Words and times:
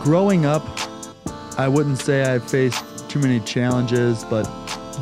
growing 0.00 0.46
up, 0.46 0.66
I 1.58 1.68
wouldn't 1.68 1.98
say 1.98 2.34
I 2.34 2.38
faced 2.38 3.08
too 3.08 3.18
many 3.18 3.40
challenges, 3.40 4.24
but 4.24 4.44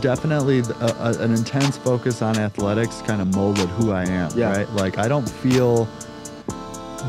definitely 0.00 0.60
a, 0.60 0.86
a, 1.00 1.18
an 1.20 1.32
intense 1.32 1.76
focus 1.76 2.22
on 2.22 2.38
athletics 2.38 3.02
kind 3.02 3.20
of 3.20 3.34
molded 3.34 3.68
who 3.70 3.92
I 3.92 4.04
am. 4.04 4.30
Yeah. 4.36 4.56
Right. 4.56 4.68
Like 4.70 4.98
I 4.98 5.08
don't 5.08 5.28
feel 5.28 5.84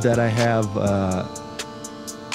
that 0.02 0.18
I 0.20 0.28
have 0.28 0.78
uh, 0.78 1.28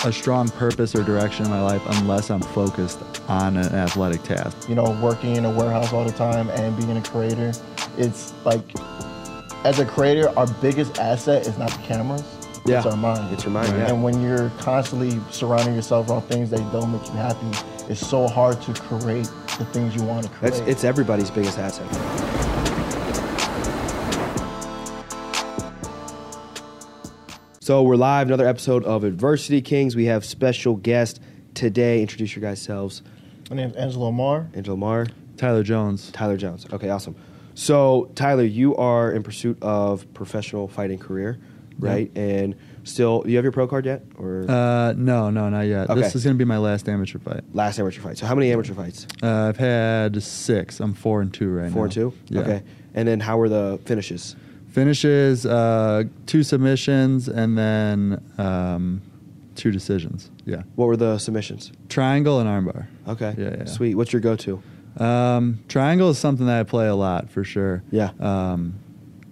a 0.05 0.13
strong 0.13 0.49
purpose 0.49 0.95
or 0.95 1.03
direction 1.03 1.45
in 1.45 1.51
my 1.51 1.63
life 1.63 1.83
unless 1.87 2.31
I'm 2.31 2.43
focused 2.43 3.01
on 3.29 3.57
an 3.57 3.75
athletic 3.75 4.23
task. 4.23 4.69
you 4.69 4.75
know, 4.75 4.99
working 5.03 5.37
in 5.37 5.45
a 5.45 5.51
warehouse 5.51 5.93
all 5.93 6.05
the 6.05 6.13
time 6.13 6.51
and 6.51 6.77
being 6.77 6.97
a 6.97 7.03
creator, 7.03 7.53
it's 7.97 8.35
like, 8.45 8.63
as 9.65 9.79
a 9.79 9.87
creator, 9.87 10.29
our 10.39 10.47
biggest 10.61 10.99
asset 10.99 11.47
is 11.47 11.57
not 11.57 11.71
the 11.71 11.83
cameras, 11.83 12.23
Yeah. 12.67 12.79
it's 12.79 12.87
our 12.87 12.97
mind. 12.97 13.33
It's 13.33 13.45
your 13.45 13.53
mind, 13.53 13.69
Right. 13.71 13.79
yeah. 13.81 13.89
And 13.93 14.03
when 14.03 14.23
you're 14.23 14.51
constantly 14.59 15.21
surrounding 15.31 15.75
yourself 15.75 16.09
around 16.09 16.23
things 16.23 16.51
that 16.51 16.61
don't 16.73 16.93
make 16.93 17.05
you 17.07 17.13
happy, 17.15 17.47
it's 17.89 18.01
so 18.07 18.27
hard 18.27 18.61
to 18.63 18.73
create 18.73 19.29
the 19.59 19.67
things 19.67 19.95
you 19.95 20.03
want 20.03 20.25
to 20.25 20.31
create. 20.33 20.55
That's 20.55 20.69
it's 20.69 20.85
everybody's 20.85 21.31
biggest 21.31 21.59
asset. 21.59 21.87
So 27.61 27.83
we're 27.83 27.97
live, 27.97 28.27
another 28.27 28.47
episode 28.47 28.85
of 28.85 29.05
Adversity 29.05 29.63
Kings. 29.63 29.97
We 29.97 30.05
have 30.07 30.25
special 30.25 30.77
guest 30.77 31.19
today. 31.55 32.03
Introduce 32.03 32.37
your 32.37 32.43
guys 32.43 32.61
selves. 32.61 33.03
My 33.49 33.57
name's 33.57 33.75
Angelo 33.77 34.11
Marr. 34.13 34.49
Angelo 34.55 34.77
Marr, 34.77 35.07
Tyler 35.39 35.63
Jones. 35.63 36.11
Tyler 36.13 36.37
Jones. 36.37 36.67
Okay, 36.73 36.91
awesome. 36.91 37.17
So 37.55 38.11
Tyler, 38.15 38.45
you 38.45 38.77
are 38.77 39.13
in 39.13 39.23
pursuit 39.23 39.57
of 39.63 40.13
professional 40.13 40.69
fighting 40.69 40.99
career, 40.99 41.39
right? 41.79 42.11
And 42.17 42.55
still, 42.85 43.23
do 43.23 43.31
you 43.31 43.37
have 43.37 43.45
your 43.45 43.53
pro 43.53 43.67
card 43.67 43.87
yet, 43.87 44.03
or 44.17 44.45
Uh, 44.49 44.93
no, 44.97 45.31
no, 45.31 45.49
not 45.49 45.63
yet. 45.63 45.91
Okay. 45.91 46.01
This 46.01 46.15
is 46.15 46.25
going 46.25 46.37
to 46.37 46.39
be 46.39 46.47
my 46.49 46.59
last 46.59 46.89
amateur 46.89 47.19
fight. 47.19 47.43
last 47.53 47.79
amateur 47.79 48.01
fight? 48.01 48.19
So 48.19 48.27
how 48.27 48.35
many 48.35 48.53
amateur 48.53 48.75
fights? 48.75 49.07
Uh, 49.23 49.49
I've 49.49 49.57
had 49.57 50.23
six. 50.23 50.81
I'm 50.81 50.95
four 50.95 51.21
and 51.21 51.33
two 51.33 51.49
right 51.51 51.69
now. 51.69 51.75
Four 51.75 51.85
and 51.85 51.93
two. 51.93 52.13
Yeah. 52.29 52.41
Okay. 52.41 52.63
And 52.95 53.09
then 53.09 53.21
how 53.21 53.39
were 53.39 53.49
the 53.49 53.81
finishes? 53.85 54.37
Finishes 54.71 55.47
uh, 55.47 56.05
two 56.27 56.43
submissions 56.43 57.29
and 57.29 57.57
then 57.57 58.21
um, 58.39 59.03
two 59.55 59.71
decisions. 59.71 60.31
Yeah. 60.45 60.63
What 60.75 60.87
were 60.87 60.97
the 60.97 61.19
submissions? 61.19 61.71
Triangle 61.89 62.41
and 62.41 62.49
armbar. 62.49 62.87
Okay. 63.07 63.35
Yeah, 63.39 63.55
yeah. 63.59 63.65
Sweet. 63.67 63.95
What's 63.95 64.13
your 64.13 64.21
go-to? 64.21 64.63
Um, 64.97 65.61
triangle 65.69 66.11
is 66.11 66.19
something 66.19 66.47
that 66.47 66.59
I 66.61 66.63
play 66.65 66.87
a 66.89 66.95
lot 66.95 67.31
for 67.31 67.45
sure. 67.45 67.83
Yeah. 67.91 68.11
Um, 68.21 68.75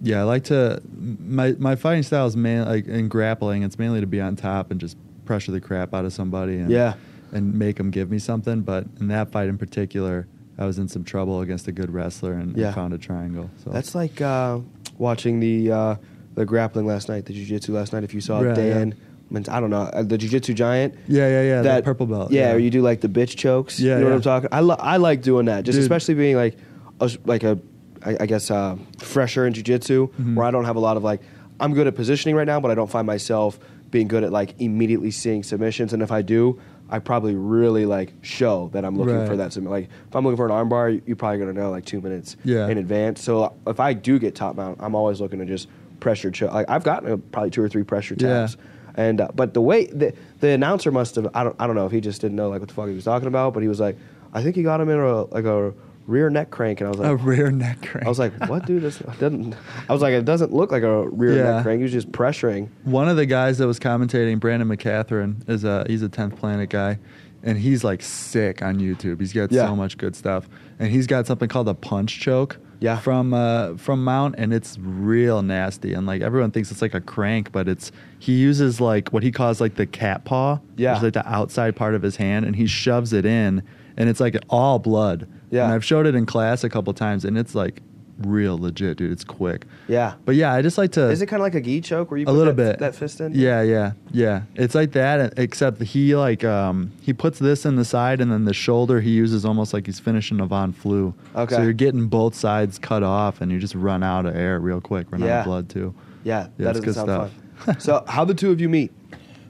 yeah, 0.03 0.19
I 0.19 0.23
like 0.23 0.43
to. 0.45 0.81
My 0.95 1.55
my 1.57 1.75
fighting 1.75 2.03
style 2.03 2.27
is 2.27 2.35
mainly 2.37 2.65
like 2.67 2.85
in 2.87 3.07
grappling. 3.07 3.63
It's 3.63 3.79
mainly 3.79 4.01
to 4.01 4.07
be 4.07 4.21
on 4.21 4.35
top 4.35 4.69
and 4.69 4.79
just 4.79 4.97
pressure 5.25 5.51
the 5.53 5.61
crap 5.61 5.93
out 5.93 6.05
of 6.05 6.13
somebody. 6.13 6.57
And, 6.57 6.69
Yeah. 6.69 6.93
And 7.31 7.55
make 7.57 7.77
them 7.77 7.89
give 7.89 8.11
me 8.11 8.19
something. 8.19 8.61
But 8.61 8.85
in 8.99 9.07
that 9.07 9.31
fight 9.31 9.47
in 9.49 9.57
particular, 9.57 10.27
I 10.59 10.65
was 10.65 10.77
in 10.77 10.87
some 10.87 11.03
trouble 11.03 11.41
against 11.41 11.67
a 11.67 11.71
good 11.71 11.89
wrestler 11.91 12.33
and, 12.33 12.49
and 12.49 12.57
Yeah. 12.57 12.73
found 12.73 12.93
a 12.93 12.97
triangle. 12.99 13.49
So 13.63 13.71
That's 13.71 13.95
like 13.95 14.21
uh, 14.21 14.59
watching 14.99 15.39
the 15.39 15.71
uh, 15.71 15.95
the 16.35 16.45
grappling 16.45 16.85
last 16.85 17.07
night, 17.09 17.25
the 17.25 17.33
jiu-jitsu 17.33 17.73
last 17.73 17.93
night. 17.93 18.03
If 18.03 18.13
you 18.13 18.21
saw 18.21 18.39
Right, 18.41 18.55
Dan, 18.55 18.93
I, 19.33 19.57
I 19.57 19.59
don't 19.59 19.69
know, 19.71 19.83
uh, 19.83 20.03
the 20.03 20.17
jiu-jitsu 20.17 20.53
giant. 20.53 20.93
Yeah, 21.07 21.27
yeah, 21.27 21.41
yeah. 21.43 21.61
That, 21.63 21.83
purple 21.85 22.05
belt. 22.05 22.31
Yeah, 22.31 22.51
or 22.53 22.59
you 22.59 22.69
do 22.69 22.81
like 22.81 23.01
the 23.01 23.07
bitch 23.07 23.35
chokes. 23.37 23.79
Yeah, 23.79 23.95
you 23.97 24.01
know 24.03 24.09
what. 24.09 24.15
I'm 24.15 24.21
talking. 24.21 24.49
I 24.51 24.59
lo- 24.59 24.75
I 24.79 24.97
like 24.97 25.21
doing 25.23 25.45
that, 25.45 25.63
just 25.63 25.77
Dude. 25.77 25.83
especially 25.83 26.15
being 26.15 26.35
like 26.35 26.55
a, 26.99 27.09
like 27.25 27.43
a 27.43 27.57
I, 28.05 28.17
I 28.21 28.25
guess 28.25 28.51
uh, 28.51 28.75
fresher 28.99 29.45
in 29.47 29.53
jiu-jitsu, 29.53 30.07
Mm-hmm. 30.07 30.35
where 30.35 30.45
I 30.45 30.51
don't 30.51 30.65
have 30.65 30.75
a 30.75 30.79
lot 30.81 30.97
of 30.97 31.03
like 31.03 31.21
I'm 31.59 31.73
good 31.73 31.87
at 31.87 31.95
positioning 31.95 32.35
right 32.35 32.47
now, 32.47 32.59
but 32.59 32.71
I 32.71 32.75
don't 32.75 32.89
find 32.89 33.05
myself 33.07 33.59
being 33.91 34.07
good 34.07 34.23
at 34.23 34.31
like 34.31 34.55
immediately 34.59 35.11
seeing 35.11 35.43
submissions. 35.43 35.93
And 35.93 36.01
if 36.01 36.11
I 36.11 36.21
do, 36.23 36.59
I 36.89 36.99
probably 36.99 37.35
really 37.35 37.85
like 37.85 38.11
show 38.21 38.69
that 38.73 38.83
I'm 38.83 38.97
looking 38.97 39.15
Right. 39.17 39.27
for 39.27 39.37
that. 39.37 39.51
submi- 39.51 39.69
Like 39.69 39.89
if 40.07 40.15
I'm 40.15 40.23
looking 40.23 40.37
for 40.37 40.45
an 40.47 40.51
armbar, 40.51 41.01
you're 41.05 41.15
probably 41.15 41.37
gonna 41.39 41.53
know 41.53 41.69
like 41.69 41.85
two 41.85 42.01
minutes 42.01 42.35
Yeah. 42.43 42.67
in 42.67 42.77
advance. 42.79 43.21
So 43.21 43.53
if 43.67 43.79
I 43.79 43.93
do 43.93 44.17
get 44.19 44.33
top 44.35 44.55
mount, 44.55 44.79
I'm 44.81 44.95
always 44.95 45.21
looking 45.21 45.39
to 45.39 45.45
just 45.45 45.67
pressure 45.99 46.31
choke. 46.31 46.51
Like 46.53 46.69
I've 46.69 46.83
gotten 46.83 47.11
uh, 47.11 47.17
probably 47.31 47.51
two 47.51 47.61
or 47.61 47.69
three 47.69 47.83
pressure 47.83 48.15
Yeah. 48.17 48.27
taps. 48.47 48.57
And 48.95 49.21
uh, 49.21 49.29
but 49.33 49.53
the 49.53 49.61
way 49.61 49.85
the, 49.85 50.13
the 50.39 50.49
announcer 50.49 50.91
must 50.91 51.15
have 51.15 51.29
I 51.33 51.43
don't 51.43 51.55
I 51.59 51.67
don't 51.67 51.75
know 51.75 51.85
if 51.85 51.91
he 51.91 52.01
just 52.01 52.19
didn't 52.21 52.35
know 52.35 52.49
like 52.49 52.59
what 52.59 52.67
the 52.69 52.75
fuck 52.75 52.89
he 52.89 52.95
was 52.95 53.05
talking 53.05 53.27
about, 53.27 53.53
but 53.53 53.61
he 53.63 53.69
was 53.69 53.79
like, 53.79 53.95
I 54.33 54.41
think 54.43 54.55
he 54.55 54.63
got 54.63 54.81
him 54.81 54.89
in 54.89 54.99
a 54.99 55.21
like 55.25 55.45
a 55.45 55.73
rear 56.07 56.29
neck 56.29 56.51
crank, 56.51 56.81
and 56.81 56.87
I 56.87 56.89
was 56.91 56.99
like, 56.99 57.09
a 57.11 57.15
rear 57.15 57.51
neck 57.51 57.81
crank. 57.81 58.05
I 58.05 58.09
was 58.09 58.19
like, 58.19 58.33
what, 58.49 58.65
dude? 58.65 58.81
This 58.83 58.97
doesn't. 59.19 59.55
I 59.87 59.93
was 59.93 60.01
like, 60.01 60.13
it 60.13 60.25
doesn't 60.25 60.53
look 60.53 60.71
like 60.71 60.83
a 60.83 61.07
rear 61.09 61.37
Yeah. 61.37 61.43
neck 61.55 61.63
crank. 61.63 61.79
He 61.79 61.83
was 61.83 61.91
just 61.91 62.11
pressuring. 62.11 62.69
One 62.83 63.07
of 63.07 63.17
the 63.17 63.25
guys 63.25 63.57
that 63.59 63.67
was 63.67 63.79
commentating, 63.79 64.39
Brandon 64.39 64.67
McCaghren, 64.69 65.47
is 65.49 65.63
a 65.63 65.85
he's 65.87 66.01
a 66.01 66.09
tenth 66.09 66.35
planet 66.35 66.69
guy, 66.69 66.99
and 67.43 67.57
he's 67.57 67.83
like 67.83 68.01
sick 68.01 68.61
on 68.61 68.77
YouTube. 68.79 69.19
He's 69.19 69.33
got 69.33 69.51
Yeah. 69.51 69.67
so 69.67 69.75
much 69.75 69.97
good 69.97 70.15
stuff, 70.15 70.49
and 70.79 70.89
he's 70.89 71.07
got 71.07 71.25
something 71.27 71.47
called 71.49 71.69
a 71.69 71.73
punch 71.73 72.19
choke. 72.19 72.57
Yeah. 72.79 72.99
From 72.99 73.33
uh, 73.33 73.77
from 73.77 74.03
Mount, 74.03 74.35
and 74.37 74.53
it's 74.53 74.77
real 74.77 75.41
nasty, 75.41 75.93
and 75.93 76.05
like 76.05 76.21
everyone 76.21 76.51
thinks 76.51 76.69
it's 76.69 76.81
like 76.81 76.93
a 76.93 76.99
crank, 76.99 77.53
but 77.53 77.69
it's 77.69 77.93
he 78.19 78.33
uses 78.33 78.81
like 78.81 79.13
what 79.13 79.23
he 79.23 79.31
calls 79.31 79.61
like 79.61 79.75
the 79.75 79.85
cat 79.85 80.25
paw, 80.25 80.59
Yeah. 80.75 80.99
like 80.99 81.13
the 81.13 81.25
outside 81.25 81.77
part 81.77 81.95
of 81.95 82.01
his 82.01 82.17
hand, 82.17 82.45
and 82.45 82.57
he 82.57 82.65
shoves 82.67 83.13
it 83.13 83.25
in, 83.25 83.63
and 83.95 84.09
it's 84.09 84.19
like 84.19 84.35
all 84.49 84.79
blood. 84.79 85.29
Yeah. 85.53 85.65
And 85.65 85.73
I've 85.73 85.85
showed 85.85 86.07
it 86.07 86.15
in 86.15 86.25
class 86.25 86.63
a 86.63 86.69
couple 86.69 86.91
times, 86.93 87.25
and 87.25 87.37
it's 87.37 87.53
like 87.53 87.81
real 88.19 88.57
legit, 88.57 88.97
dude. 88.97 89.11
It's 89.11 89.23
quick. 89.23 89.65
Yeah. 89.87 90.15
But 90.25 90.35
yeah, 90.35 90.53
I 90.53 90.61
just 90.61 90.77
like 90.77 90.91
to 90.93 91.09
Is 91.09 91.21
it 91.21 91.27
kind 91.27 91.41
of 91.41 91.45
like 91.45 91.55
a 91.55 91.61
gi 91.61 91.81
choke 91.81 92.09
where 92.11 92.17
you 92.17 92.23
a 92.23 92.27
put 92.27 92.33
little 92.33 92.53
that, 92.53 92.73
bit 92.73 92.79
that 92.79 92.95
fist 92.95 93.21
in? 93.21 93.33
Yeah, 93.35 93.61
yeah, 93.61 93.91
yeah. 94.11 94.43
It's 94.55 94.73
like 94.75 94.93
that, 94.93 95.33
except 95.37 95.81
he 95.81 96.15
like 96.15 96.43
um 96.43 96.91
he 97.01 97.13
puts 97.13 97.37
this 97.39 97.65
in 97.65 97.75
the 97.75 97.85
side, 97.85 98.19
and 98.19 98.31
then 98.31 98.45
the 98.45 98.53
shoulder 98.53 98.99
he 99.01 99.11
uses 99.11 99.45
almost 99.45 99.73
like 99.73 99.85
he's 99.85 99.99
finishing 99.99 100.39
a 100.39 100.45
Von 100.47 100.73
Flue. 100.73 101.13
Okay. 101.35 101.55
So 101.55 101.61
you're 101.61 101.73
getting 101.73 102.07
both 102.07 102.33
sides 102.35 102.79
cut 102.79 103.03
off, 103.03 103.41
and 103.41 103.51
you 103.51 103.59
just 103.59 103.75
run 103.75 104.01
out 104.03 104.25
of 104.25 104.35
air 104.35 104.59
real 104.59 104.81
quick, 104.81 105.11
run 105.11 105.21
out 105.23 105.29
of 105.29 105.45
blood 105.45 105.69
too. 105.69 105.93
Yeah, 106.23 106.43
Yeah, 106.43 106.47
that 106.57 106.63
doesn't 106.63 106.85
good 106.85 106.95
sound 106.95 107.07
stuff. 107.09 107.31
fun. 107.65 107.79
so 107.79 108.03
how 108.07 108.25
the 108.25 108.33
two 108.33 108.51
of 108.51 108.59
you 108.59 108.69
meet? 108.69 108.91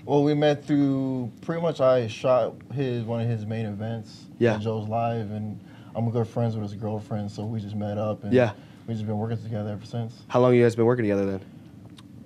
Well, 0.06 0.24
we 0.24 0.34
met 0.34 0.66
through 0.66 1.32
pretty 1.42 1.62
much 1.62 1.80
I 1.80 2.08
shot 2.08 2.56
his 2.74 3.04
one 3.04 3.22
of 3.22 3.28
his 3.30 3.46
main 3.46 3.66
events. 3.66 4.26
Yeah. 4.38 4.58
Joe's 4.58 4.90
Live, 4.90 5.32
and 5.32 5.60
I'm 5.96 6.10
good 6.10 6.28
friends 6.28 6.56
with 6.56 6.64
his 6.64 6.74
girlfriend, 6.80 7.32
so 7.32 7.46
we 7.46 7.60
just 7.60 7.76
met 7.76 7.98
up, 7.98 8.24
and 8.24 8.34
Yeah. 8.34 8.52
we 8.88 8.94
just 8.94 9.06
been 9.06 9.18
working 9.18 9.38
together 9.42 9.70
ever 9.72 9.86
since. 9.86 10.24
How 10.28 10.40
long 10.42 10.54
you 10.56 10.64
guys 10.64 10.76
been 10.76 10.86
working 10.86 11.04
together 11.06 11.26
then? 11.26 11.42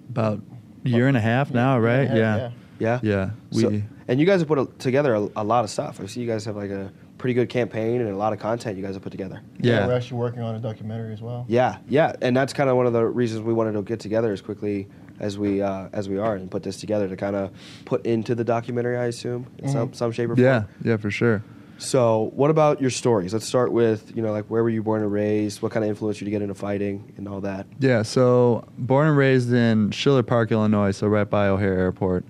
About 0.10 0.42
a 0.86 0.90
year 0.90 1.08
and 1.08 1.18
a 1.18 1.22
half 1.22 1.52
now, 1.54 1.78
right? 1.80 2.08
Yeah, 2.10 2.16
Yeah, 2.38 2.50
Yeah. 2.80 3.00
yeah. 3.04 3.30
We 3.52 3.62
So- 3.62 3.82
and 4.08 4.20
you 4.20 4.26
guys 4.26 4.40
have 4.40 4.48
put 4.48 4.58
a, 4.60 4.66
together 4.80 5.16
a, 5.16 5.28
a 5.36 5.44
lot 5.44 5.64
of 5.66 5.70
stuff. 5.70 6.00
I 6.02 6.06
see 6.06 6.22
you 6.22 6.28
guys 6.28 6.46
have 6.46 6.56
like 6.56 6.70
a 6.72 6.92
pretty 7.18 7.34
good 7.34 7.50
campaign 7.50 8.00
and 8.00 8.10
a 8.10 8.16
lot 8.16 8.32
of 8.32 8.40
content 8.40 8.78
you 8.78 8.84
guys 8.84 8.94
have 8.94 9.02
put 9.04 9.12
together. 9.12 9.42
yeah. 9.60 9.86
we're 9.86 9.94
actually 9.96 10.18
working 10.20 10.42
on 10.42 10.56
a 10.56 10.60
documentary 10.60 11.12
as 11.14 11.22
well. 11.22 11.46
Yeah, 11.50 11.78
yeah, 11.90 12.14
and 12.22 12.38
that's 12.38 12.54
kind 12.54 12.70
of 12.70 12.78
one 12.78 12.86
of 12.86 12.94
the 12.94 13.06
reasons 13.06 13.42
we 13.42 13.54
wanted 13.54 13.74
to 13.74 13.82
get 13.82 14.00
together 14.00 14.32
as 14.32 14.42
quickly 14.42 14.88
as 15.20 15.38
we 15.38 15.62
uh, 15.64 15.88
as 15.94 16.08
we 16.08 16.20
are 16.20 16.36
and 16.36 16.50
put 16.50 16.62
this 16.64 16.78
together 16.80 17.08
to 17.10 17.16
kind 17.18 17.36
of 17.36 17.50
put 17.86 18.06
into 18.06 18.36
the 18.36 18.44
documentary. 18.44 18.96
I 18.98 19.06
assume 19.06 19.48
in 19.58 19.68
some 19.68 19.92
some 19.94 20.12
shape 20.12 20.30
or 20.30 20.36
form. 20.36 20.46
yeah, 20.46 20.64
yeah, 20.84 20.96
for 20.98 21.10
sure. 21.12 21.44
So, 21.80 22.32
what 22.36 22.50
about 22.50 22.82
your 22.82 22.90
stories? 22.90 23.34
Let's 23.34 23.46
start 23.46 23.72
with 23.72 24.16
you 24.16 24.22
know 24.22 24.32
like 24.32 24.46
where 24.46 24.64
were 24.64 24.70
you 24.70 24.82
born 24.84 25.02
and 25.04 25.12
raised? 25.12 25.62
What 25.62 25.72
kind 25.72 25.84
of 25.84 25.90
influenced 25.90 26.22
you 26.22 26.26
to 26.26 26.32
get 26.32 26.42
into 26.42 26.56
fighting 26.56 27.14
and 27.18 27.28
all 27.28 27.42
that? 27.42 27.68
Yeah, 27.80 28.02
so 28.02 28.68
born 28.78 29.08
and 29.08 29.18
raised 29.18 29.54
in 29.54 29.92
Schiller 29.92 30.24
Park, 30.24 30.52
Illinois, 30.52 30.92
so 30.92 31.08
right 31.08 31.30
by 31.30 31.48
O'Hare 31.48 31.78
Airport. 31.78 32.26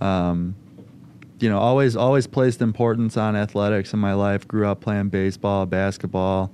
Um, 0.00 0.54
you 1.38 1.48
know, 1.48 1.58
always 1.58 1.96
always 1.96 2.26
placed 2.26 2.60
importance 2.60 3.16
on 3.16 3.36
athletics 3.36 3.92
in 3.94 3.98
my 3.98 4.12
life. 4.12 4.46
Grew 4.46 4.66
up 4.66 4.80
playing 4.80 5.08
baseball, 5.08 5.64
basketball, 5.64 6.50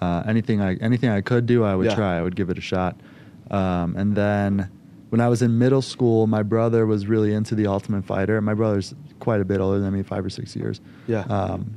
uh, 0.00 0.24
anything 0.26 0.60
I 0.60 0.74
anything 0.76 1.10
I 1.10 1.20
could 1.20 1.46
do, 1.46 1.62
I 1.62 1.76
would 1.76 1.86
Yeah. 1.86 1.94
try. 1.94 2.18
I 2.18 2.22
would 2.22 2.34
give 2.34 2.50
it 2.50 2.58
a 2.58 2.62
shot. 2.62 2.96
Um, 3.52 3.94
and 3.96 4.16
then 4.16 4.68
when 5.10 5.20
I 5.20 5.28
was 5.28 5.42
in 5.42 5.58
middle 5.58 5.82
school, 5.82 6.26
my 6.26 6.42
brother 6.42 6.86
was 6.86 7.06
really 7.06 7.32
into 7.32 7.54
the 7.54 7.68
Ultimate 7.68 8.04
Fighter. 8.04 8.40
My 8.40 8.54
brother's 8.54 8.94
quite 9.20 9.40
a 9.40 9.44
bit 9.44 9.60
older 9.60 9.78
than 9.78 9.92
me, 9.92 10.02
five 10.02 10.24
or 10.24 10.30
six 10.30 10.56
years. 10.56 10.80
Yeah. 11.06 11.20
Um, 11.20 11.76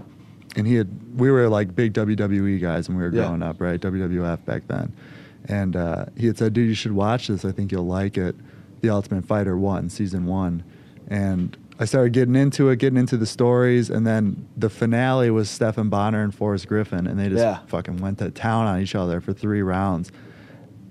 and 0.58 0.68
he 0.68 0.76
had 0.76 0.90
we 1.18 1.32
were 1.32 1.48
like 1.48 1.74
big 1.76 1.94
WWE 1.94 2.60
guys 2.60 2.90
when 2.90 2.98
we 2.98 3.04
were 3.04 3.10
Yeah. 3.14 3.28
growing 3.28 3.44
up, 3.44 3.62
right? 3.62 3.80
WWF 3.80 4.44
back 4.46 4.68
then. 4.68 4.92
And 5.48 5.76
uh, 5.78 6.06
he 6.18 6.28
had 6.28 6.38
said, 6.38 6.52
"Dude, 6.54 6.68
you 6.68 6.74
should 6.74 6.92
watch 6.92 7.28
this. 7.28 7.46
I 7.46 7.52
think 7.54 7.72
you'll 7.72 7.86
like 7.88 8.18
it." 8.18 8.36
The 8.82 8.90
Ultimate 8.90 9.26
Fighter 9.26 9.58
one, 9.58 9.90
season 9.90 10.26
one, 10.26 10.64
and 11.08 11.56
I 11.80 11.86
started 11.86 12.12
getting 12.14 12.36
into 12.36 12.70
it, 12.70 12.80
getting 12.80 12.98
into 12.98 13.18
the 13.18 13.26
stories, 13.26 13.90
and 13.90 14.06
then 14.06 14.48
the 14.58 14.70
finale 14.70 15.30
was 15.32 15.50
Stephan 15.50 15.90
Bonnar 15.90 16.22
and 16.24 16.34
Forrest 16.34 16.68
Griffin, 16.68 17.08
and 17.08 17.18
they 17.20 17.30
just 17.30 17.42
Yeah. 17.44 17.60
fucking 17.68 17.98
went 17.98 18.18
to 18.20 18.30
town 18.32 18.66
on 18.68 18.82
each 18.82 18.94
other 18.96 19.22
for 19.22 19.32
three 19.34 19.62
rounds. 19.62 20.12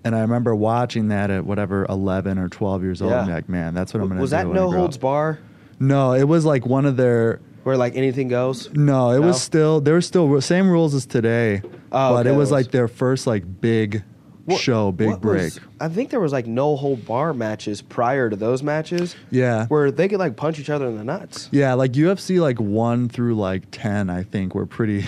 And 0.04 0.14
I 0.14 0.20
remember 0.20 0.54
watching 0.54 1.08
that 1.08 1.30
at 1.30 1.44
whatever 1.44 1.84
eleven 1.88 2.38
or 2.38 2.48
twelve 2.48 2.82
years 2.82 3.02
old. 3.02 3.10
Yeah. 3.12 3.26
Like, 3.26 3.48
man, 3.48 3.74
that's 3.74 3.92
what 3.92 4.02
I'm 4.02 4.08
gonna 4.08 4.20
was 4.20 4.30
do. 4.30 4.36
that 4.36 4.46
when 4.48 4.56
I 4.56 4.60
no 4.60 4.70
holds 4.70 4.96
up." 4.96 5.02
bar 5.02 5.38
No, 5.80 6.12
it 6.12 6.24
was 6.28 6.44
like 6.44 6.64
one 6.66 6.86
of 6.86 6.96
their. 6.96 7.40
Where 7.66 7.76
like 7.76 7.96
anything 7.96 8.28
goes? 8.28 8.72
No, 8.74 9.10
it 9.10 9.18
No? 9.20 9.26
was 9.26 9.42
still 9.42 9.80
there 9.80 9.94
were 9.94 10.00
still 10.00 10.40
same 10.40 10.70
rules 10.70 10.94
as 10.94 11.04
today, 11.04 11.62
Oh, 11.90 12.14
but 12.14 12.26
okay, 12.26 12.30
it 12.34 12.38
was 12.38 12.52
like 12.52 12.70
their 12.70 12.86
first 12.86 13.26
like 13.26 13.42
big 13.60 14.04
What- 14.44 14.60
show, 14.60 14.92
big 14.92 15.20
break. 15.20 15.42
was- 15.42 15.60
I 15.80 15.88
think 15.88 16.10
there 16.10 16.20
was 16.20 16.30
like 16.32 16.46
no 16.46 16.76
hold 16.76 17.04
bar 17.04 17.34
matches 17.34 17.82
prior 17.82 18.30
to 18.30 18.36
those 18.36 18.62
matches. 18.62 19.16
Yeah. 19.32 19.66
Where 19.66 19.90
they 19.90 20.06
could 20.06 20.20
like 20.20 20.36
punch 20.36 20.60
each 20.60 20.70
other 20.70 20.86
in 20.86 20.96
the 20.96 21.02
nuts. 21.02 21.48
Yeah, 21.50 21.74
like 21.74 21.92
UFC 21.94 22.38
like 22.40 22.60
one 22.60 23.08
through 23.08 23.34
like 23.34 23.64
ten, 23.72 24.08
I 24.10 24.22
think 24.22 24.54
were 24.54 24.66
pretty, 24.66 25.04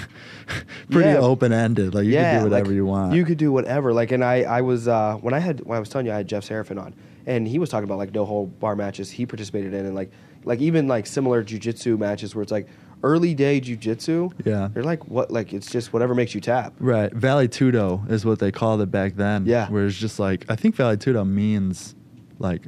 pretty 0.91 1.11
Yeah. 1.11 1.19
open 1.19 1.53
ended. 1.53 1.95
Like 1.95 2.07
you 2.07 2.13
yeah, 2.15 2.33
can 2.33 2.45
do 2.45 2.51
whatever 2.51 2.67
like, 2.71 2.75
you 2.75 2.87
want. 2.87 3.15
You 3.15 3.25
could 3.25 3.39
do 3.39 3.53
whatever. 3.53 3.93
Like, 3.93 4.11
and 4.11 4.25
I, 4.25 4.43
I 4.43 4.61
was 4.63 4.89
uh, 4.89 5.15
when 5.21 5.33
I 5.33 5.39
had 5.39 5.61
when 5.61 5.77
I 5.77 5.81
was 5.81 5.89
telling 5.89 6.07
you 6.07 6.13
I 6.13 6.17
had 6.17 6.27
Jeff 6.29 6.45
Seraphin 6.49 6.83
on, 6.83 6.93
and 7.25 7.47
he 7.47 7.59
was 7.61 7.71
talking 7.71 7.85
about 7.85 7.99
like 7.99 8.13
no 8.13 8.25
hold 8.25 8.59
bar 8.59 8.75
matches 8.75 9.11
he 9.11 9.25
participated 9.27 9.73
in, 9.75 9.87
and 9.87 9.95
like 9.95 10.11
like 10.49 10.61
even 10.61 10.89
like 10.89 11.07
similar 11.07 11.45
jujitsu 11.45 11.99
matches 11.99 12.35
where 12.35 12.43
it's 12.43 12.51
like 12.53 12.67
early 13.05 13.33
day 13.35 13.61
jujitsu. 13.61 14.33
Yeah. 14.45 14.69
they're 14.73 14.83
like 14.83 15.07
what 15.07 15.31
like 15.31 15.53
it's 15.53 15.71
just 15.71 15.93
whatever 15.93 16.15
makes 16.15 16.35
you 16.35 16.41
tap. 16.41 16.73
right, 16.81 17.13
Vale 17.13 17.47
Tudo 17.49 18.11
is 18.11 18.25
what 18.25 18.39
they 18.41 18.51
called 18.51 18.81
it 18.81 18.91
back 18.91 19.15
then. 19.17 19.47
Yeah. 19.47 19.69
where 19.71 19.87
it's 19.87 19.97
just 19.97 20.19
like 20.19 20.45
I 20.49 20.57
think 20.57 20.75
Vale 20.75 20.97
Tudo 20.97 21.25
means 21.27 21.95
like 22.41 22.63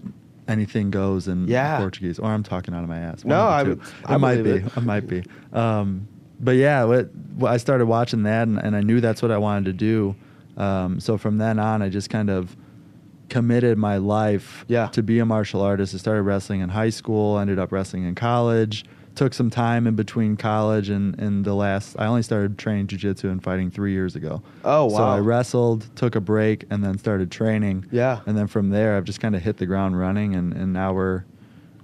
anything 0.47 0.91
goes 0.91 1.27
in 1.29 1.47
Yeah. 1.49 1.79
Portuguese. 1.79 2.19
Or 2.19 2.27
I'm 2.31 2.43
talking 2.43 2.75
out 2.75 2.83
of 2.83 2.89
my 2.89 2.99
ass. 2.99 3.25
No, 3.25 3.45
One 3.45 3.53
I 3.53 3.63
would- 3.63 3.83
two. 3.83 3.91
I 4.05 4.17
might 4.17 4.43
be. 4.43 4.51
it. 4.51 4.77
It 4.77 4.83
might 4.83 5.07
be. 5.07 5.23
Um, 5.53 6.07
but 6.41 6.57
yeah, 6.57 6.85
what, 6.85 7.15
what 7.37 7.53
I 7.53 7.57
started 7.59 7.87
watching 7.87 8.23
that, 8.25 8.49
and, 8.49 8.59
and 8.59 8.75
I 8.75 8.81
knew 8.81 9.01
that's 9.01 9.23
what 9.23 9.31
I 9.31 9.39
wanted 9.39 9.67
to 9.67 9.73
do. 9.75 10.17
Um, 10.57 10.99
so 10.99 11.17
from 11.19 11.39
then 11.39 11.59
on, 11.59 11.83
I 11.83 11.89
just 11.89 12.11
kind 12.11 12.31
of 12.31 12.57
committed 13.31 13.79
my 13.79 13.97
life 13.97 14.65
Yeah. 14.69 14.89
to 14.89 15.03
be 15.03 15.19
a 15.21 15.25
martial 15.25 15.63
artist. 15.63 15.95
I 15.95 15.99
started 15.99 16.23
wrestling 16.23 16.61
in 16.61 16.69
high 16.69 16.91
school, 16.91 17.39
ended 17.39 17.59
up 17.59 17.73
wrestling 17.73 18.05
in 18.05 18.15
college. 18.15 18.85
Took 19.17 19.35
some 19.35 19.51
time 19.51 19.87
in 19.89 19.97
between 19.97 20.37
college 20.37 20.89
and, 20.89 21.19
and 21.19 21.45
the 21.45 21.53
last. 21.55 21.97
I 21.99 22.07
only 22.07 22.23
started 22.23 22.57
training 22.59 22.87
jujitsu 22.87 23.25
and 23.25 23.43
fighting 23.43 23.71
three 23.71 23.93
years 23.93 24.15
ago. 24.15 24.41
Oh, 24.65 24.85
wow. 24.87 24.97
So 24.99 25.03
I 25.05 25.19
wrestled, 25.19 25.85
took 25.97 26.15
a 26.15 26.21
break, 26.21 26.65
and 26.71 26.83
then 26.85 26.97
started 26.97 27.31
training. 27.31 27.87
Yeah. 27.91 28.21
And 28.27 28.39
then 28.39 28.47
from 28.47 28.71
there, 28.71 28.97
I've 28.97 29.05
just 29.05 29.21
kind 29.21 29.35
of 29.35 29.43
hit 29.43 29.57
the 29.57 29.67
ground 29.67 29.99
running, 29.99 30.35
and, 30.37 30.53
and 30.55 30.73
now 30.73 30.93
we're 30.93 31.25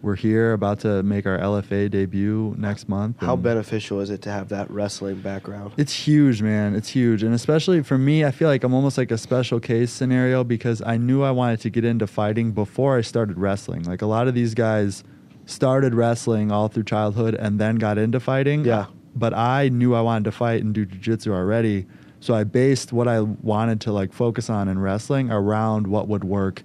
we're 0.07 0.15
here 0.15 0.53
about 0.53 0.79
to 0.79 1.03
make 1.03 1.27
our 1.27 1.37
LFA 1.37 1.91
debut 1.91 2.55
next 2.57 2.89
month. 2.89 3.17
How 3.19 3.35
beneficial 3.35 4.01
is 4.01 4.09
it 4.09 4.23
to 4.23 4.31
have 4.31 4.49
that 4.51 4.71
wrestling 4.71 5.17
background? 5.17 5.73
it's 5.77 5.93
huge, 5.93 6.41
man. 6.41 6.77
It's 6.77 6.89
huge. 6.89 7.25
And 7.25 7.35
especially 7.35 7.83
for 7.83 7.99
me, 7.99 8.25
I 8.25 8.31
feel 8.31 8.49
like 8.49 8.63
I'm 8.63 8.73
almost 8.73 8.97
like 8.97 9.11
a 9.11 9.19
special 9.19 9.59
case 9.59 9.91
scenario 9.91 10.45
because 10.45 10.81
I 10.81 10.97
knew 10.97 11.25
I 11.25 11.33
wanted 11.33 11.61
to 11.63 11.71
get 11.71 11.85
into 11.85 12.07
fighting 12.07 12.53
before 12.53 12.97
I 12.97 13.01
started 13.01 13.37
wrestling. 13.37 13.83
Like 13.83 14.01
a 14.01 14.07
lot 14.07 14.29
of 14.29 14.35
these 14.35 14.55
guys 14.55 15.03
started 15.45 15.93
wrestling 15.93 16.53
all 16.53 16.69
through 16.69 16.85
childhood 16.85 17.35
and 17.35 17.59
then 17.59 17.75
got 17.75 17.99
into 17.99 18.21
fighting. 18.21 18.65
Yeah. 18.65 18.87
But 19.17 19.35
I 19.35 19.71
knew 19.71 19.97
I 19.97 20.03
wanted 20.03 20.25
to 20.27 20.33
fight 20.33 20.63
and 20.63 20.73
do 20.73 20.87
jiu-jitsu 20.87 21.35
already. 21.35 21.85
So 22.21 22.33
I 22.33 22.45
based 22.45 22.93
what 22.93 23.09
I 23.09 23.23
wanted 23.23 23.81
to 23.83 23.93
like 23.93 24.13
focus 24.13 24.49
on 24.49 24.69
in 24.69 24.79
wrestling 24.79 25.33
around 25.33 25.89
what 25.89 26.07
would 26.07 26.23
work 26.23 26.63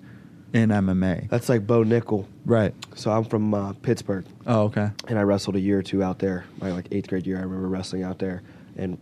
in 0.53 0.69
MMA. 0.69 1.29
That's 1.29 1.47
like 1.49 1.65
Bo 1.65 1.83
Nickal. 1.83 2.25
right. 2.45 2.73
So 2.95 3.11
I'm 3.11 3.23
from 3.23 3.53
uh, 3.53 3.73
Pittsburgh. 3.73 4.25
Oh, 4.45 4.63
okay. 4.63 4.89
and 5.07 5.17
I 5.17 5.21
wrestled 5.23 5.55
a 5.55 5.59
year 5.59 5.79
or 5.79 5.83
two 5.83 6.03
out 6.03 6.19
there. 6.19 6.45
My 6.59 6.71
like 6.71 6.87
eighth 6.91 7.07
grade 7.07 7.25
year, 7.25 7.37
I 7.37 7.41
remember 7.41 7.67
wrestling 7.67 8.03
out 8.03 8.19
there, 8.19 8.41
and 8.77 8.97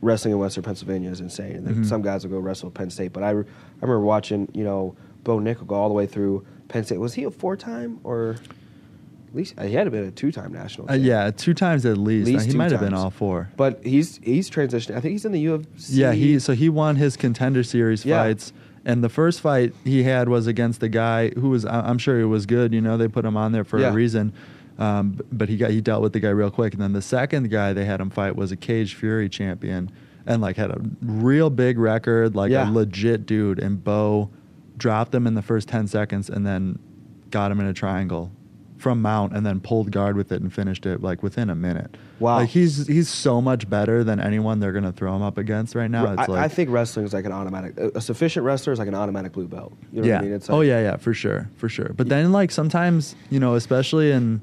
wrestling 0.00 0.32
in 0.32 0.38
Western 0.38 0.62
Pennsylvania 0.62 1.10
is 1.10 1.20
insane. 1.20 1.56
And 1.56 1.66
then 1.66 1.74
Mhm. 1.76 1.86
some 1.86 2.02
guys 2.02 2.24
will 2.24 2.30
go 2.32 2.38
wrestle 2.38 2.68
at 2.68 2.74
Penn 2.74 2.90
State, 2.90 3.12
but 3.12 3.22
I, 3.24 3.30
re- 3.30 3.44
I 3.44 3.84
remember 3.84 4.00
watching 4.04 4.48
you 4.54 4.62
know 4.64 4.94
Bo 5.24 5.38
Nickal 5.38 5.66
go 5.66 5.74
all 5.74 5.88
the 5.88 5.94
way 5.94 6.06
through 6.06 6.44
Penn 6.68 6.84
State. 6.84 6.98
Was 6.98 7.14
he 7.14 7.24
a 7.24 7.30
four 7.30 7.56
time 7.56 7.98
or 8.04 8.36
at 9.28 9.34
least 9.36 9.54
he 9.60 9.72
had 9.72 9.84
to 9.84 9.90
been 9.90 10.04
a 10.04 10.10
two 10.12 10.30
time 10.30 10.52
national? 10.52 10.86
Uh, 10.88 10.92
champ. 10.92 11.04
yeah, 11.04 11.30
two 11.32 11.54
times 11.54 11.84
at 11.86 11.98
least. 11.98 12.26
Least 12.28 12.46
he 12.46 12.52
two 12.52 12.58
might 12.58 12.70
have 12.70 12.80
been 12.80 12.90
times. 12.90 13.02
all 13.02 13.10
four. 13.10 13.48
But 13.56 13.84
he's 13.84 14.20
he's 14.22 14.48
transitioning. 14.50 14.96
I 14.96 15.00
think 15.00 15.12
he's 15.12 15.24
in 15.24 15.32
the 15.32 15.44
UFC. 15.44 15.64
Yeah, 15.90 16.12
he 16.12 16.38
so 16.38 16.52
he 16.54 16.68
won 16.68 16.94
his 16.96 17.16
contender 17.16 17.62
series 17.64 18.04
Yeah. 18.04 18.22
fights, 18.22 18.52
and 18.84 19.02
the 19.04 19.08
first 19.08 19.40
fight 19.40 19.74
he 19.84 20.02
had 20.02 20.28
was 20.28 20.46
against 20.46 20.80
the 20.80 20.88
guy 20.88 21.30
who 21.30 21.50
was 21.50 21.64
I'm 21.64 21.98
sure 21.98 22.18
he 22.18 22.24
was 22.24 22.46
good. 22.46 22.72
You 22.72 22.80
know, 22.80 22.96
they 22.96 23.08
put 23.08 23.24
him 23.24 23.36
on 23.36 23.52
there 23.52 23.64
for 23.64 23.78
Yeah. 23.78 23.90
a 23.90 23.92
reason. 23.92 24.32
Um, 24.78 25.18
but 25.30 25.48
he 25.48 25.56
got 25.56 25.70
he 25.70 25.80
dealt 25.80 26.02
with 26.02 26.12
the 26.14 26.20
guy 26.20 26.30
real 26.30 26.50
quick, 26.50 26.72
and 26.72 26.82
then 26.82 26.92
the 26.92 27.02
second 27.02 27.50
guy 27.50 27.72
they 27.72 27.84
had 27.84 28.00
him 28.00 28.10
fight 28.10 28.34
was 28.36 28.50
a 28.52 28.56
Cage 28.56 28.94
Fury 28.94 29.28
champion, 29.28 29.90
and 30.26 30.40
like 30.40 30.56
had 30.56 30.70
a 30.70 30.80
real 31.02 31.50
big 31.50 31.78
record, 31.78 32.34
like 32.34 32.50
Yeah. 32.50 32.68
a 32.68 32.72
legit 32.72 33.26
dude. 33.26 33.58
And 33.58 33.82
Bo 33.84 34.30
dropped 34.78 35.14
him 35.14 35.26
in 35.26 35.34
the 35.34 35.42
first 35.42 35.68
ten 35.68 35.86
seconds, 35.86 36.28
and 36.30 36.46
then 36.46 36.78
got 37.30 37.52
him 37.52 37.60
in 37.60 37.66
a 37.66 37.72
triangle 37.74 38.32
from 38.82 39.00
mount, 39.00 39.32
and 39.34 39.46
then 39.46 39.60
pulled 39.60 39.90
guard 39.92 40.16
with 40.16 40.32
it 40.32 40.42
and 40.42 40.52
finished 40.52 40.84
it 40.84 41.00
like 41.00 41.22
within 41.22 41.48
a 41.48 41.54
minute. 41.54 41.96
Wow. 42.18 42.38
Like 42.38 42.48
he's 42.50 42.86
he's 42.86 43.08
so 43.08 43.40
much 43.40 43.70
better 43.70 44.02
than 44.04 44.20
anyone 44.20 44.60
they're 44.60 44.72
gonna 44.72 44.92
throw 44.92 45.14
him 45.16 45.22
up 45.22 45.38
against 45.38 45.74
right 45.74 45.90
now. 45.90 46.06
I, 46.06 46.26
like 46.26 46.28
I 46.30 46.48
think 46.48 46.68
wrestling 46.70 47.06
is 47.06 47.14
like 47.14 47.24
an 47.24 47.32
automatic. 47.32 47.78
A, 47.78 47.92
a 47.94 48.00
sufficient 48.00 48.44
wrestler 48.44 48.72
is 48.72 48.78
like 48.78 48.88
an 48.88 48.94
automatic 48.94 49.32
blue 49.32 49.48
belt. 49.48 49.72
You 49.92 50.02
know 50.02 50.08
yeah. 50.08 50.14
what 50.16 50.20
I 50.20 50.24
mean? 50.24 50.34
It's 50.34 50.50
oh 50.50 50.60
yeah, 50.60 50.80
yeah, 50.82 50.96
for 50.96 51.14
sure, 51.14 51.48
for 51.56 51.68
sure. 51.68 51.92
But 51.96 52.08
then 52.08 52.32
like 52.32 52.50
sometimes 52.50 53.14
you 53.30 53.38
know, 53.40 53.54
especially 53.54 54.10
in, 54.12 54.42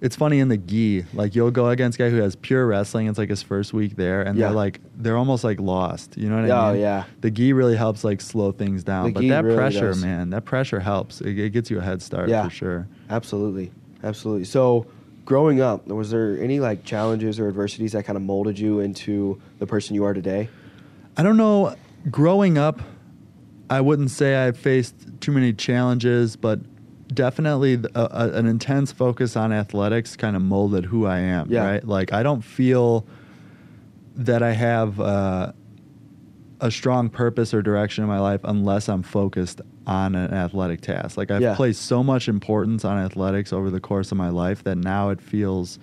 it's 0.00 0.14
funny 0.14 0.38
in 0.38 0.48
the 0.48 0.56
gi. 0.56 1.04
Like 1.12 1.34
you'll 1.34 1.50
go 1.50 1.68
against 1.70 1.98
a 1.98 2.04
guy 2.04 2.10
who 2.10 2.18
has 2.18 2.36
pure 2.36 2.66
wrestling. 2.66 3.08
It's 3.08 3.18
like 3.18 3.30
his 3.30 3.42
first 3.42 3.72
week 3.72 3.96
there, 3.96 4.22
and 4.22 4.38
Yeah. 4.38 4.46
they're 4.48 4.56
like 4.56 4.80
they're 4.96 5.16
almost 5.16 5.42
like 5.44 5.58
lost. 5.60 6.16
You 6.16 6.28
know 6.28 6.40
what 6.40 6.50
Oh, 6.50 6.54
I 6.56 6.72
mean? 6.72 6.78
Oh 6.78 6.84
yeah. 6.84 7.04
The 7.20 7.30
gi 7.30 7.52
really 7.52 7.76
helps 7.76 8.04
like 8.04 8.20
slow 8.20 8.52
things 8.52 8.84
down. 8.84 9.06
The 9.06 9.12
but 9.12 9.28
that 9.28 9.44
really 9.44 9.56
pressure, 9.56 9.88
does. 9.88 10.02
man, 10.02 10.30
that 10.30 10.44
pressure 10.44 10.80
helps. 10.80 11.20
It, 11.20 11.38
it 11.38 11.50
gets 11.50 11.70
you 11.70 11.78
a 11.78 11.82
head 11.82 12.00
start 12.02 12.28
Yeah. 12.28 12.44
for 12.44 12.50
sure. 12.50 12.88
Absolutely, 13.10 13.72
absolutely. 14.02 14.44
So, 14.44 14.86
growing 15.24 15.60
up, 15.60 15.86
was 15.86 16.10
there 16.10 16.40
any 16.40 16.60
like 16.60 16.84
challenges 16.84 17.38
or 17.38 17.48
adversities 17.48 17.92
that 17.92 18.04
kind 18.04 18.16
of 18.16 18.22
molded 18.22 18.58
you 18.58 18.80
into 18.80 19.40
the 19.58 19.66
person 19.66 19.94
you 19.94 20.04
are 20.04 20.14
today? 20.14 20.48
I 21.16 21.22
don't 21.22 21.36
know. 21.36 21.74
Growing 22.10 22.58
up, 22.58 22.80
I 23.68 23.80
wouldn't 23.80 24.10
say 24.10 24.46
I 24.46 24.52
faced 24.52 24.94
too 25.20 25.32
many 25.32 25.52
challenges, 25.52 26.36
but 26.36 26.60
definitely 27.14 27.74
a, 27.94 28.00
a, 28.00 28.30
an 28.34 28.46
intense 28.46 28.92
focus 28.92 29.36
on 29.36 29.52
athletics 29.52 30.16
kind 30.16 30.36
of 30.36 30.42
molded 30.42 30.84
who 30.84 31.06
I 31.06 31.18
am. 31.18 31.50
Yeah. 31.50 31.64
Right. 31.64 31.84
Like 31.84 32.12
I 32.12 32.22
don't 32.22 32.42
feel 32.42 33.06
that 34.16 34.42
I 34.42 34.52
have 34.52 35.00
uh, 35.00 35.52
a 36.60 36.70
strong 36.70 37.08
purpose 37.08 37.54
or 37.54 37.62
direction 37.62 38.04
in 38.04 38.08
my 38.08 38.18
life 38.18 38.40
unless 38.44 38.88
I'm 38.88 39.02
focused 39.02 39.60
on 39.88 40.14
an 40.14 40.32
athletic 40.32 40.82
task. 40.82 41.16
Like 41.16 41.30
I've 41.30 41.40
Yeah. 41.40 41.54
placed 41.56 41.82
so 41.82 42.04
much 42.04 42.28
importance 42.28 42.84
on 42.84 42.98
athletics 42.98 43.52
over 43.52 43.70
the 43.70 43.80
course 43.80 44.12
of 44.12 44.18
my 44.18 44.28
life 44.28 44.62
that 44.64 44.76
now 44.76 45.08
it 45.08 45.20
feels 45.20 45.78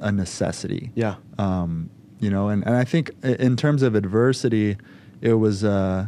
a 0.00 0.10
necessity 0.10 0.90
Yeah, 0.94 1.16
um, 1.38 1.90
you 2.18 2.30
know, 2.30 2.48
and, 2.48 2.66
and 2.66 2.74
I 2.74 2.84
think 2.84 3.10
in 3.22 3.56
terms 3.56 3.82
of 3.82 3.94
adversity, 3.94 4.76
it 5.20 5.34
was 5.34 5.62
uh, 5.64 6.06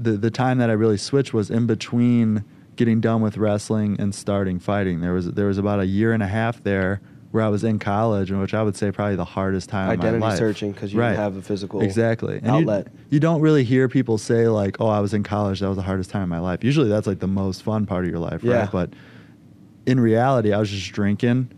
the 0.00 0.12
the 0.12 0.30
time 0.30 0.58
that 0.58 0.70
I 0.70 0.74
really 0.74 0.96
switched 0.96 1.34
was 1.34 1.50
in 1.50 1.66
between 1.66 2.44
getting 2.76 3.00
done 3.00 3.20
with 3.20 3.36
wrestling 3.36 3.96
and 4.00 4.14
starting 4.14 4.58
fighting. 4.60 5.00
There 5.00 5.12
was 5.12 5.32
there 5.32 5.46
was 5.46 5.58
about 5.58 5.80
a 5.80 5.86
year 5.86 6.12
and 6.12 6.22
a 6.22 6.26
half 6.28 6.62
there 6.62 7.00
where 7.34 7.42
I 7.42 7.48
was 7.48 7.64
in 7.64 7.80
college, 7.80 8.30
and 8.30 8.40
which 8.40 8.54
I 8.54 8.62
would 8.62 8.76
say 8.76 8.92
probably 8.92 9.16
the 9.16 9.24
hardest 9.24 9.68
time 9.68 9.90
of 9.90 9.98
Identity 9.98 10.20
my 10.20 10.28
life. 10.28 10.38
searching 10.38 10.72
'cause 10.72 10.92
you 10.92 11.00
didn't 11.00 11.16
have 11.16 11.34
a 11.36 11.42
physical 11.42 11.80
exactly 11.80 12.36
and 12.36 12.46
you- 12.46 12.52
outlet. 12.52 12.86
You, 13.10 13.18
don't 13.18 13.40
really 13.40 13.64
hear 13.64 13.88
people 13.88 14.18
say 14.18 14.46
like, 14.46 14.76
"Oh, 14.78 14.86
I 14.86 15.00
was 15.00 15.12
in 15.12 15.24
college. 15.24 15.58
That 15.58 15.66
was 15.66 15.74
the 15.76 15.82
hardest 15.82 16.10
time 16.10 16.22
of 16.22 16.28
my 16.28 16.38
life." 16.38 16.62
Usually, 16.62 16.88
that's 16.88 17.08
like 17.08 17.18
the 17.18 17.26
most 17.26 17.64
fun 17.64 17.86
part 17.86 18.04
of 18.04 18.10
your 18.12 18.20
life, 18.20 18.44
Yeah. 18.44 18.60
right? 18.60 18.70
But 18.70 18.90
in 19.84 19.98
reality, 19.98 20.52
I 20.52 20.60
was 20.60 20.70
just 20.70 20.92
drinking, 20.92 21.48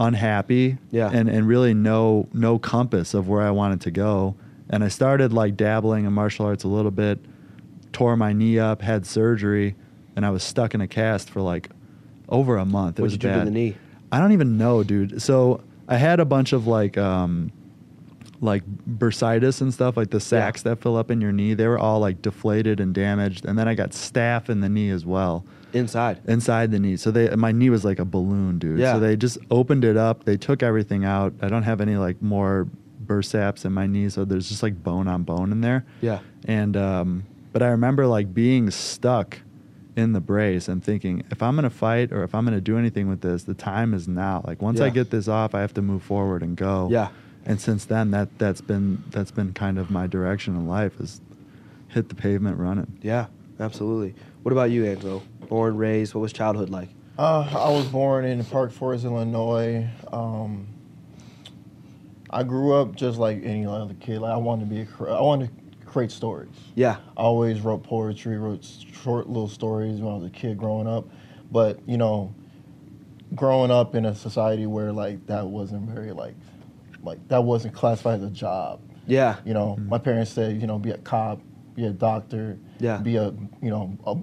unhappy, 0.00 0.78
Yeah. 0.90 1.10
and 1.12 1.28
and 1.28 1.46
really 1.46 1.74
no 1.74 2.26
no 2.34 2.58
compass 2.58 3.14
of 3.14 3.28
where 3.28 3.42
I 3.42 3.52
wanted 3.52 3.80
to 3.82 3.92
go. 3.92 4.34
And 4.68 4.82
I 4.82 4.88
started 4.88 5.32
like 5.32 5.56
dabbling 5.56 6.06
in 6.06 6.12
martial 6.12 6.44
arts 6.44 6.64
a 6.64 6.68
little 6.68 6.90
bit, 6.90 7.20
tore 7.92 8.16
my 8.16 8.32
knee 8.32 8.58
up, 8.58 8.82
had 8.82 9.06
surgery, 9.06 9.76
and 10.16 10.26
I 10.26 10.30
was 10.30 10.42
stuck 10.42 10.74
in 10.74 10.80
a 10.80 10.88
cast 10.88 11.30
for 11.30 11.40
like 11.40 11.70
over 12.28 12.56
a 12.56 12.64
month. 12.64 12.98
It 12.98 13.02
What'd 13.02 13.04
was 13.04 13.12
you 13.12 13.18
do 13.32 13.38
to 13.38 13.44
the 13.44 13.50
knee? 13.52 13.76
I 14.12 14.18
don't 14.18 14.32
even 14.32 14.58
know, 14.58 14.82
dude. 14.82 15.22
So 15.22 15.62
I 15.88 15.96
had 15.96 16.20
a 16.20 16.24
bunch 16.24 16.52
of 16.52 16.66
like 16.66 16.98
um 16.98 17.52
like 18.40 18.62
bursitis 18.86 19.60
and 19.60 19.72
stuff, 19.72 19.96
like 19.96 20.10
the 20.10 20.20
sacs 20.20 20.62
that 20.62 20.80
fill 20.80 20.96
up 20.96 21.10
in 21.10 21.20
your 21.20 21.32
knee. 21.32 21.54
They 21.54 21.66
were 21.66 21.78
all 21.78 22.00
like 22.00 22.22
deflated 22.22 22.80
and 22.80 22.94
damaged, 22.94 23.44
and 23.44 23.58
then 23.58 23.68
I 23.68 23.74
got 23.74 23.90
staph 23.90 24.48
in 24.48 24.60
the 24.60 24.68
knee 24.68 24.90
as 24.90 25.04
well 25.04 25.44
inside. 25.72 26.20
inside 26.26 26.70
the 26.70 26.78
knee. 26.78 26.96
So 26.96 27.10
they 27.10 27.34
my 27.36 27.52
knee 27.52 27.70
was 27.70 27.84
like 27.84 27.98
a 27.98 28.04
balloon, 28.04 28.58
dude. 28.58 28.78
Yeah. 28.78 28.94
So 28.94 29.00
they 29.00 29.16
just 29.16 29.38
opened 29.50 29.84
it 29.84 29.96
up. 29.96 30.24
They 30.24 30.36
took 30.36 30.62
everything 30.62 31.04
out. 31.04 31.34
I 31.42 31.48
don't 31.48 31.64
have 31.64 31.80
any 31.80 31.96
like 31.96 32.20
more 32.22 32.66
bursaps 33.04 33.64
in 33.64 33.72
my 33.72 33.86
knee, 33.86 34.08
so 34.08 34.24
there's 34.24 34.48
just 34.48 34.62
like 34.62 34.82
bone 34.82 35.08
on 35.08 35.22
bone 35.22 35.52
in 35.52 35.60
there. 35.60 35.84
Yeah. 36.00 36.20
And 36.46 36.76
um, 36.76 37.26
but 37.52 37.62
I 37.62 37.68
remember 37.68 38.06
like 38.06 38.32
being 38.32 38.70
stuck 38.70 39.38
in 40.00 40.12
the 40.12 40.20
brace 40.20 40.66
and 40.66 40.82
thinking, 40.82 41.22
if 41.30 41.42
I'm 41.42 41.54
gonna 41.54 41.70
fight 41.70 42.10
or 42.10 42.24
if 42.24 42.34
I'm 42.34 42.44
gonna 42.44 42.60
do 42.60 42.76
anything 42.78 43.08
with 43.08 43.20
this, 43.20 43.44
the 43.44 43.54
time 43.54 43.94
is 43.94 44.08
now. 44.08 44.42
Like 44.46 44.60
once 44.60 44.80
I 44.80 44.90
get 44.90 45.10
this 45.10 45.28
off, 45.28 45.54
I 45.54 45.60
have 45.60 45.74
to 45.74 45.82
move 45.82 46.02
forward 46.02 46.42
and 46.42 46.56
go. 46.56 46.88
Yeah. 46.90 47.10
And 47.44 47.60
since 47.60 47.84
then, 47.84 48.10
that 48.10 48.38
that's 48.38 48.60
been 48.60 49.04
that's 49.10 49.30
been 49.30 49.52
kind 49.52 49.78
of 49.78 49.90
my 49.90 50.06
direction 50.06 50.56
in 50.56 50.66
life 50.66 50.98
is 51.00 51.20
hit 51.88 52.08
the 52.08 52.14
pavement 52.14 52.58
running. 52.58 52.98
Yeah, 53.02 53.26
absolutely. 53.58 54.14
What 54.42 54.52
about 54.52 54.70
you, 54.70 54.84
Angelo? 54.86 55.22
Born, 55.48 55.76
raised. 55.76 56.14
What 56.14 56.20
was 56.20 56.32
childhood 56.32 56.70
like? 56.70 56.88
Uh, 57.18 57.46
I 57.50 57.70
was 57.70 57.86
born 57.86 58.24
in 58.24 58.42
Park 58.44 58.72
Forest, 58.72 59.04
Illinois. 59.04 59.86
Um, 60.12 60.66
I 62.30 62.42
grew 62.44 62.74
up 62.74 62.94
just 62.94 63.18
like 63.18 63.42
any 63.44 63.66
other 63.66 63.94
kid. 63.94 64.20
Like 64.20 64.32
I 64.32 64.36
wanted 64.36 64.68
to 64.68 64.74
be 64.74 64.80
a, 64.82 64.86
car- 64.86 65.10
I 65.10 65.20
wanted 65.20 65.50
a 65.50 65.59
create 65.90 66.12
stories. 66.12 66.54
Yeah. 66.74 66.96
I 67.16 67.22
always 67.22 67.60
wrote 67.60 67.82
poetry, 67.82 68.38
wrote 68.38 68.64
short 69.02 69.28
little 69.28 69.48
stories 69.48 70.00
when 70.00 70.12
I 70.12 70.16
was 70.16 70.24
a 70.24 70.30
kid 70.30 70.56
growing 70.56 70.86
up. 70.86 71.08
But 71.50 71.80
you 71.86 71.98
know, 71.98 72.32
growing 73.34 73.70
up 73.70 73.94
in 73.94 74.04
a 74.04 74.14
society 74.14 74.66
where 74.66 74.92
like 74.92 75.26
that 75.26 75.46
wasn't 75.46 75.88
very 75.88 76.12
like, 76.12 76.34
like 77.02 77.26
that 77.28 77.42
wasn't 77.42 77.74
classified 77.74 78.20
as 78.20 78.26
a 78.26 78.30
job. 78.30 78.80
Yeah. 79.06 79.36
You 79.44 79.52
know, 79.54 79.76
mm-hmm. 79.78 79.88
my 79.88 79.98
parents 79.98 80.30
said, 80.30 80.60
you 80.60 80.66
know, 80.66 80.78
be 80.78 80.90
a 80.90 80.98
cop, 80.98 81.40
be 81.74 81.86
a 81.86 81.90
doctor, 81.90 82.58
Yeah. 82.78 82.98
be 82.98 83.16
a 83.16 83.32
you 83.60 83.70
know 83.70 83.98
a, 84.06 84.16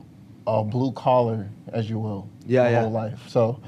a 0.50 0.64
blue 0.64 0.94
collar, 0.94 1.50
as 1.74 1.90
you 1.90 2.00
will, 2.00 2.30
Yeah, 2.46 2.64
your 2.64 2.72
yeah. 2.72 2.82
whole 2.82 2.92
life. 2.92 3.20
So, 3.28 3.62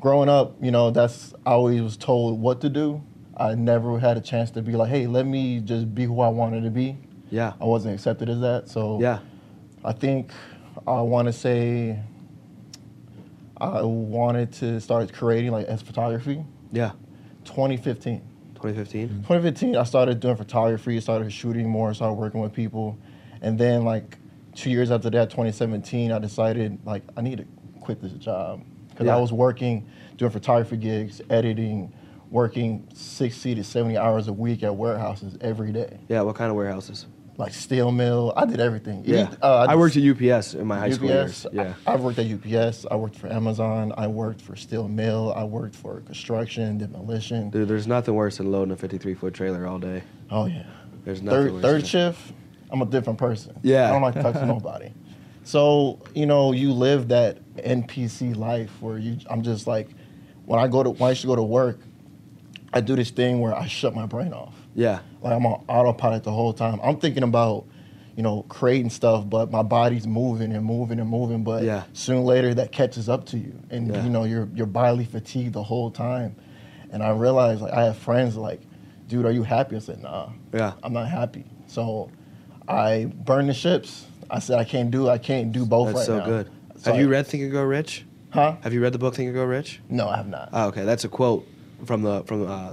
growing 0.00 0.28
up, 0.28 0.54
you 0.62 0.70
know, 0.70 0.92
that's 0.92 1.34
I 1.44 1.52
always 1.52 1.82
was 1.82 1.96
told 1.96 2.40
what 2.40 2.60
to 2.60 2.68
do. 2.68 3.02
I 3.36 3.56
never 3.56 3.98
had 3.98 4.16
a 4.16 4.20
chance 4.20 4.52
to 4.52 4.62
be 4.62 4.72
like, 4.72 4.90
hey, 4.90 5.08
let 5.08 5.26
me 5.26 5.58
just 5.58 5.92
be 5.92 6.04
who 6.04 6.20
I 6.20 6.28
wanted 6.28 6.62
to 6.62 6.70
be. 6.70 6.98
Yeah. 7.32 7.54
I 7.60 7.64
wasn't 7.64 7.94
accepted 7.94 8.28
as 8.28 8.40
that. 8.40 8.68
So 8.68 9.00
Yeah. 9.00 9.18
I 9.84 9.92
think 9.92 10.30
I 10.86 11.00
want 11.00 11.26
to 11.26 11.32
say 11.32 11.98
I 13.56 13.82
wanted 13.82 14.52
to 14.54 14.80
start 14.80 15.12
creating 15.12 15.50
like 15.50 15.66
as 15.66 15.82
photography. 15.82 16.44
Yeah. 16.72 16.92
2015. 17.44 18.20
2015. 18.54 19.08
Mm-hmm. 19.08 19.16
2015, 19.22 19.76
I 19.76 19.82
started 19.84 20.20
doing 20.20 20.36
photography, 20.36 21.00
started 21.00 21.32
shooting 21.32 21.68
more, 21.68 21.92
started 21.94 22.14
working 22.14 22.40
with 22.40 22.52
people, 22.52 22.96
and 23.40 23.58
then 23.58 23.84
like 23.84 24.18
two 24.54 24.70
years 24.70 24.90
after 24.90 25.10
that, 25.10 25.30
2017, 25.30 26.12
I 26.12 26.18
decided 26.18 26.78
like 26.84 27.02
I 27.16 27.22
need 27.22 27.38
to 27.38 27.44
quit 27.80 28.00
this 28.00 28.12
job 28.12 28.62
because 28.90 29.06
Yeah. 29.06 29.16
I 29.16 29.20
was 29.20 29.32
working 29.32 29.86
doing 30.16 30.30
photography 30.30 30.76
gigs, 30.76 31.20
editing, 31.30 31.92
working 32.30 32.86
60 32.94 33.54
to 33.56 33.64
70 33.64 33.96
hours 33.96 34.28
a 34.28 34.32
week 34.32 34.62
at 34.62 34.74
warehouses 34.76 35.36
every 35.40 35.72
day, 35.72 35.98
Yeah. 36.08 36.22
What 36.22 36.36
kind 36.36 36.50
of 36.50 36.56
warehouses? 36.56 37.06
Like 37.38 37.54
steel 37.54 37.90
mill. 37.90 38.32
I 38.36 38.44
did 38.46 38.60
everything. 38.60 39.02
Yeah. 39.06 39.34
Uh, 39.40 39.66
I 39.68 39.76
worked 39.76 39.96
at 39.96 40.02
UPS 40.02 40.54
in 40.54 40.66
my 40.66 40.78
high 40.78 40.90
school 40.90 41.08
years. 41.08 41.46
Yeah. 41.52 41.74
I, 41.86 41.92
I 41.92 41.96
worked 41.96 42.18
at 42.18 42.26
UPS. 42.30 42.86
I 42.90 42.96
worked 42.96 43.16
for 43.16 43.28
Amazon. 43.28 43.92
I 43.96 44.06
worked 44.06 44.40
for 44.40 44.54
steel 44.56 44.88
mill. 44.88 45.32
I 45.34 45.44
worked 45.44 45.74
for 45.74 46.00
construction, 46.00 46.78
demolition. 46.78 47.50
Dude, 47.50 47.68
there's 47.68 47.86
nothing 47.86 48.14
worse 48.14 48.36
than 48.38 48.52
loading 48.52 48.72
a 48.72 48.76
53 48.76 49.14
foot 49.14 49.34
trailer 49.34 49.66
all 49.66 49.78
day. 49.78 50.02
Oh 50.30 50.46
yeah. 50.46 50.64
There's 51.04 51.22
nothing 51.22 51.40
Third 51.44 51.52
worse. 51.52 51.62
third 51.62 51.86
shift, 51.86 52.32
I'm 52.70 52.82
a 52.82 52.86
different 52.86 53.18
person. 53.18 53.58
Yeah. 53.62 53.88
I 53.88 53.92
don't 53.92 54.02
like 54.02 54.14
to 54.14 54.22
talk 54.22 54.34
to 54.34 54.46
nobody. 54.46 54.92
So 55.44 55.98
you 56.14 56.26
know, 56.26 56.52
you 56.52 56.72
live 56.72 57.08
that 57.08 57.38
NPC 57.56 58.36
life 58.36 58.70
where 58.80 58.98
you. 58.98 59.18
I'm 59.28 59.42
just 59.42 59.66
like, 59.66 59.88
when 60.44 60.60
I 60.60 60.68
go 60.68 60.82
to 60.82 60.90
when 60.90 61.08
I 61.08 61.10
used 61.10 61.22
to 61.22 61.26
go 61.26 61.36
to 61.36 61.42
work, 61.42 61.80
I 62.72 62.80
do 62.80 62.94
this 62.94 63.10
thing 63.10 63.40
where 63.40 63.54
I 63.54 63.66
shut 63.66 63.94
my 63.94 64.06
brain 64.06 64.32
off. 64.32 64.54
Yeah. 64.74 65.00
Like 65.22 65.34
I'm 65.34 65.44
on 65.46 65.64
autopilot 65.68 66.24
the 66.24 66.32
whole 66.32 66.52
time. 66.52 66.80
I'm 66.82 66.96
thinking 66.98 67.22
about, 67.22 67.66
you 68.16 68.22
know, 68.22 68.42
creating 68.48 68.90
stuff, 68.90 69.28
but 69.28 69.50
my 69.50 69.62
body's 69.62 70.06
moving 70.06 70.52
and 70.52 70.64
moving 70.64 70.98
and 70.98 71.08
moving. 71.08 71.44
But 71.44 71.62
Yeah. 71.64 71.84
sooner 71.92 72.18
or 72.20 72.24
later 72.24 72.54
that 72.54 72.72
catches 72.72 73.08
up 73.08 73.26
to 73.26 73.38
you, 73.38 73.54
and 73.70 73.88
Yeah. 73.88 74.04
you 74.04 74.10
know 74.10 74.24
you're 74.24 74.48
you're 74.54 74.66
bodily 74.66 75.04
fatigued 75.04 75.52
the 75.52 75.62
whole 75.62 75.90
time. 75.90 76.34
And 76.90 77.02
I 77.02 77.10
realized 77.10 77.60
like 77.62 77.72
I 77.72 77.84
have 77.84 77.96
friends 77.96 78.36
like, 78.36 78.60
dude, 79.08 79.24
are 79.26 79.30
you 79.32 79.42
happy? 79.42 79.76
I 79.76 79.78
said, 79.78 80.02
nah. 80.02 80.28
Yeah. 80.52 80.72
I'm 80.82 80.92
not 80.92 81.08
happy. 81.08 81.44
So 81.66 82.10
I 82.68 83.06
burned 83.24 83.48
the 83.48 83.54
ships. 83.54 84.06
I 84.30 84.38
said 84.38 84.58
I 84.58 84.64
can't 84.64 84.90
do 84.90 85.08
I 85.08 85.18
can't 85.18 85.52
do 85.52 85.64
both 85.66 85.88
That's 85.88 85.98
right 86.00 86.06
so 86.06 86.18
now. 86.18 86.24
good. 86.26 86.50
So 86.76 86.92
have 86.92 87.00
you 87.00 87.08
read 87.08 87.26
Think 87.26 87.42
and 87.44 87.52
Go 87.52 87.62
Rich? 87.62 88.04
Huh? 88.30 88.56
Have 88.62 88.72
you 88.72 88.80
read 88.82 88.92
the 88.94 88.98
book 88.98 89.14
Think 89.14 89.26
and 89.28 89.34
Go 89.36 89.44
Rich? 89.44 89.80
No, 89.90 90.08
I 90.08 90.16
have 90.16 90.26
not. 90.28 90.48
Oh, 90.52 90.68
okay. 90.68 90.84
That's 90.84 91.04
a 91.04 91.08
quote 91.08 91.46
from 91.84 92.02
the 92.02 92.22
from 92.24 92.46
uh, 92.48 92.72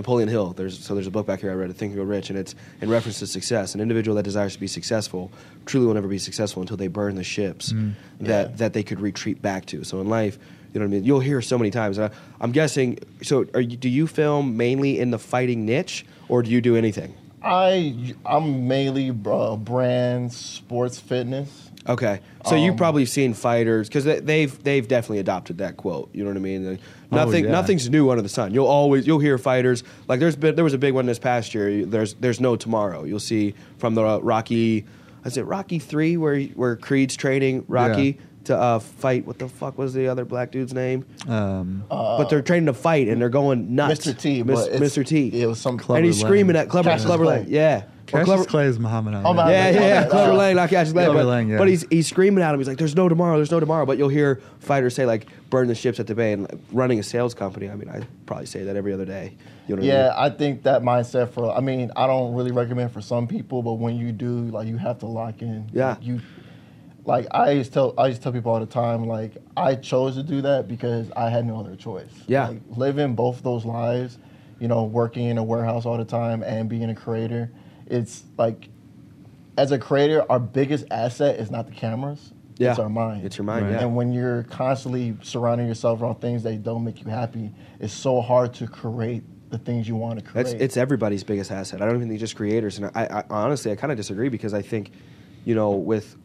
Napoleon 0.00 0.28
Hill. 0.30 0.54
There's 0.54 0.82
so 0.82 0.94
there's 0.94 1.06
a 1.06 1.10
book 1.10 1.26
back 1.26 1.40
here 1.40 1.50
I 1.50 1.54
read, 1.54 1.68
It 1.68 1.74
Think 1.76 1.90
and 1.90 1.96
Grow 1.96 2.04
Rich, 2.04 2.30
and 2.30 2.38
it's 2.38 2.54
in 2.80 2.88
reference 2.88 3.18
to 3.18 3.26
success. 3.26 3.74
An 3.74 3.80
individual 3.82 4.14
that 4.16 4.22
desires 4.22 4.54
to 4.54 4.60
be 4.60 4.66
successful 4.66 5.30
truly 5.66 5.86
will 5.86 5.94
never 5.94 6.08
be 6.08 6.18
successful 6.18 6.62
until 6.62 6.78
they 6.78 6.88
burn 6.88 7.16
the 7.16 7.24
ships 7.24 7.74
that 8.20 8.50
Yeah. 8.50 8.56
that 8.56 8.72
they 8.72 8.82
could 8.82 9.00
retreat 9.00 9.42
back 9.42 9.66
to. 9.66 9.84
So 9.84 10.00
in 10.00 10.08
life, 10.08 10.38
you 10.72 10.80
know 10.80 10.86
what 10.86 10.90
I 10.92 10.94
mean. 10.94 11.04
You'll 11.04 11.20
hear 11.20 11.42
so 11.42 11.58
many 11.58 11.70
times. 11.70 11.98
Uh, 11.98 12.08
I'm 12.40 12.52
guessing. 12.52 12.98
So 13.22 13.44
are 13.54 13.60
you, 13.60 13.76
do 13.76 13.88
you 13.90 14.06
film 14.06 14.56
mainly 14.56 14.98
in 14.98 15.10
the 15.10 15.18
fighting 15.18 15.66
niche, 15.66 16.06
or 16.28 16.42
do 16.42 16.50
you 16.50 16.60
do 16.62 16.76
anything? 16.76 17.12
I 17.42 18.14
I'm 18.24 18.68
mainly 18.68 19.10
uh, 19.10 19.56
brand 19.56 20.32
sports 20.32 20.98
fitness. 20.98 21.69
Okay, 21.88 22.20
so 22.46 22.54
you've 22.56 22.72
Um, 22.72 22.76
probably 22.76 23.06
seen 23.06 23.32
fighters 23.32 23.88
because 23.88 24.04
they, 24.04 24.20
they've 24.20 24.62
they've 24.62 24.86
definitely 24.86 25.18
adopted 25.18 25.58
that 25.58 25.76
quote. 25.78 26.10
You 26.12 26.24
know 26.24 26.30
what 26.30 26.36
I 26.36 26.40
mean? 26.40 26.70
Like, 26.72 26.80
Oh, 27.12 27.16
nothing 27.16 27.44
yeah. 27.46 27.50
nothing's 27.52 27.88
new 27.88 28.10
under 28.10 28.22
the 28.22 28.28
sun. 28.28 28.52
You'll 28.52 28.66
always 28.66 29.06
you'll 29.06 29.18
hear 29.18 29.38
fighters 29.38 29.82
like 30.06 30.20
there's 30.20 30.36
been 30.36 30.54
there 30.56 30.64
was 30.64 30.74
a 30.74 30.78
big 30.78 30.92
one 30.94 31.06
this 31.06 31.18
past 31.18 31.54
year. 31.54 31.86
There's 31.86 32.14
there's 32.14 32.38
no 32.38 32.54
tomorrow. 32.54 33.04
You'll 33.04 33.18
see 33.18 33.54
from 33.78 33.94
the 33.94 34.02
uh, 34.04 34.18
Rocky, 34.18 34.84
is 35.24 35.36
it 35.38 35.42
Rocky 35.46 35.78
three 35.78 36.16
where 36.18 36.40
where 36.42 36.76
Creed's 36.76 37.16
training 37.16 37.64
Rocky 37.66 38.02
Yeah. 38.02 38.12
to 38.44 38.56
uh, 38.58 38.78
fight. 38.78 39.26
What 39.26 39.38
the 39.38 39.48
fuck 39.48 39.78
was 39.78 39.94
the 39.94 40.06
other 40.06 40.24
black 40.26 40.52
dude's 40.52 40.74
name? 40.74 41.06
Um, 41.28 41.84
but 41.88 42.24
they're 42.28 42.42
training 42.42 42.66
to 42.66 42.74
fight 42.74 43.08
and 43.08 43.20
they're 43.20 43.28
going 43.30 43.74
nuts. 43.74 44.06
Mr. 44.06 44.18
T, 44.18 44.42
Miss- 44.42 44.68
Mr. 44.68 45.04
T. 45.04 45.40
It 45.42 45.46
was 45.46 45.58
some 45.58 45.78
Clubber 45.78 45.96
and 45.98 46.06
he's 46.06 46.22
Lang. 46.22 46.30
screaming 46.30 46.56
at 46.56 46.68
Clubber 46.68 46.90
Cassius 46.90 47.06
Clubber 47.06 47.24
Lang. 47.26 47.44
Clay. 47.46 47.52
Yeah. 47.54 47.82
Or 48.12 48.20
Cassius 48.20 48.24
Clubber- 48.26 48.44
Clay 48.44 48.64
is 48.66 48.78
Muhammad 48.78 49.14
Ali. 49.14 49.24
Oh, 49.26 49.32
my- 49.34 49.50
yeah, 49.52 49.66
Okay, 49.68 49.74
yeah, 49.74 49.80
yeah. 49.86 50.00
okay. 50.00 50.10
Clubber 50.10 50.32
Uh, 50.32 50.36
Lang, 50.36 50.56
not 50.56 50.68
Cassius 50.70 50.92
Clay, 50.92 51.04
Clubber 51.04 51.18
but, 51.20 51.26
Lang, 51.26 51.48
yeah. 51.48 51.58
but 51.58 51.68
he's 51.68 51.86
he's 51.90 52.08
screaming 52.08 52.42
at 52.44 52.52
him. 52.54 52.60
He's 52.60 52.68
like, 52.68 52.78
"There's 52.78 52.96
no 52.96 53.08
tomorrow. 53.08 53.36
There's 53.36 53.50
no 53.50 53.60
tomorrow." 53.60 53.86
But 53.86 53.98
you'll 53.98 54.08
hear 54.08 54.40
fighters 54.60 54.94
say 54.94 55.06
like, 55.06 55.26
"Burn 55.50 55.68
the 55.68 55.74
ships 55.74 55.98
at 56.00 56.06
the 56.06 56.14
bay." 56.14 56.32
And 56.32 56.42
like, 56.42 56.58
running 56.72 56.98
a 56.98 57.02
sales 57.02 57.34
company, 57.34 57.68
I 57.70 57.74
mean, 57.74 57.88
I 57.88 58.00
probably 58.26 58.46
say 58.46 58.64
that 58.64 58.76
every 58.76 58.92
other 58.92 59.04
day. 59.04 59.34
You 59.68 59.76
know 59.76 59.82
Yeah, 59.82 60.08
I 60.16 60.26
I 60.26 60.30
think 60.30 60.62
that 60.64 60.82
mindset 60.82 61.30
for 61.30 61.50
I 61.56 61.60
mean, 61.60 61.90
I 61.94 62.06
don't 62.06 62.34
really 62.34 62.50
recommend 62.52 62.90
for 62.92 63.00
some 63.00 63.26
people, 63.26 63.62
but 63.62 63.74
when 63.74 63.96
you 63.96 64.10
do, 64.12 64.42
like 64.46 64.66
you 64.66 64.76
have 64.78 64.98
to 65.00 65.06
lock 65.06 65.42
in. 65.42 65.68
Yeah. 65.72 65.96
You 66.00 66.20
like 67.06 67.26
I 67.30 67.52
used 67.52 67.70
to 67.70 67.74
tell 67.74 67.94
I 67.96 68.08
used 68.08 68.18
to 68.20 68.24
tell 68.24 68.32
people 68.32 68.52
all 68.52 68.60
the 68.60 68.66
time, 68.66 69.04
like 69.04 69.36
I 69.56 69.74
chose 69.76 70.16
to 70.16 70.22
do 70.22 70.40
that 70.42 70.66
because 70.68 71.10
I 71.16 71.30
had 71.30 71.46
no 71.46 71.58
other 71.60 71.76
choice. 71.76 72.10
Yeah. 72.26 72.48
Like 72.48 72.60
living 72.76 73.14
both 73.14 73.42
those 73.42 73.64
lives, 73.64 74.18
you 74.58 74.68
know, 74.68 74.84
working 74.84 75.26
in 75.26 75.38
a 75.38 75.42
warehouse 75.44 75.86
all 75.86 75.96
the 75.96 76.04
time 76.04 76.42
and 76.42 76.68
being 76.68 76.90
a 76.90 76.94
creator, 76.94 77.50
it's 77.90 78.24
like 78.38 78.68
as 79.56 79.72
a 79.72 79.78
creator, 79.78 80.24
our 80.30 80.38
biggest 80.38 80.86
asset 80.90 81.38
is 81.38 81.50
not 81.50 81.66
the 81.66 81.72
cameras. 81.72 82.32
Yeah. 82.56 82.70
It's 82.70 82.78
our 82.78 82.90
mind. 82.90 83.24
It's 83.24 83.38
your 83.38 83.46
mind, 83.46 83.66
Right. 83.66 83.72
yeah. 83.72 83.80
And 83.80 83.96
when 83.96 84.12
you're 84.12 84.42
constantly 84.44 85.16
surrounding 85.22 85.66
yourself 85.66 86.02
around 86.02 86.16
things 86.16 86.42
that 86.42 86.62
don't 86.62 86.84
make 86.84 87.02
you 87.02 87.10
happy, 87.10 87.52
it's 87.78 87.92
so 87.92 88.20
hard 88.20 88.52
to 88.54 88.66
create 88.66 89.22
the 89.48 89.58
things 89.58 89.88
you 89.88 89.96
want 89.96 90.18
to 90.18 90.24
create. 90.24 90.44
That's 90.44 90.62
it's 90.62 90.76
everybody's 90.76 91.24
biggest 91.24 91.50
asset. 91.50 91.80
I 91.80 91.86
don't 91.86 91.96
even 91.96 92.08
think 92.08 92.20
just 92.20 92.36
creators. 92.36 92.78
And 92.78 92.90
I, 92.94 93.06
I 93.06 93.24
honestly, 93.30 93.72
I 93.72 93.76
kind 93.76 93.90
of 93.90 93.96
disagree 93.96 94.28
because 94.28 94.52
I 94.52 94.62
think, 94.62 94.92
you 95.44 95.54
know, 95.54 95.70
with 95.70 96.16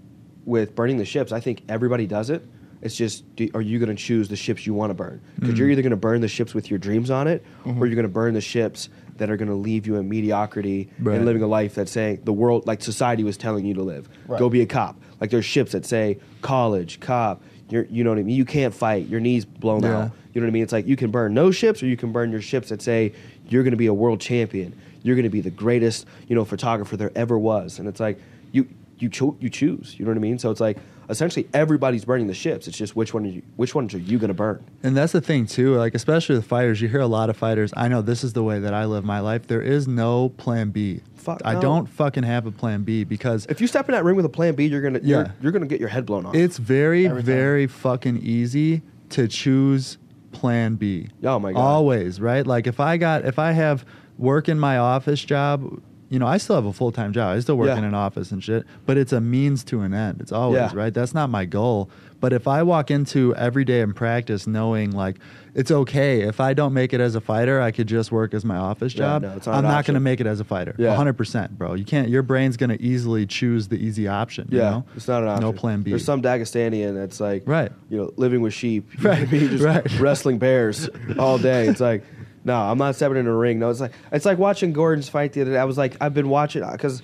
with 0.45 0.75
burning 0.75 0.97
the 0.97 1.05
ships, 1.05 1.31
I 1.31 1.39
think 1.39 1.63
everybody 1.69 2.05
does 2.05 2.29
it. 2.29 2.45
It's 2.81 2.95
just, 2.95 3.35
do, 3.35 3.49
are 3.55 3.61
you 3.61 3.79
going 3.79 3.89
to 3.89 3.95
choose 3.95 4.27
the 4.27 4.35
ships 4.35 4.67
you 4.67 4.75
want 4.75 4.91
to 4.91 4.93
burn? 4.93 5.19
Because 5.39 5.57
you're 5.57 5.69
mm. 5.69 5.71
either 5.71 5.81
going 5.81 5.89
to 5.91 5.97
burn 5.97 6.21
the 6.21 6.27
ships 6.27 6.53
with 6.53 6.69
your 6.69 6.77
dreams 6.77 7.09
on 7.09 7.27
it, 7.27 7.43
or 7.63 7.71
mm-hmm. 7.71 7.79
you're 7.79 7.95
going 7.95 8.03
to 8.03 8.09
burn 8.09 8.35
the 8.35 8.41
ships 8.41 8.89
that 9.17 9.29
are 9.29 9.37
going 9.37 9.47
to 9.49 9.55
leave 9.55 9.87
you 9.87 9.95
in 9.95 10.09
mediocrity 10.09 10.89
Right. 10.99 11.15
and 11.17 11.25
living 11.25 11.41
a 11.41 11.47
life 11.47 11.75
that's 11.75 11.91
saying 11.91 12.21
the 12.25 12.33
world, 12.33 12.67
like 12.67 12.81
society 12.81 13.23
was 13.23 13.37
telling 13.37 13.65
you 13.65 13.73
to 13.75 13.81
live. 13.83 14.09
Right. 14.27 14.37
Go 14.39 14.49
be 14.49 14.61
a 14.61 14.65
cop. 14.65 14.99
Like 15.21 15.29
there's 15.29 15.45
ships 15.45 15.71
that 15.71 15.85
say 15.85 16.17
college, 16.41 16.99
cop. 16.99 17.41
You're, 17.69 17.85
you 17.85 18.03
know 18.03 18.11
what 18.11 18.19
I 18.19 18.23
mean. 18.23 18.35
You 18.35 18.45
can't 18.45 18.73
fight. 18.73 19.07
Your 19.07 19.19
knees 19.19 19.45
blown 19.45 19.83
Yeah. 19.83 19.97
out. 20.03 20.11
You 20.33 20.41
know 20.41 20.45
what 20.47 20.51
I 20.51 20.53
mean? 20.53 20.63
It's 20.63 20.73
like 20.73 20.85
you 20.85 20.95
can 20.97 21.11
burn 21.11 21.33
no 21.33 21.49
ships, 21.49 21.81
or 21.81 21.87
you 21.87 21.95
can 21.97 22.11
burn 22.11 22.29
your 22.31 22.41
ships 22.41 22.69
that 22.69 22.81
say 22.81 23.13
you're 23.47 23.63
going 23.63 23.71
to 23.71 23.77
be 23.77 23.85
a 23.87 23.93
world 23.93 24.19
champion. 24.19 24.73
You're 25.01 25.15
going 25.15 25.23
to 25.23 25.29
be 25.29 25.39
the 25.41 25.49
greatest, 25.49 26.05
you 26.27 26.35
know, 26.35 26.43
photographer 26.43 26.97
there 26.97 27.11
ever 27.15 27.39
was. 27.39 27.79
And 27.79 27.87
it's 27.87 27.99
like 28.01 28.19
you 28.51 28.67
you 28.99 29.07
cho- 29.09 29.37
you 29.39 29.49
choose. 29.49 29.95
You 29.97 30.03
know 30.05 30.11
what 30.11 30.17
I 30.17 30.21
mean? 30.21 30.37
So 30.39 30.51
it's 30.51 30.59
like 30.59 30.77
essentially 31.09 31.47
everybody's 31.53 32.05
burning 32.05 32.27
the 32.27 32.33
ships. 32.33 32.67
It's 32.67 32.77
just 32.77 32.95
which 32.95 33.13
one 33.13 33.25
are 33.25 33.29
you, 33.29 33.41
which 33.55 33.75
ones 33.75 33.93
are 33.93 33.97
you 33.99 34.17
going 34.17 34.27
to 34.29 34.33
burn? 34.33 34.63
And 34.83 34.95
that's 34.95 35.13
the 35.13 35.21
thing 35.21 35.45
too, 35.45 35.75
like 35.75 35.95
especially 35.95 36.35
with 36.35 36.45
fighters, 36.45 36.81
you 36.81 36.87
hear 36.87 37.01
a 37.01 37.07
lot 37.07 37.29
of 37.29 37.37
fighters. 37.37 37.73
I 37.77 37.87
know 37.87 38.01
this 38.01 38.23
is 38.23 38.33
the 38.33 38.43
way 38.43 38.59
that 38.59 38.73
I 38.73 38.85
live 38.85 39.03
my 39.05 39.19
life. 39.19 39.47
There 39.47 39.61
is 39.61 39.87
no 39.87 40.29
plan 40.29 40.71
B. 40.71 41.01
Fuck 41.15 41.41
I 41.43 41.53
no. 41.55 41.61
don't 41.61 41.85
fucking 41.87 42.23
have 42.23 42.45
a 42.45 42.51
plan 42.51 42.83
B 42.83 43.03
because 43.03 43.45
If 43.47 43.59
you 43.59 43.67
step 43.67 43.89
in 43.89 43.93
that 43.93 44.03
ring 44.03 44.15
with 44.15 44.25
a 44.25 44.29
plan 44.29 44.53
B, 44.55 44.65
you're 44.67 44.81
gonna 44.81 44.99
you're, 45.01 45.23
Yeah. 45.23 45.31
you're 45.41 45.51
gonna 45.51 45.65
get 45.65 45.79
your 45.79 45.89
head 45.89 46.05
blown 46.05 46.25
off. 46.25 46.35
it's 46.35 46.57
very, 46.57 47.07
Every 47.07 47.21
very 47.23 47.65
fucking 47.67 48.17
easy 48.17 48.81
to 49.09 49.27
choose 49.27 49.97
plan 50.31 50.75
B. 50.75 51.07
Oh 51.23 51.39
my 51.39 51.53
God. 51.53 51.59
Always, 51.59 52.19
right? 52.21 52.45
Like 52.45 52.67
if 52.67 52.79
I 52.79 52.97
got 52.97 53.25
if 53.25 53.39
I 53.39 53.51
have 53.53 53.85
work 54.17 54.47
in 54.49 54.59
my 54.59 54.77
office 54.77 55.23
job, 55.23 55.81
you 56.15 56.19
know, 56.19 56.27
I 56.27 56.37
still 56.37 56.55
have 56.55 56.65
a 56.65 56.71
full 56.71 56.93
time 56.93 57.11
job. 57.11 57.35
I 57.35 57.39
still 57.41 57.57
work 57.57 57.67
Yeah. 57.67 57.77
in 57.77 57.83
an 57.83 57.93
office 57.93 58.31
and 58.31 58.41
shit, 58.41 58.63
but 58.85 58.95
it's 58.97 59.11
a 59.11 59.19
means 59.19 59.65
to 59.65 59.81
an 59.81 59.93
end. 59.93 60.21
It's 60.21 60.31
always, 60.31 60.59
Yeah. 60.59 60.71
right? 60.73 60.93
That's 60.93 61.13
not 61.13 61.29
my 61.29 61.43
goal. 61.43 61.89
But 62.21 62.31
if 62.31 62.47
I 62.47 62.63
walk 62.63 62.89
into 62.89 63.35
every 63.35 63.65
day 63.65 63.81
in 63.81 63.93
practice 63.93 64.47
knowing 64.47 64.91
like 64.91 65.17
it's 65.53 65.69
okay 65.71 66.21
if 66.21 66.39
I 66.39 66.53
don't 66.53 66.73
make 66.73 66.93
it 66.93 67.01
as 67.01 67.15
a 67.15 67.21
fighter, 67.21 67.59
I 67.61 67.71
could 67.71 67.87
just 67.87 68.11
work 68.13 68.33
as 68.33 68.45
my 68.45 68.55
office 68.55 68.93
Yeah, 68.93 68.99
job. 69.19 69.21
no, 69.23 69.27
not 69.35 69.47
I'm 69.47 69.63
not 69.65 69.85
going 69.85 69.95
to 69.95 69.99
make 69.99 70.21
it 70.21 70.25
as 70.27 70.39
a 70.39 70.45
fighter. 70.45 70.73
Yeah. 70.77 70.95
100%, 70.95 71.51
bro. 71.57 71.73
You 71.73 71.83
can't 71.83 72.07
your 72.09 72.23
brain's 72.23 72.55
going 72.55 72.69
to 72.69 72.81
easily 72.81 73.25
choose 73.25 73.67
the 73.67 73.75
easy 73.77 74.07
option, 74.07 74.47
you 74.49 74.59
yeah, 74.59 74.69
know? 74.71 74.85
it's 74.95 75.07
not 75.09 75.21
an 75.23 75.27
option. 75.29 75.41
No 75.43 75.51
plan 75.53 75.81
B. 75.81 75.91
There's 75.91 76.05
some 76.05 76.21
Dagestanian 76.21 76.95
that's 76.95 77.19
like, 77.19 77.43
Right. 77.45 77.71
you 77.89 77.97
know, 77.97 78.11
living 78.15 78.39
with 78.39 78.53
sheep, 78.53 78.87
You 78.97 79.03
know 79.03 79.09
Right, 79.09 79.29
mean? 79.31 79.49
just 79.49 79.63
right. 79.71 79.99
wrestling 79.99 80.37
bears 80.39 80.89
all 81.19 81.37
day. 81.37 81.67
It's 81.67 81.81
like, 81.81 82.03
no, 82.45 82.55
I'm 82.55 82.77
not 82.77 82.95
stepping 82.95 83.17
in 83.17 83.27
a 83.27 83.35
ring. 83.35 83.59
No, 83.59 83.69
it's 83.71 83.79
like 83.79 83.91
it's 84.11 84.25
like 84.25 84.37
watching 84.37 84.71
Gordon's 84.71 85.09
fight 85.09 85.33
the 85.33 85.41
other 85.41 85.51
day. 85.51 85.57
I 85.57 85.65
was 85.65 85.77
like, 85.77 85.97
I've 85.99 86.13
been 86.13 86.29
watching 86.29 86.63
uh, 86.63 86.71
because 86.71 87.01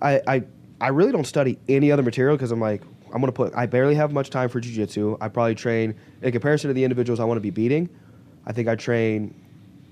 I 0.00 0.20
I, 0.26 0.44
I 0.80 0.88
really 0.88 1.10
don't 1.10 1.26
study 1.26 1.58
any 1.68 1.90
other 1.90 2.02
material 2.02 2.36
because 2.36 2.52
I'm 2.52 2.60
like 2.60 2.82
I'm 3.12 3.20
gonna 3.20 3.32
put. 3.32 3.54
I 3.56 3.64
barely 3.66 3.94
have 3.94 4.12
much 4.12 4.28
time 4.28 4.50
for 4.50 4.60
jujitsu. 4.60 5.16
I 5.20 5.28
probably 5.28 5.54
train 5.54 5.94
in 6.20 6.30
comparison 6.30 6.68
to 6.68 6.74
the 6.74 6.84
individuals 6.84 7.18
I 7.18 7.24
want 7.24 7.38
to 7.38 7.42
be 7.42 7.50
beating. 7.50 7.88
I 8.46 8.52
think 8.52 8.68
I 8.68 8.76
train 8.76 9.34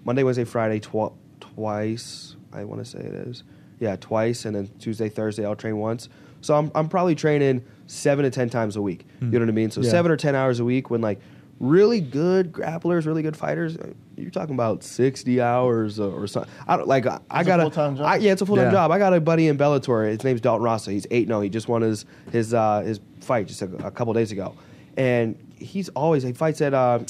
Monday, 0.04 0.22
Wednesday, 0.22 0.44
Friday 0.44 0.80
tw- 0.80 1.14
twice. 1.40 2.36
I 2.52 2.64
want 2.64 2.84
to 2.84 2.88
say 2.88 2.98
it 3.00 3.14
is. 3.26 3.42
Yeah, 3.80 3.96
twice, 3.96 4.44
and 4.44 4.54
then 4.54 4.70
Tuesday, 4.78 5.08
Thursday 5.08 5.44
I'll 5.46 5.56
train 5.56 5.78
once. 5.78 6.10
So 6.42 6.54
I'm 6.54 6.70
I'm 6.74 6.88
probably 6.90 7.14
training 7.14 7.64
seven 7.86 8.24
to 8.24 8.30
ten 8.30 8.50
times 8.50 8.76
a 8.76 8.82
week. 8.82 9.06
You 9.20 9.28
hmm. 9.28 9.32
know 9.32 9.40
what 9.40 9.48
I 9.48 9.52
mean? 9.52 9.70
So 9.70 9.80
Yeah. 9.80 9.90
seven 9.90 10.12
or 10.12 10.18
ten 10.18 10.34
hours 10.34 10.60
a 10.60 10.64
week. 10.64 10.90
When 10.90 11.00
like 11.00 11.20
really 11.60 12.00
good 12.00 12.52
grapplers, 12.52 13.06
really 13.06 13.22
good 13.22 13.36
fighters, 13.36 13.76
uh, 13.76 13.92
you're 14.16 14.30
talking 14.30 14.54
about 14.54 14.82
sixty 14.84 15.40
hours 15.40 15.98
or, 16.00 16.10
or 16.22 16.26
something. 16.26 16.52
I 16.68 16.76
don't 16.76 16.88
like. 16.88 17.06
I, 17.06 17.20
I 17.30 17.40
It's 17.40 17.48
a 17.48 17.58
full-time 17.60 17.96
job? 17.96 18.06
I, 18.06 18.16
yeah, 18.16 18.32
it's 18.32 18.42
a 18.42 18.46
full 18.46 18.56
time 18.56 18.66
Yeah. 18.66 18.72
job. 18.72 18.90
I 18.90 18.98
got 18.98 19.12
a 19.14 19.20
buddy 19.20 19.48
in 19.48 19.56
Bellator. 19.58 20.08
His 20.08 20.22
name's 20.24 20.40
Dalton 20.40 20.62
Rosta. 20.64 20.90
He's 20.92 21.06
eight. 21.10 21.28
No, 21.28 21.40
he 21.40 21.48
just 21.48 21.68
won 21.68 21.82
his 21.82 22.04
his 22.32 22.54
uh, 22.54 22.80
his 22.82 23.00
fight 23.20 23.46
just 23.48 23.62
a, 23.62 23.66
a 23.86 23.90
couple 23.90 24.12
days 24.14 24.30
ago, 24.32 24.54
and 24.96 25.36
he's 25.56 25.88
always 25.90 26.22
he 26.22 26.32
fights 26.32 26.60
at 26.60 26.74
uh, 26.74 27.00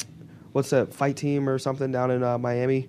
what's 0.53 0.71
that 0.71 0.95
fight 0.95 1.17
team 1.17 1.49
or 1.49 1.59
something 1.59 1.91
down 1.93 2.11
in 2.11 2.23
uh, 2.23 2.39
Miami. 2.39 2.89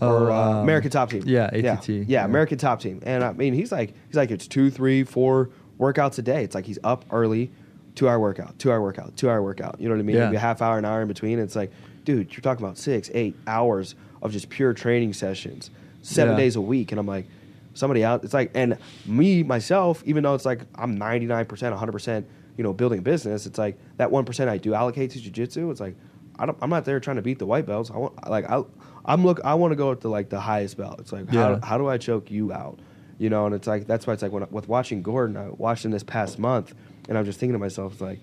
Or 0.00 0.30
uh, 0.30 0.34
um, 0.50 0.56
American 0.64 0.90
Top 0.90 1.08
Team. 1.10 1.22
yeah, 1.24 1.48
yeah, 1.54 1.74
ATT. 1.74 1.88
Yeah, 1.88 2.04
Yeah. 2.08 2.24
American 2.24 2.58
Top 2.58 2.80
Team. 2.80 3.00
And 3.04 3.22
I 3.22 3.32
mean, 3.32 3.54
he's 3.54 3.70
like, 3.70 3.94
he's 4.08 4.16
like, 4.16 4.32
it's 4.32 4.48
two, 4.48 4.68
three, 4.68 5.04
four 5.04 5.50
workouts 5.78 6.18
a 6.18 6.22
day. 6.22 6.42
It's 6.42 6.54
like 6.54 6.66
he's 6.66 6.80
up 6.82 7.04
early, 7.12 7.52
two 7.94 8.08
hour 8.08 8.18
workout, 8.18 8.58
two 8.58 8.70
hour 8.72 8.80
workout, 8.82 9.16
two 9.16 9.28
hour 9.30 9.42
workout. 9.42 9.76
You 9.80 9.88
know 9.88 9.94
what 9.94 10.00
I 10.00 10.04
mean? 10.04 10.16
Yeah. 10.16 10.24
Maybe 10.26 10.36
a 10.36 10.40
half 10.40 10.62
hour, 10.62 10.78
an 10.78 10.84
hour 10.84 11.02
in 11.02 11.08
between. 11.08 11.38
It's 11.38 11.56
like, 11.56 11.70
dude, 12.04 12.32
you're 12.32 12.40
talking 12.40 12.64
about 12.64 12.78
six, 12.78 13.10
eight 13.14 13.36
hours 13.46 13.94
of 14.22 14.32
just 14.32 14.48
pure 14.48 14.72
training 14.72 15.12
sessions, 15.12 15.70
seven 16.02 16.32
Yeah. 16.34 16.38
days 16.38 16.56
a 16.56 16.60
week. 16.60 16.92
And 16.92 16.98
I'm 16.98 17.06
like, 17.06 17.26
somebody 17.74 18.04
out. 18.04 18.24
It's 18.24 18.34
like, 18.34 18.50
and 18.54 18.78
me 19.06 19.42
myself, 19.42 20.02
even 20.06 20.22
though 20.24 20.34
it's 20.34 20.44
like 20.44 20.60
I'm 20.74 20.98
99%, 20.98 21.46
100%, 21.46 22.24
you 22.56 22.64
know, 22.64 22.72
building 22.72 23.00
a 23.00 23.02
business. 23.02 23.46
It's 23.46 23.58
like 23.58 23.76
that 23.96 24.10
one 24.10 24.24
percent 24.24 24.48
I 24.50 24.58
do 24.58 24.74
allocate 24.74 25.10
to 25.12 25.18
jujitsu. 25.18 25.70
It's 25.70 25.80
like 25.80 25.96
I 26.38 26.46
don't, 26.46 26.56
I'm 26.62 26.70
not 26.70 26.84
there 26.84 26.98
trying 27.00 27.16
to 27.16 27.22
beat 27.22 27.38
the 27.38 27.46
white 27.46 27.66
belts. 27.66 27.90
I 27.90 27.96
want 27.98 28.28
like 28.30 28.48
I 28.50 28.62
I'm 29.04 29.24
look 29.24 29.40
I 29.44 29.54
want 29.54 29.72
to 29.72 29.76
go 29.76 29.94
to 29.94 30.08
like 30.08 30.28
the 30.30 30.40
highest 30.40 30.76
belt. 30.76 31.00
It's 31.00 31.12
like 31.12 31.26
Yeah. 31.32 31.58
how 31.60 31.60
how 31.66 31.78
do 31.78 31.88
I 31.88 31.98
choke 31.98 32.30
you 32.30 32.52
out? 32.52 32.78
You 33.18 33.28
know, 33.30 33.46
and 33.46 33.54
it's 33.54 33.66
like 33.66 33.86
that's 33.88 34.06
why 34.06 34.12
it's 34.12 34.22
like 34.22 34.30
when 34.32 34.46
with 34.50 34.68
watching 34.68 35.02
Gordon, 35.02 35.36
I 35.36 35.48
watched 35.48 35.84
him 35.84 35.90
this 35.90 36.02
past 36.04 36.38
month, 36.38 36.74
and 37.08 37.16
I'm 37.18 37.24
just 37.24 37.38
thinking 37.40 37.54
to 37.54 37.58
myself, 37.58 37.92
it's 37.92 38.00
like. 38.00 38.20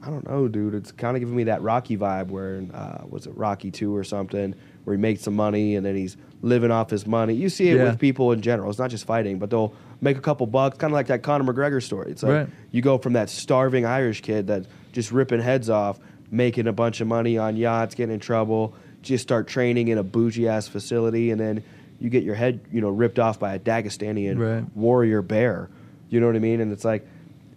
I 0.00 0.10
don't 0.10 0.28
know, 0.30 0.46
dude. 0.46 0.74
It's 0.74 0.92
kind 0.92 1.16
of 1.16 1.20
giving 1.20 1.34
me 1.34 1.42
that 1.44 1.60
Rocky 1.60 1.96
vibe 1.96 2.28
where, 2.28 2.62
uh, 2.72 2.98
was 3.10 3.26
it 3.26 3.36
Rocky 3.36 3.72
2 3.72 3.96
or 3.96 4.04
something, 4.04 4.54
where 4.84 4.94
he 4.94 5.00
makes 5.02 5.22
some 5.22 5.34
money 5.34 5.74
and 5.74 5.84
then 5.84 5.96
he's 5.96 6.16
living 6.40 6.70
off 6.70 6.88
his 6.88 7.04
money. 7.04 7.34
You 7.34 7.48
see 7.48 7.68
it 7.70 7.78
Yeah. 7.78 7.82
with 7.82 7.98
people 7.98 8.30
in 8.30 8.40
general. 8.40 8.70
It's 8.70 8.78
not 8.78 8.90
just 8.90 9.06
fighting, 9.06 9.40
but 9.40 9.50
they'll 9.50 9.74
make 10.00 10.16
a 10.16 10.20
couple 10.20 10.46
bucks, 10.46 10.78
kind 10.78 10.92
of 10.92 10.94
like 10.94 11.08
that 11.08 11.24
Conor 11.24 11.52
McGregor 11.52 11.82
story. 11.82 12.12
It's 12.12 12.22
like 12.22 12.32
Right. 12.32 12.48
you 12.70 12.80
go 12.80 12.96
from 12.98 13.14
that 13.14 13.28
starving 13.28 13.84
Irish 13.86 14.20
kid 14.22 14.46
that 14.46 14.66
just 14.92 15.10
ripping 15.10 15.40
heads 15.40 15.68
off, 15.68 15.98
making 16.30 16.68
a 16.68 16.72
bunch 16.72 17.00
of 17.00 17.08
money 17.08 17.36
on 17.36 17.56
yachts, 17.56 17.96
getting 17.96 18.14
in 18.14 18.20
trouble, 18.20 18.74
just 19.02 19.22
start 19.24 19.48
training 19.48 19.88
in 19.88 19.98
a 19.98 20.04
bougie 20.04 20.46
ass 20.46 20.68
facility, 20.68 21.32
and 21.32 21.40
then 21.40 21.60
you 21.98 22.08
get 22.08 22.22
your 22.22 22.36
head, 22.36 22.60
you 22.70 22.80
know, 22.80 22.88
ripped 22.90 23.18
off 23.18 23.40
by 23.40 23.54
a 23.54 23.58
Dagestanian 23.58 24.38
Right. 24.38 24.64
warrior 24.76 25.22
bear. 25.22 25.70
You 26.08 26.20
know 26.20 26.28
what 26.28 26.36
I 26.36 26.38
mean? 26.38 26.60
And 26.60 26.70
it's 26.70 26.84
like 26.84 27.04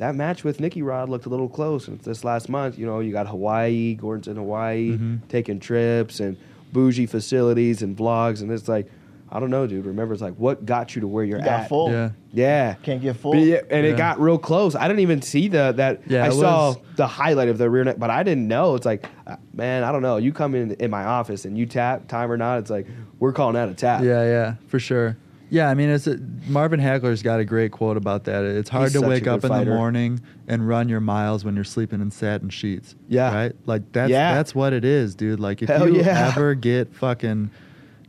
that 0.01 0.15
match 0.15 0.43
with 0.43 0.59
Nicky 0.59 0.81
Rod 0.81 1.09
looked 1.09 1.27
a 1.27 1.29
little 1.29 1.47
close. 1.47 1.87
And 1.87 1.99
this 2.01 2.23
last 2.23 2.49
month, 2.49 2.77
you 2.79 2.87
know, 2.87 2.99
you 3.01 3.11
got 3.11 3.27
Hawaii, 3.27 3.93
Gordon's 3.93 4.27
in 4.27 4.35
Hawaii, 4.35 4.97
Mhm. 4.97 5.19
taking 5.29 5.59
trips 5.59 6.19
and 6.19 6.37
bougie 6.73 7.05
facilities 7.05 7.83
and 7.83 7.95
vlogs, 7.95 8.41
and 8.41 8.51
it's 8.51 8.67
like. 8.67 8.87
I 9.33 9.39
don't 9.39 9.49
know, 9.49 9.65
dude. 9.65 9.85
Remember, 9.85 10.11
it's 10.13 10.21
like 10.21 10.33
what 10.35 10.65
got 10.65 10.93
you 10.93 10.99
to 10.99 11.07
where 11.07 11.23
you're 11.23 11.37
You 11.39 11.45
got 11.45 11.61
at. 11.61 11.69
full. 11.69 11.89
Yeah. 11.89 12.09
Yeah, 12.33 12.73
Can't 12.83 13.01
get 13.01 13.15
full. 13.15 13.31
But 13.31 13.39
yeah, 13.43 13.61
and 13.69 13.85
Yeah. 13.85 13.93
it 13.93 13.97
got 13.97 14.19
real 14.19 14.37
close. 14.37 14.75
I 14.75 14.89
didn't 14.89 14.99
even 14.99 15.21
see 15.21 15.47
the 15.47 15.71
that. 15.77 16.01
Yeah, 16.05 16.25
I 16.25 16.29
saw 16.31 16.67
was- 16.71 16.77
the 16.97 17.07
highlight 17.07 17.47
of 17.47 17.57
the 17.57 17.69
rear 17.69 17.85
neck, 17.85 17.95
but 17.97 18.09
I 18.09 18.23
didn't 18.23 18.49
know. 18.49 18.75
It's 18.75 18.85
like, 18.85 19.07
uh, 19.25 19.37
man, 19.53 19.85
I 19.85 19.93
don't 19.93 20.01
know. 20.01 20.17
You 20.17 20.33
come 20.33 20.53
in 20.53 20.71
in 20.73 20.91
my 20.91 21.05
office 21.05 21.45
and 21.45 21.57
you 21.57 21.65
tap 21.65 22.09
time 22.09 22.29
or 22.29 22.35
not. 22.35 22.59
It's 22.59 22.69
like 22.69 22.87
we're 23.21 23.31
calling 23.31 23.53
that 23.53 23.69
a 23.69 23.73
tap. 23.73 24.03
Yeah, 24.03 24.21
yeah, 24.25 24.53
for 24.67 24.79
sure. 24.79 25.15
Yeah, 25.51 25.69
I 25.69 25.73
mean, 25.75 25.89
it's 25.89 26.07
a, 26.07 26.17
Marvin 26.47 26.79
Hagler's 26.79 27.21
got 27.21 27.39
a 27.41 27.45
great 27.45 27.71
quote 27.73 27.97
about 27.97 28.23
that. 28.23 28.43
It's 28.45 28.69
hard 28.69 28.91
He's 28.91 29.01
to 29.01 29.05
wake 29.07 29.27
up 29.27 29.43
in 29.43 29.49
fighter. 29.49 29.69
the 29.69 29.75
morning 29.75 30.21
and 30.47 30.65
run 30.67 30.87
your 30.87 31.01
miles 31.01 31.43
when 31.43 31.55
you're 31.55 31.65
sleeping 31.65 31.99
in 31.99 32.09
satin 32.09 32.49
sheets. 32.49 32.95
Yeah. 33.09 33.33
right. 33.35 33.55
Like 33.65 33.91
that's 33.91 34.09
Yeah. 34.09 34.33
that's 34.33 34.55
what 34.55 34.71
it 34.71 34.85
is, 34.85 35.13
dude. 35.13 35.41
Like 35.41 35.61
if 35.61 35.67
Hell 35.67 35.89
you 35.89 36.01
yeah. 36.03 36.29
ever 36.33 36.55
get 36.69 36.95
fucking 36.95 37.51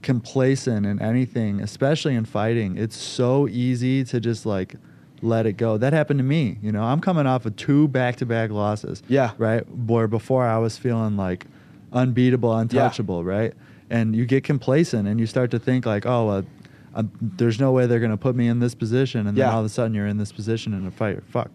complacent 0.03 0.87
in 0.87 1.01
anything, 1.03 1.61
especially 1.61 2.14
in 2.14 2.25
fighting, 2.25 2.77
it's 2.77 2.97
so 2.97 3.49
easy 3.49 4.05
to 4.05 4.21
just 4.21 4.47
like 4.47 4.77
let 5.21 5.45
it 5.47 5.55
go. 5.57 5.77
That 5.79 5.93
happened 5.93 6.19
to 6.19 6.25
me. 6.25 6.59
You 6.62 6.73
know, 6.73 6.83
I'm 6.83 7.01
coming 7.01 7.27
off 7.27 7.47
of 7.47 7.57
two 7.57 7.88
back-to-back 7.88 8.51
losses. 8.51 9.03
Yeah. 9.09 9.33
right. 9.38 9.69
Where 9.69 10.09
before 10.09 10.47
I 10.47 10.59
was 10.59 10.77
feeling 10.79 11.16
like 11.16 11.47
unbeatable, 11.93 12.57
untouchable, 12.57 13.25
right? 13.25 13.53
And 13.90 14.16
you 14.16 14.27
get 14.27 14.45
complacent 14.45 15.07
and 15.07 15.21
you 15.21 15.27
start 15.27 15.51
to 15.53 15.59
think 15.59 15.87
like, 15.87 16.07
oh, 16.07 16.45
uh, 16.94 17.02
there's 17.20 17.59
no 17.61 17.72
way 17.72 17.87
they're 17.87 18.00
going 18.00 18.11
to 18.11 18.16
put 18.16 18.37
me 18.37 18.48
in 18.48 18.59
this 18.61 18.74
position, 18.74 19.20
and 19.26 19.37
then 19.37 19.46
Yeah. 19.48 19.52
all 19.52 19.61
of 19.61 19.66
a 19.66 19.68
sudden 19.68 19.94
you're 19.94 20.07
in 20.07 20.18
this 20.18 20.33
position 20.33 20.74
in 20.74 20.87
a 20.87 20.90
fight. 20.90 21.22
Fuck, 21.24 21.50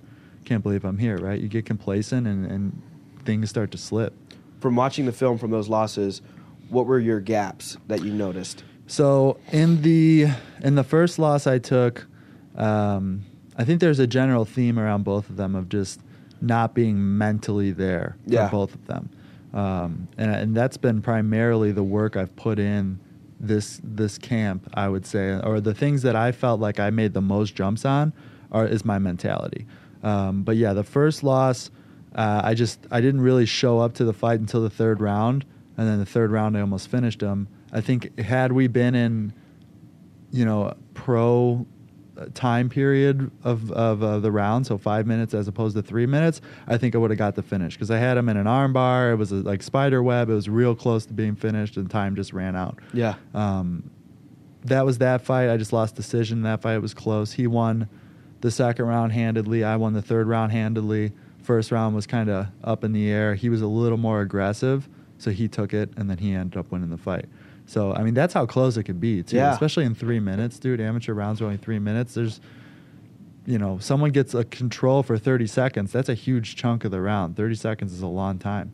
can't 0.46 0.64
believe 0.64 0.84
I'm 0.86 0.98
here, 0.98 1.18
right? 1.18 1.40
You 1.40 1.48
get 1.48 1.66
complacent 1.66 2.26
and, 2.28 2.46
and 2.46 2.82
things 3.26 3.50
start 3.50 3.72
to 3.72 3.78
slip. 3.78 4.14
From 4.60 4.76
watching 4.76 5.06
the 5.06 5.12
film 5.12 5.38
from 5.38 5.52
those 5.52 5.70
losses, 5.70 6.22
what 6.70 6.86
were 6.88 7.00
your 7.00 7.20
gaps 7.20 7.78
that 7.88 8.02
you 8.04 8.12
noticed? 8.12 8.64
So 8.88 9.38
in 9.52 9.82
the 9.82 10.28
in 10.64 10.76
the 10.76 10.84
first 10.84 11.20
loss 11.20 11.46
I 11.46 11.60
took, 11.60 12.08
um, 12.56 13.24
I 13.58 13.64
think 13.66 13.82
there's 13.82 14.00
a 14.00 14.08
general 14.08 14.46
theme 14.46 14.80
around 14.80 15.04
both 15.04 15.30
of 15.30 15.36
them 15.38 15.56
of 15.56 15.70
just 15.70 16.00
not 16.42 16.74
being 16.74 17.18
mentally 17.18 17.72
there 17.72 18.16
for 18.28 18.34
Yeah. 18.34 18.50
both 18.50 18.74
of 18.74 18.86
them, 18.88 19.10
um, 19.54 20.08
and 20.18 20.32
and 20.32 20.56
that's 20.56 20.78
been 20.78 21.02
primarily 21.02 21.72
the 21.72 21.84
work 21.84 22.16
I've 22.16 22.36
put 22.36 22.60
in 22.60 23.00
this 23.40 23.80
this 23.84 24.18
camp. 24.18 24.70
I 24.74 24.88
would 24.90 25.06
say, 25.06 25.40
or 25.44 25.62
the 25.62 25.74
things 25.74 26.02
that 26.02 26.16
I 26.16 26.32
felt 26.32 26.60
like 26.60 26.80
I 26.80 26.90
made 26.90 27.14
the 27.14 27.22
most 27.22 27.56
jumps 27.56 27.86
on, 27.86 28.14
are 28.52 28.66
is 28.68 28.86
my 28.86 29.00
mentality. 29.00 29.66
Um, 30.04 30.44
but 30.44 30.58
yeah, 30.58 30.74
the 30.74 30.84
first 30.84 31.24
loss, 31.24 31.72
uh, 32.16 32.42
I 32.44 32.54
just 32.54 32.86
I 32.92 33.02
didn't 33.02 33.22
really 33.22 33.46
show 33.46 33.80
up 33.80 33.94
to 33.96 34.06
the 34.06 34.14
fight 34.14 34.40
until 34.40 34.62
the 34.62 34.70
third 34.70 35.02
round, 35.02 35.46
and 35.78 35.88
then 35.88 36.00
the 36.00 36.06
third 36.06 36.32
round 36.32 36.58
I 36.58 36.62
almost 36.62 36.90
finished 36.90 37.22
him. 37.22 37.48
I 37.72 37.82
think 37.82 38.18
had 38.20 38.52
we 38.52 38.68
been 38.68 38.96
in, 38.96 39.34
you 40.32 40.46
know, 40.46 40.74
pro 40.94 41.66
time 42.34 42.70
period 42.70 43.32
of 43.44 43.72
of 43.72 44.04
uh, 44.04 44.20
the 44.20 44.32
round, 44.32 44.66
so 44.66 44.78
five 44.78 45.08
minutes 45.08 45.34
as 45.34 45.48
opposed 45.48 45.76
to 45.76 45.82
three 45.82 46.06
minutes, 46.06 46.42
I 46.68 46.78
think 46.78 46.96
I 46.96 46.98
would 46.98 47.12
have 47.12 47.18
got 47.18 47.36
the 47.36 47.44
finish 47.44 47.76
because 47.76 47.92
I 47.92 47.98
had 47.98 48.18
him 48.18 48.30
in 48.30 48.38
an 48.38 48.46
armbar. 48.46 49.14
It 49.14 49.16
was 49.16 49.32
a, 49.32 49.36
like 49.36 49.64
spider 49.64 50.02
web. 50.04 50.30
It 50.30 50.34
was 50.34 50.50
real 50.50 50.76
close 50.76 51.06
to 51.06 51.14
being 51.14 51.36
finished, 51.36 51.78
and 51.78 51.90
time 51.90 52.16
just 52.16 52.34
ran 52.34 52.56
out. 52.56 52.80
Yeah. 52.94 53.16
Um, 53.34 53.90
that 54.66 54.86
was 54.86 54.98
that 54.98 55.22
fight. 55.22 55.50
I 55.50 55.58
just 55.58 55.72
lost 55.72 55.96
decision. 55.96 56.42
That 56.44 56.62
fight 56.62 56.80
was 56.80 56.94
close. 56.94 57.32
He 57.34 57.48
won 57.48 57.88
the 58.42 58.52
second 58.52 58.86
round 58.86 59.14
handedly. 59.14 59.64
I 59.64 59.76
won 59.78 59.94
the 59.94 60.02
third 60.02 60.28
round 60.28 60.52
handedly. 60.52 61.12
First 61.42 61.72
round 61.72 61.96
was 61.96 62.06
kind 62.06 62.30
of 62.30 62.48
up 62.64 62.84
in 62.84 62.92
the 62.92 63.10
air. 63.10 63.36
He 63.36 63.50
was 63.50 63.62
a 63.62 63.68
little 63.68 63.98
more 63.98 64.22
aggressive, 64.22 64.90
so 65.18 65.32
he 65.32 65.48
took 65.48 65.74
it, 65.74 65.92
and 65.96 66.10
then 66.10 66.18
he 66.18 66.34
ended 66.34 66.58
up 66.58 66.72
winning 66.72 66.90
the 66.90 66.98
fight. 66.98 67.26
So 67.68 67.94
I 67.94 68.02
mean, 68.02 68.16
that's 68.16 68.34
how 68.34 68.46
close 68.46 68.78
it 68.78 68.84
could 68.84 69.00
be, 69.00 69.22
too. 69.22 69.36
Yeah. 69.36 69.52
Especially 69.54 69.86
in 69.86 69.94
three 69.94 70.20
minutes, 70.20 70.58
dude. 70.58 70.82
Amateur 70.82 71.14
rounds 71.14 71.42
are 71.42 71.46
only 71.46 71.58
three 71.58 71.80
minutes. 71.80 72.16
There's, 72.16 72.42
you 73.46 73.60
know, 73.60 73.78
someone 73.78 74.12
gets 74.12 74.34
a 74.34 74.44
control 74.46 75.04
for 75.04 75.18
30 75.18 75.48
seconds. 75.48 75.92
That's 75.92 76.10
a 76.10 76.16
huge 76.16 76.56
chunk 76.56 76.86
of 76.86 76.92
the 76.92 77.02
round. 77.02 77.36
30 77.36 77.56
seconds 77.56 77.94
is 77.94 78.02
a 78.02 78.08
long 78.08 78.40
time. 78.40 78.74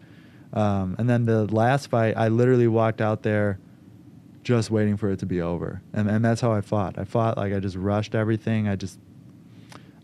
Um, 0.54 0.96
and 1.00 1.10
then 1.10 1.26
the 1.26 1.46
last 1.46 1.88
fight, 1.88 2.16
I 2.16 2.28
literally 2.28 2.68
walked 2.68 3.02
out 3.02 3.24
there 3.24 3.60
just 4.44 4.70
waiting 4.70 4.98
for 4.98 5.10
it 5.10 5.20
to 5.20 5.26
be 5.26 5.42
over. 5.42 5.82
And 5.94 6.10
and 6.10 6.24
that's 6.24 6.42
how 6.42 6.52
I 6.52 6.62
fought. 6.62 7.00
I 7.00 7.06
fought 7.06 7.38
like 7.38 7.54
I 7.54 7.60
just 7.60 7.76
rushed 7.76 8.14
everything. 8.14 8.68
I 8.68 8.76
just 8.76 9.00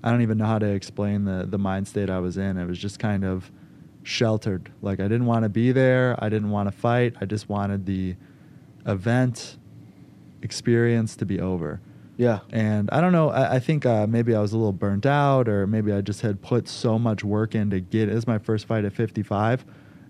I 0.04 0.12
don't 0.12 0.21
even 0.21 0.38
know 0.38 0.45
how 0.45 0.60
to 0.60 0.67
explain 0.67 1.25
the 1.25 1.45
the 1.47 1.60
mind 1.60 1.88
state 1.88 2.10
I 2.10 2.19
was 2.19 2.38
in. 2.38 2.58
It 2.58 2.65
was 2.65 2.80
just 2.80 2.99
kind 2.99 3.23
of 3.23 3.52
sheltered. 4.04 4.71
Like 4.82 4.99
I 4.99 5.04
didn't 5.04 5.25
want 5.25 5.43
to 5.43 5.49
be 5.49 5.71
there. 5.71 6.15
I 6.19 6.30
didn't 6.30 6.49
want 6.49 6.67
to 6.67 6.71
fight. 6.71 7.15
I 7.21 7.25
just 7.25 7.49
wanted 7.49 7.86
the 7.86 8.15
event 8.85 9.57
experience 10.41 11.15
to 11.17 11.25
be 11.25 11.39
over. 11.39 11.81
Yeah. 12.17 12.39
And 12.51 12.89
I 12.91 12.99
don't 13.01 13.13
know. 13.13 13.29
I, 13.29 13.55
I 13.55 13.59
think 13.59 13.85
uh, 13.85 14.05
maybe 14.07 14.35
I 14.35 14.41
was 14.41 14.51
a 14.51 14.57
little 14.57 14.73
burnt 14.73 15.05
out, 15.05 15.47
or 15.47 15.65
maybe 15.67 15.93
I 15.93 16.01
just 16.01 16.21
had 16.21 16.41
put 16.41 16.67
so 16.67 16.99
much 16.99 17.23
work 17.23 17.55
in 17.55 17.69
to 17.69 17.79
get. 17.79 18.09
It 18.09 18.13
was 18.15 18.27
my 18.27 18.37
first 18.37 18.65
fight 18.65 18.83
at 18.83 18.91
55, 18.93 19.63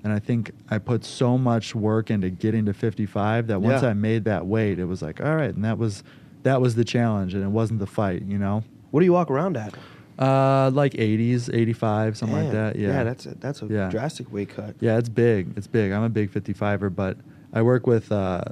and 0.04 0.12
I 0.12 0.18
think 0.20 0.52
I 0.70 0.80
put 0.80 1.06
so 1.06 1.38
much 1.38 1.76
work 1.76 2.10
into 2.10 2.30
getting 2.32 2.66
to 2.66 2.74
55 2.74 3.48
that 3.48 3.62
once 3.62 3.84
Yeah. 3.84 3.90
I 3.90 3.94
made 3.94 4.24
that 4.26 4.48
weight, 4.48 4.80
it 4.80 4.86
was 4.86 5.02
like, 5.04 5.22
all 5.22 5.36
right, 5.36 5.54
and 5.54 5.64
that 5.66 5.78
was 5.78 6.04
that 6.44 6.62
was 6.62 6.74
the 6.76 6.86
challenge, 6.86 7.34
and 7.36 7.44
it 7.44 7.50
wasn't 7.50 7.80
the 7.80 7.86
fight, 7.88 8.24
you 8.24 8.38
know. 8.40 8.64
What 8.92 9.02
do 9.02 9.06
you 9.06 9.14
walk 9.14 9.30
around 9.30 9.58
at? 9.58 9.76
Uh, 10.18 10.72
like 10.74 10.94
80s, 10.94 11.54
85, 11.54 12.18
something 12.18 12.38
like 12.44 12.52
that. 12.54 12.76
Yeah. 12.76 12.88
Yeah, 12.88 13.04
that's 13.04 13.26
a, 13.26 13.36
that's 13.36 13.62
a 13.62 13.68
Yeah. 13.68 13.90
drastic 13.90 14.32
weight 14.34 14.50
cut. 14.50 14.76
Yeah, 14.80 14.98
it's 14.98 15.10
big. 15.10 15.54
It's 15.58 15.68
big. 15.68 15.92
I'm 15.92 16.04
a 16.04 16.10
big 16.10 16.32
55er, 16.32 16.94
but 16.96 17.18
I 17.54 17.62
work 17.62 17.88
with 17.88 18.12
uh, 18.12 18.44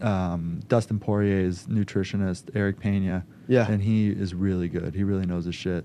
um, 0.00 0.60
Dustin 0.68 0.98
Poirier's 0.98 1.66
nutritionist, 1.66 2.50
Eric 2.54 2.80
Pena. 2.80 3.24
Yeah. 3.48 3.70
And 3.70 3.82
he 3.82 4.08
is 4.10 4.34
really 4.34 4.68
good. 4.68 4.94
He 4.94 5.02
really 5.04 5.26
knows 5.26 5.44
his 5.44 5.54
shit, 5.54 5.84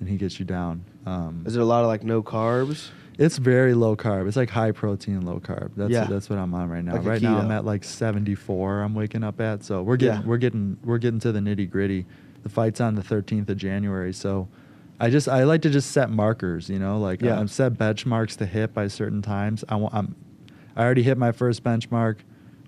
and 0.00 0.08
he 0.08 0.16
gets 0.16 0.38
you 0.38 0.44
down. 0.44 0.84
Um, 1.06 1.44
Is 1.46 1.56
it 1.56 1.62
a 1.62 1.64
lot 1.64 1.82
of 1.82 1.88
like 1.88 2.02
no 2.04 2.22
carbs? 2.22 2.90
it's 3.16 3.38
very 3.38 3.74
low 3.74 3.94
carb. 3.94 4.26
It's 4.26 4.36
like 4.36 4.50
high 4.50 4.72
protein, 4.72 5.24
low 5.24 5.38
carb. 5.38 5.70
That's 5.76 5.92
Yeah. 5.92 6.04
that's 6.06 6.28
what 6.28 6.36
I'm 6.40 6.52
on 6.52 6.68
right 6.68 6.84
now. 6.84 6.94
Like 6.94 7.04
right 7.04 7.22
now 7.22 7.38
I'm 7.38 7.50
at 7.52 7.64
like 7.64 7.84
74. 7.84 8.82
I'm 8.82 8.92
waking 8.94 9.22
up 9.22 9.40
at. 9.40 9.62
So 9.62 9.82
we're 9.84 9.96
getting 9.96 10.20
Yeah. 10.22 10.26
we're 10.26 10.36
getting 10.38 10.78
we're 10.84 10.98
getting 10.98 11.20
to 11.20 11.30
the 11.30 11.38
nitty 11.38 11.70
gritty. 11.70 12.06
The 12.42 12.48
fight's 12.48 12.80
on 12.80 12.96
the 12.96 13.02
13th 13.02 13.48
of 13.50 13.56
January. 13.56 14.12
So 14.12 14.48
I 14.98 15.10
just 15.10 15.28
I 15.28 15.44
like 15.44 15.62
to 15.62 15.70
just 15.70 15.92
set 15.92 16.10
markers. 16.10 16.68
You 16.68 16.80
know, 16.80 16.98
like 16.98 17.22
Yeah. 17.22 17.38
I'm 17.38 17.46
set 17.46 17.74
benchmarks 17.74 18.36
to 18.38 18.46
hit 18.46 18.74
by 18.74 18.88
certain 18.88 19.22
times. 19.22 19.62
I 19.68 19.76
want 19.76 19.94
I'm 19.94 20.16
I 20.76 20.84
already 20.84 21.02
hit 21.02 21.18
my 21.18 21.32
first 21.32 21.62
benchmark 21.62 22.18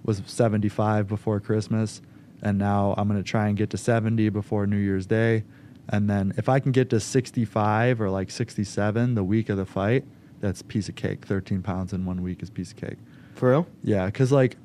was 0.04 0.22
75 0.26 1.08
before 1.08 1.40
Christmas, 1.40 2.00
and 2.42 2.58
now 2.58 2.94
I'm 2.96 3.08
gonna 3.08 3.22
try 3.22 3.48
and 3.48 3.56
get 3.56 3.70
to 3.70 3.76
70 3.76 4.28
before 4.28 4.66
New 4.66 4.76
Year's 4.76 5.06
Day. 5.06 5.44
And 5.88 6.08
then 6.08 6.32
if 6.36 6.48
I 6.48 6.60
can 6.60 6.72
get 6.72 6.90
to 6.90 7.00
65 7.00 8.00
or 8.00 8.10
like 8.10 8.30
67 8.30 9.14
the 9.14 9.24
week 9.24 9.48
of 9.48 9.56
the 9.56 9.66
fight, 9.66 10.04
that's 10.40 10.62
piece 10.62 10.88
of 10.88 10.94
cake. 10.94 11.24
13 11.24 11.62
pounds 11.62 11.92
in 11.92 12.04
one 12.04 12.22
week 12.22 12.42
is 12.42 12.50
piece 12.50 12.72
of 12.72 12.76
cake. 12.76 12.98
For 13.34 13.50
real? 13.50 13.66
Yeah, 13.82 14.06
because 14.06 14.32
like 14.32 14.56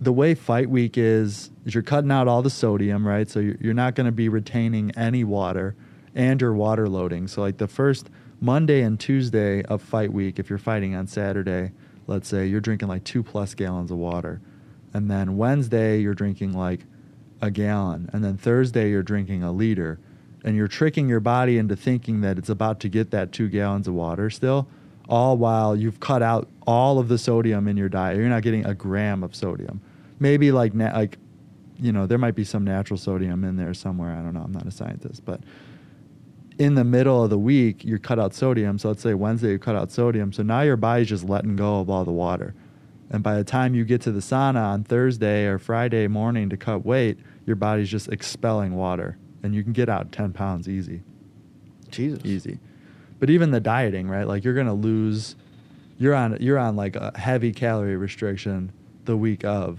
the 0.00 0.12
way 0.12 0.34
fight 0.34 0.68
week 0.68 0.98
is, 0.98 1.50
is 1.64 1.74
you're 1.74 1.82
cutting 1.82 2.10
out 2.10 2.28
all 2.28 2.42
the 2.42 2.50
sodium, 2.50 3.06
right? 3.06 3.28
So 3.28 3.40
you're, 3.40 3.56
you're 3.60 3.74
not 3.74 3.94
going 3.94 4.06
to 4.06 4.12
be 4.12 4.28
retaining 4.28 4.90
any 4.96 5.24
water, 5.24 5.74
and 6.14 6.40
you're 6.40 6.52
water 6.52 6.88
loading. 6.88 7.28
So 7.28 7.40
like 7.40 7.58
the 7.58 7.68
first 7.68 8.10
Monday 8.40 8.82
and 8.82 8.98
Tuesday 8.98 9.62
of 9.62 9.82
fight 9.82 10.12
week, 10.12 10.38
if 10.38 10.50
you're 10.50 10.58
fighting 10.58 10.94
on 10.94 11.06
Saturday, 11.06 11.72
let's 12.06 12.28
say 12.28 12.46
you're 12.46 12.60
drinking 12.60 12.88
like 12.88 13.04
two 13.04 13.22
plus 13.22 13.54
gallons 13.54 13.90
of 13.90 13.98
water, 13.98 14.40
and 14.92 15.10
then 15.10 15.36
Wednesday 15.36 16.00
you're 16.00 16.14
drinking 16.14 16.52
like 16.52 16.80
a 17.40 17.50
gallon, 17.50 18.08
and 18.12 18.24
then 18.24 18.36
Thursday 18.36 18.90
you're 18.90 19.02
drinking 19.02 19.42
a 19.42 19.52
liter, 19.52 19.98
and 20.44 20.56
you're 20.56 20.68
tricking 20.68 21.08
your 21.08 21.20
body 21.20 21.58
into 21.58 21.76
thinking 21.76 22.20
that 22.22 22.38
it's 22.38 22.48
about 22.48 22.80
to 22.80 22.88
get 22.88 23.10
that 23.10 23.32
two 23.32 23.48
gallons 23.48 23.88
of 23.88 23.94
water 23.94 24.30
still, 24.30 24.68
all 25.08 25.36
while 25.36 25.76
you've 25.76 26.00
cut 26.00 26.22
out 26.22 26.48
all 26.66 26.98
of 26.98 27.08
the 27.08 27.18
sodium 27.18 27.68
in 27.68 27.76
your 27.76 27.88
diet. 27.88 28.16
You're 28.16 28.28
not 28.28 28.42
getting 28.42 28.64
a 28.64 28.74
gram 28.74 29.22
of 29.22 29.34
sodium. 29.34 29.80
Maybe 30.18 30.50
like 30.52 30.74
na- 30.74 30.96
like, 30.96 31.18
you 31.78 31.92
know, 31.92 32.06
there 32.06 32.18
might 32.18 32.34
be 32.34 32.44
some 32.44 32.64
natural 32.64 32.96
sodium 32.96 33.44
in 33.44 33.56
there 33.56 33.74
somewhere. 33.74 34.12
I 34.12 34.22
don't 34.22 34.34
know. 34.34 34.40
I'm 34.42 34.52
not 34.52 34.66
a 34.66 34.70
scientist, 34.70 35.24
but 35.24 35.40
in 36.58 36.74
the 36.74 36.84
middle 36.84 37.22
of 37.22 37.30
the 37.30 37.38
week 37.38 37.84
you 37.84 37.98
cut 37.98 38.18
out 38.18 38.34
sodium. 38.34 38.78
So 38.78 38.88
let's 38.88 39.02
say 39.02 39.14
Wednesday 39.14 39.52
you 39.52 39.58
cut 39.58 39.76
out 39.76 39.90
sodium. 39.90 40.32
So 40.32 40.42
now 40.42 40.62
your 40.62 40.76
body's 40.76 41.08
just 41.08 41.24
letting 41.24 41.56
go 41.56 41.80
of 41.80 41.90
all 41.90 42.04
the 42.04 42.12
water. 42.12 42.54
And 43.10 43.22
by 43.22 43.36
the 43.36 43.44
time 43.44 43.74
you 43.74 43.84
get 43.84 44.00
to 44.02 44.12
the 44.12 44.20
sauna 44.20 44.62
on 44.62 44.84
Thursday 44.84 45.44
or 45.46 45.58
Friday 45.58 46.08
morning 46.08 46.50
to 46.50 46.56
cut 46.56 46.84
weight, 46.84 47.18
your 47.44 47.56
body's 47.56 47.88
just 47.88 48.08
expelling 48.08 48.74
water, 48.74 49.16
and 49.42 49.54
you 49.54 49.62
can 49.62 49.72
get 49.72 49.88
out 49.88 50.10
10 50.10 50.32
pounds 50.32 50.68
easy 50.68 51.02
Jesus. 51.90 52.24
easy. 52.24 52.58
But 53.20 53.30
even 53.30 53.52
the 53.52 53.60
dieting, 53.60 54.08
right? 54.08 54.26
Like 54.26 54.44
you're 54.44 54.54
gonna 54.54 54.74
lose. 54.74 55.36
You're 55.98 56.14
on 56.14 56.36
you're 56.40 56.58
on 56.58 56.76
like 56.76 56.96
a 56.96 57.16
heavy 57.16 57.52
calorie 57.52 57.96
restriction 57.96 58.72
the 59.04 59.16
week 59.16 59.44
of 59.44 59.78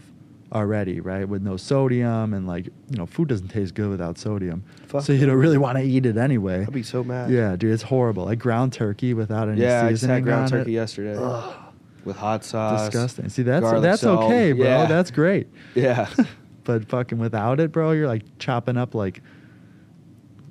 already, 0.53 0.99
right? 1.01 1.27
With 1.27 1.41
no 1.41 1.57
sodium 1.57 2.33
and 2.33 2.47
like 2.47 2.65
you 2.67 2.97
know 2.97 3.05
food 3.05 3.27
doesn't 3.27 3.49
taste 3.49 3.73
good 3.73 3.89
without 3.89 4.17
sodium. 4.17 4.63
Fuck 4.87 5.03
so 5.03 5.13
you 5.13 5.25
don't 5.25 5.35
really 5.37 5.57
want 5.57 5.77
to 5.77 5.83
eat 5.83 6.05
it 6.05 6.17
anyway. 6.17 6.61
I'd 6.61 6.71
be 6.73 6.83
so 6.83 7.03
mad. 7.03 7.29
Yeah, 7.29 7.55
dude, 7.55 7.73
it's 7.73 7.83
horrible. 7.83 8.25
Like 8.25 8.39
ground 8.39 8.73
turkey 8.73 9.13
without 9.13 9.49
any 9.49 9.61
Yeah, 9.61 9.85
I 9.85 9.89
just 9.89 10.01
seasoning 10.01 10.15
had 10.15 10.23
ground 10.23 10.49
turkey 10.49 10.71
it. 10.71 10.75
yesterday 10.75 11.17
Ugh. 11.19 11.53
with 12.05 12.15
hot 12.17 12.45
sauce. 12.45 12.85
Disgusting. 12.89 13.29
See, 13.29 13.43
that's 13.43 13.69
that's 13.81 14.01
salt. 14.01 14.25
okay, 14.25 14.51
bro. 14.53 14.65
Yeah. 14.65 14.85
That's 14.85 15.11
great. 15.11 15.47
Yeah. 15.75 16.09
But 16.63 16.89
fucking 16.89 17.17
without 17.17 17.61
it, 17.61 17.71
bro, 17.71 17.91
you're 17.93 18.07
like 18.09 18.23
chopping 18.39 18.75
up 18.75 18.93
like 18.93 19.21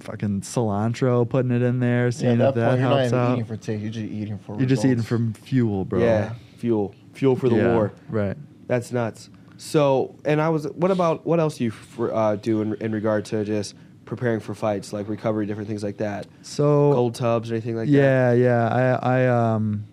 fucking 0.00 0.40
cilantro, 0.42 1.28
putting 1.28 1.50
it 1.50 1.60
in 1.62 1.78
there, 1.80 2.06
Yeah, 2.06 2.10
seeing 2.10 2.32
if 2.32 2.38
that 2.38 2.54
that 2.54 2.68
point, 2.70 2.80
helps 2.80 3.12
out. 3.12 3.32
eating 3.34 3.44
for 3.44 3.56
taste. 3.58 3.82
You're 3.82 3.90
just 3.92 4.06
eating 4.10 4.38
for. 4.38 4.56
You're 4.58 4.66
just 4.68 4.80
eating 4.84 4.92
results. 4.98 5.08
from 5.08 5.32
fuel, 5.34 5.84
bro. 5.84 6.00
Yeah. 6.00 6.32
Fuel. 6.56 6.94
Fuel 7.12 7.36
for 7.36 7.48
the 7.50 7.56
Yeah, 7.56 7.74
war. 7.74 7.92
Right. 8.08 8.36
That's 8.66 8.92
nuts. 8.92 9.28
So, 9.58 10.16
and 10.24 10.40
I 10.40 10.48
was, 10.48 10.66
what 10.68 10.90
about, 10.90 11.26
what 11.26 11.40
else 11.40 11.58
do 11.58 11.64
you 11.64 11.70
for, 11.70 12.14
uh, 12.14 12.36
do 12.36 12.62
in, 12.62 12.74
in 12.74 12.92
regard 12.92 13.24
to 13.26 13.44
just 13.44 13.74
preparing 14.04 14.40
for 14.40 14.54
fights, 14.54 14.92
like 14.92 15.08
recovery, 15.08 15.46
different 15.46 15.68
things 15.68 15.82
like 15.82 15.98
that? 15.98 16.26
So 16.42 16.92
Cold 16.92 17.14
tubs 17.14 17.50
or 17.50 17.54
anything 17.54 17.76
like 17.76 17.86
that? 17.86 17.92
yeah, 17.92 18.32
yeah. 18.32 18.98
I 19.02 19.22
I 19.22 19.26
um 19.26 19.86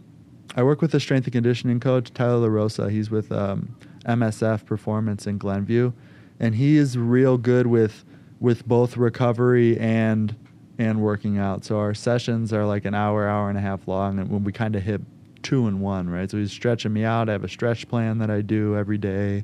I 0.56 0.64
work 0.64 0.82
with 0.82 0.94
a 0.94 1.00
strength 1.00 1.26
and 1.26 1.34
conditioning 1.34 1.80
coach, 1.80 2.14
Tyler 2.14 2.48
LaRosa. 2.48 2.90
He's 2.92 3.10
with 3.10 3.32
um, 3.32 3.76
MSF 4.06 4.66
Performance 4.66 5.26
in 5.26 5.38
Glenview, 5.38 5.92
and 6.40 6.56
he 6.56 6.78
is 6.78 6.98
real 6.98 7.38
good 7.38 7.68
with 7.68 8.06
with 8.40 8.68
both 8.68 8.96
recovery 8.96 9.80
and 9.80 10.36
and 10.78 11.02
working 11.02 11.38
out. 11.38 11.66
So 11.66 11.80
our 11.80 11.94
sessions 11.94 12.54
are 12.54 12.66
like 12.66 12.86
an 12.86 12.94
hour, 12.94 13.28
hour 13.28 13.50
and 13.50 13.58
a 13.58 13.62
half 13.62 13.88
long, 13.88 14.20
and 14.20 14.30
when 14.30 14.44
we 14.44 14.52
kind 14.52 14.76
of 14.76 14.84
hit 14.84 15.02
two 15.44 15.68
in 15.68 15.80
one, 15.80 16.10
right? 16.10 16.30
So 16.32 16.38
he's 16.38 16.52
stretching 16.52 16.94
me 16.94 17.04
out. 17.04 17.30
I 17.30 17.34
have 17.34 17.44
a 17.44 17.50
stretch 17.50 17.88
plan 17.88 18.18
that 18.20 18.30
I 18.32 18.42
do 18.42 18.76
every 18.76 18.98
day. 18.98 19.44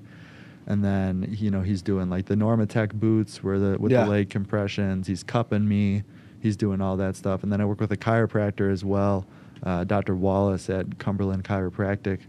And 0.68 0.84
then 0.84 1.36
you 1.38 1.50
know 1.52 1.62
he's 1.62 1.82
doing 1.82 2.10
like 2.10 2.26
the 2.26 2.36
Normatec 2.36 2.94
boots, 2.94 3.44
where 3.44 3.60
the 3.60 3.78
with 3.80 3.92
Yeah. 3.92 4.04
the 4.06 4.10
leg 4.12 4.30
compressions. 4.30 5.08
He's 5.08 5.24
cupping 5.24 5.68
me. 5.68 6.04
He's 6.42 6.56
doing 6.56 6.80
all 6.80 6.96
that 6.98 7.16
stuff. 7.16 7.44
And 7.44 7.52
then 7.52 7.60
I 7.60 7.66
work 7.66 7.80
with 7.82 7.92
a 7.92 7.98
chiropractor 7.98 8.72
as 8.72 8.86
well, 8.86 9.26
uh, 9.64 9.84
Dr. 9.84 10.16
Wallace 10.16 10.70
at 10.70 10.98
Cumberland 11.00 11.44
Chiropractic 11.44 12.20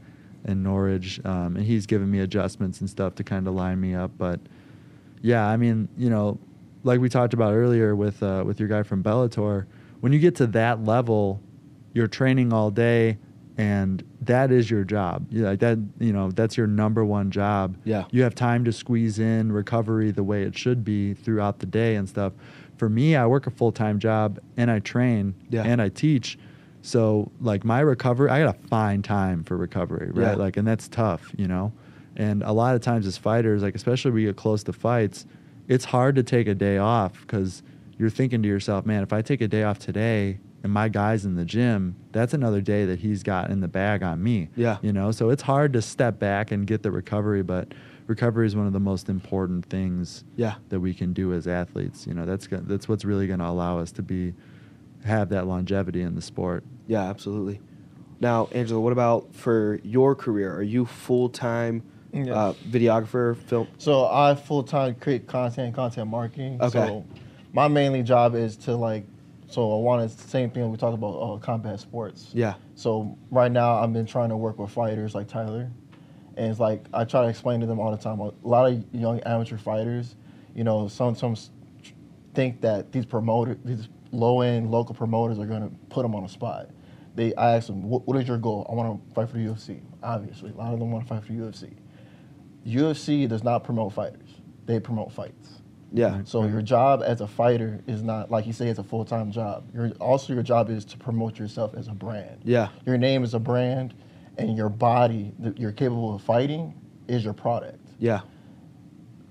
in 0.47 0.63
Norridge, 0.63 1.21
um, 1.27 1.55
and 1.57 1.65
he's 1.67 1.85
giving 1.87 2.11
me 2.11 2.21
adjustments 2.21 2.81
and 2.81 2.89
stuff 2.89 3.15
to 3.17 3.23
kind 3.25 3.47
of 3.47 3.55
line 3.55 3.79
me 3.79 3.95
up. 3.95 4.11
But 4.17 4.41
yeah, 5.21 5.47
I 5.47 5.57
mean, 5.59 5.89
you 5.99 6.09
know, 6.09 6.39
like 6.83 6.99
we 6.99 7.11
talked 7.11 7.35
about 7.35 7.53
earlier 7.53 7.95
with 7.95 8.23
uh, 8.23 8.43
with 8.47 8.59
your 8.59 8.69
guy 8.71 8.83
from 8.83 9.03
Bellator, 9.03 9.67
when 10.01 10.13
you 10.15 10.19
get 10.19 10.35
to 10.37 10.47
that 10.49 10.83
level, 10.83 11.41
you're 11.93 12.07
training 12.09 12.55
all 12.55 12.71
day, 12.71 13.19
and 13.61 14.03
that 14.23 14.51
is 14.51 14.71
your 14.71 14.85
job. 14.85 15.27
Like 15.33 15.61
that, 15.61 15.79
you 15.99 16.15
know, 16.15 16.31
that's 16.31 16.57
your 16.57 16.67
number 16.67 17.05
one 17.05 17.31
job. 17.31 17.77
Yeah. 17.85 18.05
you 18.11 18.23
have 18.23 18.35
time 18.35 18.65
to 18.65 18.73
squeeze 18.73 19.19
in 19.19 19.53
recovery 19.53 20.11
the 20.13 20.23
way 20.23 20.45
it 20.45 20.57
should 20.57 20.83
be 20.83 21.13
throughout 21.13 21.59
the 21.59 21.67
day 21.67 21.97
and 21.97 22.09
stuff. 22.09 22.33
For 22.79 22.89
me, 22.89 23.17
I 23.17 23.27
work 23.27 23.47
a 23.47 23.51
full 23.51 23.71
time 23.73 23.99
job 23.99 24.39
and 24.57 24.71
I 24.71 24.79
train 24.79 25.35
Yeah. 25.51 25.65
and 25.65 25.83
I 25.83 25.91
teach. 25.91 26.39
So 26.81 27.31
like 27.41 27.63
my 27.63 27.81
recovery, 27.81 28.31
I 28.31 28.41
gotta 28.43 28.59
find 28.69 29.05
time 29.05 29.45
for 29.45 29.59
recovery, 29.59 30.11
right? 30.11 30.31
Yeah. 30.31 30.35
Like, 30.37 30.57
and 30.57 30.67
that's 30.67 30.89
tough, 30.89 31.31
you 31.37 31.47
know. 31.47 31.71
And 32.17 32.43
a 32.43 32.53
lot 32.53 32.75
of 32.75 32.81
times 32.81 33.07
as 33.07 33.19
fighters, 33.19 33.63
like 33.63 33.75
especially 33.75 34.11
when 34.11 34.17
we 34.17 34.25
get 34.25 34.37
close 34.37 34.63
to 34.65 34.73
fights, 34.73 35.27
it's 35.69 35.85
hard 35.85 36.15
to 36.17 36.23
take 36.23 36.49
a 36.49 36.55
day 36.55 36.79
off 36.79 37.21
because 37.21 37.63
you're 37.99 38.09
thinking 38.11 38.43
to 38.43 38.49
yourself, 38.49 38.87
man, 38.87 39.03
if 39.03 39.13
I 39.13 39.21
take 39.21 39.43
a 39.43 39.49
day 39.49 39.65
off 39.65 39.79
today 39.79 40.39
and 40.63 40.73
my 40.73 40.89
guy's 40.89 41.25
in 41.25 41.35
the 41.37 41.45
gym, 41.45 41.97
that's 42.13 42.35
another 42.35 42.61
day 42.61 42.85
that 42.85 42.99
he's 43.01 43.23
got 43.23 43.51
in 43.51 43.61
the 43.61 43.69
bag 43.69 44.03
on 44.03 44.23
me. 44.23 44.49
Yeah. 44.57 44.79
You 44.83 44.93
know, 44.93 45.11
so 45.11 45.31
it's 45.31 45.43
hard 45.43 45.73
to 45.75 45.83
step 45.83 46.19
back 46.19 46.51
and 46.53 46.67
get 46.67 46.83
the 46.83 46.91
recovery, 46.91 47.43
but 47.43 47.73
recovery 48.07 48.47
is 48.47 48.55
one 48.57 48.67
of 48.67 48.73
the 48.73 48.81
most 48.81 49.09
important 49.09 49.65
things 49.67 50.25
Yeah. 50.37 50.55
that 50.69 50.81
we 50.81 50.93
can 50.95 51.13
do 51.13 51.33
as 51.33 51.47
athletes. 51.47 52.07
You 52.07 52.15
know, 52.15 52.27
that's 52.27 52.47
go- 52.47 52.63
that's 52.65 52.89
what's 52.89 53.05
really 53.05 53.27
going 53.27 53.39
to 53.39 53.47
allow 53.47 53.79
us 53.79 53.93
to 53.93 54.03
be 54.03 54.35
have 55.05 55.31
that 55.31 55.47
longevity 55.47 56.03
in 56.03 56.15
the 56.15 56.21
sport. 56.23 56.63
Yeah, 56.87 57.05
absolutely. 57.09 57.61
Now, 58.21 58.49
Angelo, 58.53 58.81
what 58.81 58.93
about 58.93 59.35
for 59.35 59.81
your 59.83 60.15
career? 60.15 60.55
Are 60.55 60.63
you 60.63 60.85
full 60.85 61.31
time 61.31 61.83
Yeah. 62.13 62.35
uh, 62.35 62.53
videographer, 62.69 63.35
film? 63.37 63.69
So 63.79 64.05
I 64.05 64.35
full 64.35 64.63
time 64.63 64.95
create 64.97 65.27
content, 65.27 65.75
content 65.75 66.11
marketing. 66.11 66.61
Okay. 66.61 66.71
So 66.87 67.05
my 67.55 67.67
mainly 67.69 68.03
job 68.03 68.35
is 68.35 68.57
to 68.59 68.77
like, 68.77 69.05
so 69.51 69.77
I 69.77 69.81
wanted 69.81 70.11
the 70.11 70.29
same 70.29 70.51
thing 70.51 70.71
we 70.71 70.77
talked 70.77 70.95
about 70.95 71.17
uh, 71.17 71.37
combat 71.39 71.81
sports. 71.81 72.31
Yeah. 72.33 72.55
So 72.77 73.19
right 73.31 73.51
now 73.51 73.83
I've 73.83 73.93
been 73.93 74.07
trying 74.07 74.29
to 74.29 74.37
work 74.37 74.59
with 74.59 74.71
fighters 74.71 75.13
like 75.13 75.27
Tyler, 75.27 75.71
and 76.37 76.51
it's 76.51 76.61
like 76.61 76.87
I 76.95 77.05
try 77.05 77.23
to 77.23 77.29
explain 77.29 77.59
to 77.61 77.67
them 77.67 77.81
all 77.81 77.91
the 77.91 77.97
time. 77.97 78.21
A 78.21 78.33
lot 78.43 78.71
of 78.71 78.85
young 78.93 79.19
amateur 79.21 79.59
fighters, 79.59 80.15
you 80.55 80.63
know, 80.63 80.87
some 80.87 81.17
some 81.17 81.35
think 82.33 82.61
that 82.61 82.93
these 82.93 83.05
promoter 83.05 83.59
these 83.65 83.89
low 84.13 84.41
end 84.41 84.71
local 84.71 84.95
promoters 84.95 85.41
are 85.41 85.47
going 85.47 85.63
to 85.63 85.75
put 85.89 86.03
them 86.03 86.15
on 86.15 86.25
a 86.25 86.29
spot. 86.29 86.71
They 87.17 87.35
I 87.35 87.57
asked 87.57 87.67
them, 87.67 87.83
what, 87.83 88.07
what 88.07 88.17
is 88.19 88.29
your 88.29 88.39
goal? 88.39 88.65
I 88.71 88.75
want 88.75 89.09
to 89.09 89.15
fight 89.15 89.29
for 89.29 89.37
the 89.37 89.45
UFC. 89.45 89.81
Obviously, 90.01 90.51
a 90.51 90.55
lot 90.55 90.73
of 90.73 90.79
them 90.79 90.93
want 90.93 91.05
to 91.05 91.09
fight 91.09 91.25
for 91.25 91.33
the 91.33 91.39
UFC. 91.39 91.73
UFC 92.65 93.29
does 93.29 93.43
not 93.43 93.65
promote 93.65 93.93
fighters; 93.93 94.29
they 94.67 94.79
promote 94.79 95.11
fights. 95.11 95.60
Yeah. 95.93 96.23
So 96.25 96.45
your 96.45 96.63
job 96.63 97.03
as 97.05 97.21
a 97.21 97.27
fighter 97.27 97.81
is 97.87 98.03
not 98.03 98.31
like 98.31 98.47
you 98.47 98.53
say 98.53 98.69
it's 98.69 98.79
a 98.79 98.85
full 98.85 99.05
time 99.05 99.33
job. 99.33 99.69
Your 99.75 99.91
also 100.01 100.33
your 100.33 100.43
job 100.43 100.71
is 100.71 100.85
to 100.87 100.97
promote 100.97 101.39
yourself 101.39 101.75
as 101.75 101.89
a 101.89 101.93
brand. 101.93 102.43
Yeah. 102.45 102.69
Your 102.87 102.97
name 102.97 103.25
is 103.25 103.35
a 103.35 103.41
brand, 103.41 103.95
and 104.39 104.57
your 104.57 104.69
body 104.69 105.33
that 105.41 105.59
you're 105.59 105.73
capable 105.73 106.15
of 106.15 106.23
fighting 106.23 106.75
is 107.09 107.25
your 107.25 107.35
product. 107.35 107.85
Yeah. 107.99 108.21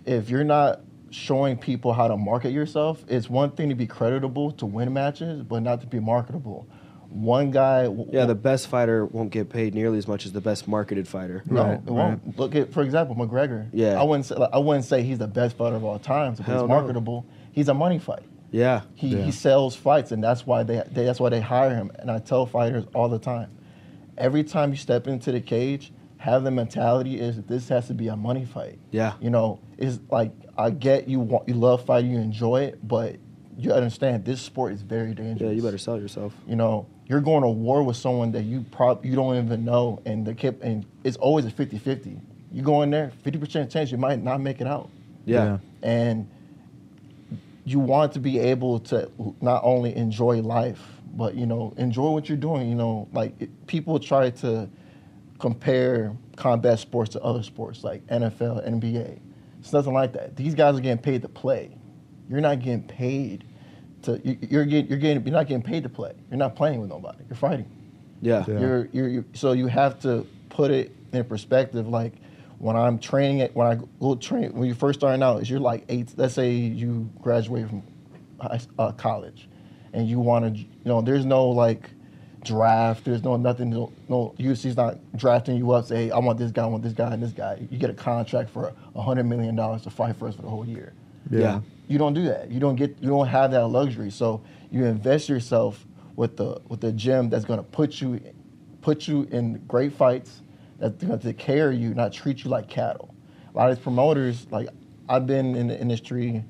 If 0.06 0.30
you're 0.30 0.44
not 0.44 0.82
showing 1.12 1.58
people 1.58 1.94
how 1.94 2.08
to 2.08 2.18
market 2.18 2.52
yourself, 2.52 3.04
it's 3.08 3.30
one 3.30 3.52
thing 3.52 3.70
to 3.70 3.76
be 3.76 3.88
creditable 3.88 4.52
to 4.54 4.66
win 4.66 4.94
matches, 4.94 5.44
but 5.44 5.62
not 5.62 5.82
to 5.82 5.88
be 5.88 6.00
marketable. 6.00 6.68
One 7.10 7.52
guy. 7.52 7.84
w- 7.84 8.08
Yeah, 8.12 8.26
the 8.26 8.36
best 8.36 8.68
fighter 8.68 9.06
won't 9.06 9.32
get 9.32 9.50
paid 9.50 9.74
nearly 9.74 9.98
as 9.98 10.08
much 10.08 10.26
as 10.26 10.32
the 10.32 10.42
best 10.42 10.68
marketed 10.68 11.08
fighter. 11.08 11.44
No, 11.50 11.64
Right, 11.64 11.74
it 11.74 11.84
won't. 11.86 12.38
Look 12.40 12.56
at, 12.56 12.72
for 12.72 12.84
example, 12.84 13.16
McGregor. 13.16 13.68
Yeah. 13.74 14.00
I 14.00 14.04
wouldn't 14.04 14.26
say 14.26 14.36
like, 14.36 14.50
I 14.54 14.58
wouldn't 14.60 14.86
say 14.86 15.02
he's 15.04 15.18
the 15.18 15.28
best 15.28 15.58
fighter 15.58 15.76
of 15.76 15.84
all 15.84 16.00
time. 16.00 16.36
But 16.36 16.46
Hell 16.46 16.56
he's 16.56 16.62
no. 16.64 16.68
marketable. 16.68 17.26
He's 17.52 17.68
a 17.70 17.74
money 17.74 18.00
fight. 18.00 18.24
Yeah. 18.52 18.82
He, 18.96 19.10
Yeah. 19.10 19.24
he 19.24 19.32
sells 19.32 19.76
fights, 19.76 20.12
and 20.12 20.24
that's 20.24 20.46
why 20.46 20.64
they, 20.64 20.82
they 20.92 21.06
that's 21.06 21.20
why 21.20 21.30
they 21.30 21.42
hire 21.42 21.74
him. 21.76 21.92
And 22.00 22.10
I 22.12 22.20
tell 22.20 22.46
fighters 22.46 22.86
all 22.96 23.10
the 23.10 23.20
time, 23.20 23.50
every 24.18 24.44
time 24.44 24.72
you 24.72 24.78
step 24.78 25.08
into 25.08 25.32
the 25.32 25.42
cage, 25.42 25.92
have 26.18 26.44
the 26.44 26.52
mentality 26.52 27.20
is 27.20 27.42
this 27.44 27.70
has 27.70 27.88
to 27.88 27.94
be 27.94 28.08
a 28.08 28.16
money 28.16 28.46
fight. 28.46 28.78
Yeah. 28.92 29.14
You 29.22 29.30
know, 29.30 29.60
it's 29.78 30.00
like 30.12 30.32
I 30.58 30.70
get 30.72 31.08
you 31.08 31.20
want 31.22 31.48
you 31.48 31.54
love 31.56 31.86
fighting, 31.86 32.12
you 32.12 32.20
enjoy 32.20 32.64
it, 32.64 32.86
but 32.88 33.16
you 33.60 33.72
understand 33.74 34.26
this 34.26 34.42
sport 34.42 34.74
is 34.74 34.82
very 34.82 35.14
dangerous. 35.14 35.42
Yeah, 35.42 35.56
you 35.56 35.62
better 35.62 35.78
sell 35.78 36.00
yourself. 36.00 36.34
You 36.48 36.56
know, 36.56 36.88
you're 37.08 37.22
going 37.22 37.42
to 37.44 37.50
war 37.50 37.84
with 37.84 37.98
someone 37.98 38.32
that 38.34 38.44
you 38.44 38.62
prob 38.72 39.06
you 39.06 39.16
don't 39.16 39.36
even 39.44 39.66
know, 39.66 40.02
and 40.06 40.26
the 40.26 40.34
kept 40.34 40.62
and 40.64 40.86
it's 41.04 41.18
always 41.18 41.46
a 41.46 41.52
50-50. 41.52 42.20
You 42.52 42.62
go 42.64 42.82
in 42.82 42.90
there, 42.90 43.12
fifty 43.24 43.38
percent 43.38 43.70
chance 43.72 43.92
you 43.92 43.98
might 43.98 44.24
not 44.24 44.42
make 44.42 44.60
it 44.62 44.68
out, 44.68 44.90
Yeah. 45.26 45.60
and 45.84 46.28
you 47.66 47.80
want 47.80 48.14
to 48.14 48.20
be 48.20 48.40
able 48.40 48.80
to 48.80 49.12
not 49.42 49.62
only 49.64 49.96
enjoy 49.96 50.42
life, 50.42 50.82
but 51.14 51.36
you 51.36 51.46
know, 51.46 51.74
enjoy 51.78 52.10
what 52.10 52.28
you're 52.28 52.38
doing. 52.38 52.68
You 52.70 52.76
know, 52.76 53.08
like 53.14 53.40
it, 53.40 53.68
people 53.68 54.00
try 54.00 54.32
to 54.32 54.68
compare 55.38 56.16
combat 56.36 56.80
sports 56.80 57.12
to 57.12 57.22
other 57.22 57.44
sports 57.44 57.84
like 57.84 58.06
NFL, 58.08 58.68
NBA. 58.68 59.20
It's 59.60 59.74
nothing 59.74 59.94
like 59.94 60.14
that. 60.14 60.36
These 60.36 60.56
guys 60.56 60.78
are 60.78 60.82
getting 60.82 60.98
paid 61.04 61.22
to 61.22 61.30
play. 61.30 61.78
You're 62.30 62.42
not 62.42 62.60
getting 62.60 62.84
paid 62.84 63.44
to. 64.04 64.20
you- 64.24 64.38
You're 64.50 64.66
getting. 64.66 64.88
You're 64.90 65.00
getting. 65.00 65.24
You're 65.26 65.34
not 65.34 65.48
getting 65.48 65.64
paid 65.64 65.84
to 65.84 65.90
play. 65.90 66.14
You're 66.30 66.38
not 66.38 66.56
playing 66.56 66.80
with 66.82 66.90
nobody. 66.90 67.20
You're 67.30 67.36
fighting. 67.38 67.70
Yeah. 68.22 68.44
Yeah. 68.48 68.60
You're, 68.60 68.90
you're, 68.92 69.08
you 69.08 69.26
so 69.34 69.54
you 69.54 69.68
have 69.68 70.00
to 70.02 70.26
put 70.50 70.72
it 70.72 70.96
in 71.14 71.24
perspective. 71.24 71.88
Like 71.88 72.14
when 72.58 72.76
I'm 72.76 73.00
training 73.00 73.40
it, 73.40 73.56
when 73.56 73.68
I 73.68 73.80
go 74.00 74.16
train, 74.16 74.52
when 74.54 74.66
you're 74.68 74.76
first 74.76 75.00
starting 75.00 75.24
out, 75.24 75.42
is 75.42 75.50
you're 75.50 75.60
like 75.60 75.86
eight. 75.90 76.14
Let's 76.18 76.34
say 76.34 76.52
you 76.52 77.10
graduate 77.22 77.70
from 77.70 77.84
high, 78.42 78.60
uh, 78.78 78.92
college, 78.94 79.48
and 79.94 80.08
you 80.08 80.20
want 80.20 80.54
to, 80.54 80.60
you 80.60 80.68
know, 80.86 81.02
there's 81.02 81.26
no 81.26 81.48
like 81.48 81.90
draft. 82.44 83.06
There's 83.06 83.24
no 83.24 83.38
nothing. 83.38 83.70
No, 83.70 83.92
no 84.10 84.34
UFC's 84.38 84.76
not 84.78 84.98
drafting 85.16 85.56
you 85.58 85.72
up. 85.72 85.86
Say, 85.86 86.12
I 86.12 86.20
want 86.20 86.38
this 86.40 86.52
guy. 86.52 86.64
I 86.64 86.68
want 86.68 86.84
this 86.84 86.94
guy 86.94 87.14
and 87.14 87.24
this 87.24 87.32
guy. 87.32 87.66
You 87.70 87.78
get 87.78 87.90
a 87.90 87.94
contract 87.94 88.50
for 88.50 88.74
a 88.96 89.02
hundred 89.02 89.24
million 89.26 89.56
dollars 89.56 89.82
to 89.84 89.90
fight 89.90 90.16
for 90.18 90.28
us 90.28 90.36
for 90.36 90.42
the 90.42 90.50
whole 90.50 90.66
year. 90.68 90.94
Yeah. 91.32 91.62
You 91.90 91.98
don't 91.98 92.14
do 92.14 92.26
that. 92.26 92.52
You 92.52 92.60
don't 92.60 92.76
get. 92.76 92.98
You 93.02 93.10
don't 93.10 93.28
have 93.28 93.52
that 93.52 93.68
luxury. 93.68 94.12
So 94.12 94.44
you 94.70 94.86
invest 94.86 95.28
yourself 95.28 95.86
with 96.16 96.38
the 96.38 96.62
with 96.68 96.82
the 96.82 96.92
gym 96.92 97.30
that's 97.30 97.46
going 97.46 97.60
to 97.60 97.64
put 97.64 98.00
you 98.00 98.22
put 98.82 99.08
you 99.08 99.28
in 99.32 99.58
great 99.68 99.92
fights. 99.92 100.44
That's 100.78 101.04
going 101.04 101.20
to 101.20 101.28
take 101.28 101.40
care 101.40 101.72
of 101.72 101.76
you, 101.76 101.94
not 101.94 102.14
treat 102.14 102.44
you 102.44 102.52
like 102.52 102.70
cattle. 102.70 103.14
A 103.54 103.58
lot 103.58 103.70
of 103.70 103.76
these 103.76 103.84
promoters, 103.84 104.46
like 104.52 104.70
I've 105.10 105.26
been 105.26 105.56
in 105.56 105.68
the 105.68 105.78
industry, 105.78 106.46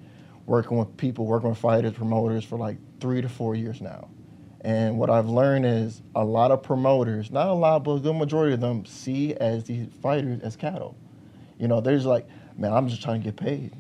working 0.46 0.78
with 0.78 0.96
people, 0.98 1.26
working 1.26 1.50
with 1.50 1.58
fighters, 1.58 1.94
promoters 1.94 2.44
for 2.44 2.58
like 2.58 2.78
three 3.00 3.22
to 3.22 3.30
four 3.30 3.56
years 3.56 3.80
now. 3.80 4.10
And 4.62 5.00
what 5.00 5.10
I've 5.10 5.30
learned 5.30 5.66
is 5.66 6.02
a 6.16 6.24
lot 6.24 6.52
of 6.52 6.62
promoters, 6.62 7.32
not 7.32 7.48
a 7.48 7.54
lot, 7.54 7.86
but 7.86 7.92
a 7.92 8.00
good 8.02 8.18
majority 8.18 8.54
of 8.54 8.60
them, 8.60 8.86
see 8.86 9.34
as 9.36 9.64
these 9.64 9.88
fighters 10.02 10.42
as 10.42 10.58
cattle. 10.58 10.98
You 11.58 11.70
know, 11.70 11.80
there's 11.80 12.06
like, 12.06 12.28
man, 12.58 12.74
I'm 12.74 12.90
just 12.90 13.02
trying 13.02 13.22
to 13.22 13.26
get 13.26 13.38
paid. 13.38 13.74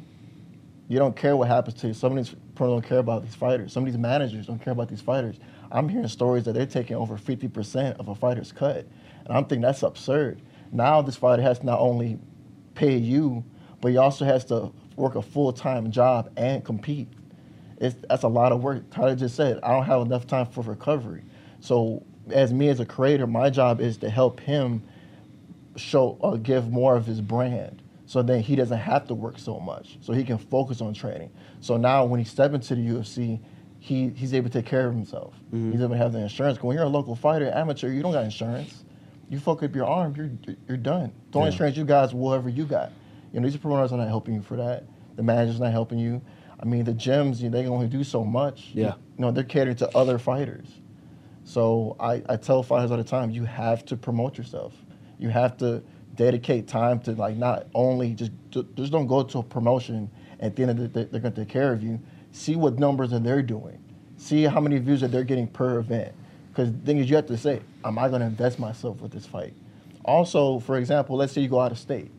You 0.90 0.98
don't 0.98 1.16
care 1.16 1.38
what 1.38 1.48
happens 1.48 1.80
to 1.82 1.88
you. 1.88 1.94
Some 1.94 2.18
of 2.18 2.26
these 2.26 2.36
pros 2.56 2.82
don't 2.82 2.90
care 2.90 2.98
about 2.98 3.24
these 3.24 3.36
fighters. 3.36 3.72
Some 3.72 3.84
of 3.84 3.92
these 3.92 4.00
managers 4.00 4.48
don't 4.48 4.62
care 4.62 4.74
about 4.74 4.90
these 4.90 5.02
fighters. 5.02 5.40
I'm 5.72 5.88
hearing 5.88 6.08
stories 6.08 6.46
that 6.46 6.54
they're 6.54 6.66
taking 6.66 6.96
over 6.96 7.16
50% 7.16 8.00
of 8.00 8.08
a 8.08 8.16
fighter's 8.16 8.52
cut. 8.52 8.88
And 9.26 9.38
I'm 9.38 9.46
thinking 9.46 9.62
that's 9.62 9.84
absurd. 9.84 10.42
Now 10.72 11.04
this 11.04 11.16
fighter 11.16 11.44
has 11.44 11.60
to 11.60 11.66
not 11.68 11.80
only 11.80 12.18
pay 12.74 12.98
you, 12.98 13.46
but 13.82 13.90
he 13.92 13.98
also 13.98 14.26
has 14.26 14.44
to 14.46 14.72
work 14.96 15.14
a 15.14 15.22
full-time 15.22 15.92
job 15.92 16.32
and 16.36 16.66
compete. 16.66 17.08
It's, 17.78 17.96
that's 18.10 18.24
a 18.24 18.28
lot 18.28 18.52
of 18.52 18.64
work. 18.64 18.90
Tyler 18.90 19.16
just 19.16 19.36
said, 19.36 19.60
I 19.62 19.72
don't 19.72 19.86
have 19.86 20.02
enough 20.02 20.26
time 20.26 20.48
for 20.48 20.64
recovery. 20.64 21.24
So 21.60 22.04
as 22.32 22.52
me 22.52 22.68
as 22.68 22.80
a 22.80 22.86
creator, 22.86 23.28
my 23.28 23.52
job 23.52 23.80
is 23.80 23.98
to 23.98 24.10
help 24.10 24.40
him 24.40 24.82
show 25.76 26.18
or 26.20 26.40
give 26.40 26.72
more 26.72 26.96
of 26.96 27.06
his 27.06 27.22
brand 27.22 27.84
so 28.10 28.24
then 28.24 28.42
he 28.42 28.56
doesn't 28.56 28.80
have 28.80 29.06
to 29.08 29.14
work 29.14 29.38
so 29.38 29.60
much. 29.60 30.00
So 30.02 30.14
he 30.14 30.24
can 30.24 30.40
focus 30.40 30.82
on 30.82 30.96
training. 30.96 31.30
So 31.60 31.78
now 31.78 32.06
when 32.06 32.20
he 32.20 32.26
steps 32.26 32.56
into 32.56 32.74
the 32.74 32.82
ufc 32.96 33.40
he, 33.78 34.10
he's 34.10 34.34
able 34.34 34.50
to 34.50 34.62
take 34.62 34.66
care 34.66 34.88
of 34.88 34.96
himself. 34.96 35.36
He's 35.54 35.76
able 35.80 35.90
to 35.90 35.98
have 35.98 36.12
the 36.12 36.20
insurance. 36.20 36.62
when 36.64 36.76
you're 36.76 36.88
a 36.88 36.90
local 36.90 37.16
fighter 37.16 37.52
amateur 37.54 37.92
you 37.92 38.02
don't 38.02 38.12
got 38.12 38.24
insurance. 38.24 38.84
You 39.30 39.40
fuck 39.40 39.62
up 39.62 39.76
your 39.76 39.86
arm 39.86 40.16
you're, 40.18 40.56
you're 40.68 40.78
done. 40.78 41.14
The 41.32 41.38
only 41.38 41.50
Yeah. 41.50 41.52
insurance 41.54 41.78
you 41.78 41.86
is 41.86 42.14
whatever 42.16 42.50
you 42.50 42.66
got. 42.66 42.92
You 43.32 43.42
know 43.42 43.48
these 43.48 43.58
promoters 43.58 43.94
are 43.94 43.98
not 44.00 44.08
helping 44.08 44.34
you 44.34 44.42
for 44.42 44.58
that. 44.58 44.86
The 45.16 45.22
manager's 45.22 45.60
not 45.60 45.72
helping 45.72 46.00
you. 46.00 46.20
I 46.60 46.66
mean 46.66 46.86
the 46.86 46.94
gyms 46.96 47.40
you 47.40 47.52
know, 47.52 47.58
they 47.58 47.64
can 47.64 47.72
only 47.72 47.88
do 47.88 48.04
so 48.04 48.24
much. 48.26 48.72
Yeah. 48.74 48.96
you 49.18 49.22
know 49.22 49.30
they're 49.30 49.44
catering 49.44 49.76
to 49.78 49.96
other 49.96 50.18
fighters. 50.18 50.68
So 51.44 51.96
I, 52.00 52.24
I 52.28 52.38
tell 52.38 52.64
fighters 52.64 52.90
all 52.90 52.98
the 52.98 53.04
time, 53.04 53.30
you 53.30 53.46
have 53.46 53.86
to 53.86 53.96
promote 53.96 54.36
yourself. 54.36 54.74
You 55.20 55.30
have 55.30 55.58
to 55.58 55.84
dedicate 56.20 56.68
time 56.68 57.00
to 57.00 57.14
like 57.14 57.38
not 57.38 57.66
only 57.74 58.14
just 58.14 58.32
just 58.52 58.92
don't 58.92 59.08
go 59.08 59.24
to 59.24 59.38
a 59.40 59.44
promotion 59.44 60.12
at 60.42 60.54
the 60.54 60.64
end 60.64 60.72
of 60.72 60.94
the 60.94 61.06
they're 61.06 61.22
going 61.22 61.34
to 61.34 61.46
take 61.46 61.48
care 61.48 61.72
of 61.72 61.82
you. 61.82 61.98
See 62.34 62.58
what 62.58 62.78
numbers 62.78 63.12
that 63.12 63.24
they're 63.24 63.42
doing. 63.42 63.82
See 64.18 64.44
how 64.44 64.60
many 64.60 64.78
views 64.80 65.00
that 65.00 65.14
they're 65.14 65.24
getting 65.24 65.48
per 65.48 65.80
event. 65.80 66.14
Because 66.50 66.74
the 66.74 66.80
thing 66.80 66.98
is, 66.98 67.10
you 67.10 67.16
have 67.16 67.28
to 67.28 67.38
say, 67.38 67.62
am 67.86 67.98
I 67.98 68.10
going 68.10 68.20
to 68.20 68.28
invest 68.28 68.60
myself 68.60 69.00
with 69.00 69.14
this 69.14 69.26
fight? 69.26 69.54
Also, 70.04 70.60
for 70.60 70.78
example, 70.78 71.16
let's 71.16 71.32
say 71.32 71.40
you 71.40 71.48
go 71.48 71.62
out 71.62 71.72
of 71.72 71.80
state. 71.80 72.12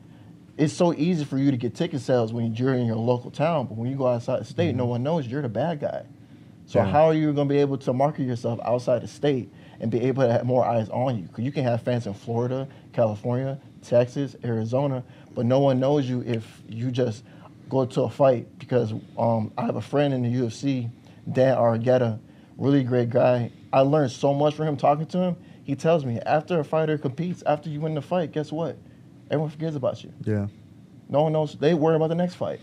It's 0.57 0.73
so 0.73 0.95
easy 0.95 1.27
for 1.27 1.37
you 1.37 1.51
to 1.51 1.59
get 1.59 1.75
ticket 1.75 2.01
sales 2.01 2.33
when 2.33 2.55
you're 2.55 2.73
in 2.73 2.87
your 2.87 2.97
local 2.97 3.31
town, 3.31 3.67
but 3.67 3.77
when 3.77 3.91
you 3.91 3.97
go 3.97 4.07
outside 4.07 4.41
the 4.41 4.45
state, 4.47 4.75
no 4.75 4.85
mm-hmm. 4.85 4.91
one 4.93 5.03
knows 5.03 5.27
you're 5.27 5.43
the 5.43 5.49
bad 5.51 5.81
guy. 5.81 6.07
So 6.65 6.79
Yeah. 6.79 6.87
how 6.87 7.05
are 7.05 7.15
you 7.15 7.33
going 7.35 7.49
to 7.49 7.55
be 7.55 7.61
able 7.61 7.77
to 7.79 7.93
market 7.93 8.23
yourself 8.23 8.59
outside 8.65 9.03
the 9.03 9.09
state 9.09 9.53
and 9.79 9.91
be 9.91 10.01
able 10.03 10.23
to 10.23 10.33
have 10.33 10.47
more 10.47 10.65
eyes 10.65 10.89
on 10.89 11.19
you? 11.19 11.25
Because 11.25 11.45
you 11.45 11.53
can 11.53 11.65
have 11.65 11.83
fans 11.83 12.07
in 12.07 12.15
Florida, 12.15 12.67
California, 12.93 13.59
Texas, 13.83 14.37
Arizona, 14.45 15.03
but 15.35 15.47
no 15.47 15.61
one 15.61 15.81
knows 15.81 16.09
you 16.09 16.23
if 16.27 16.63
you 16.69 16.91
just 16.91 17.25
go 17.69 17.85
to 17.87 18.03
a 18.03 18.11
fight. 18.11 18.59
Because 18.59 18.93
um, 19.19 19.53
I 19.57 19.65
have 19.67 19.77
a 19.77 19.83
friend 19.83 20.13
in 20.13 20.23
the 20.23 20.33
UFC, 20.33 20.91
Dan 21.33 21.57
Argueta, 21.57 22.19
really 22.57 22.85
great 22.85 23.11
guy. 23.11 23.53
I 23.73 23.81
learned 23.81 24.11
so 24.11 24.35
much 24.35 24.55
from 24.55 24.69
him 24.69 24.77
talking 24.77 25.07
to 25.07 25.19
him. 25.19 25.37
He 25.65 25.77
tells 25.77 26.05
me 26.05 26.19
after 26.27 26.59
a 26.59 26.65
fighter 26.65 26.99
competes, 26.99 27.43
after 27.47 27.69
you 27.71 27.81
win 27.81 27.95
the 27.95 28.03
fight, 28.03 28.33
guess 28.33 28.51
what? 28.51 28.77
Everyone 29.31 29.51
forgets 29.51 29.77
about 29.77 30.03
you. 30.03 30.13
Yeah. 30.25 30.49
No 31.09 31.23
one 31.23 31.33
knows. 31.33 31.55
They 31.55 31.75
worry 31.75 31.97
about 31.97 32.09
the 32.09 32.15
next 32.15 32.35
fight. 32.35 32.61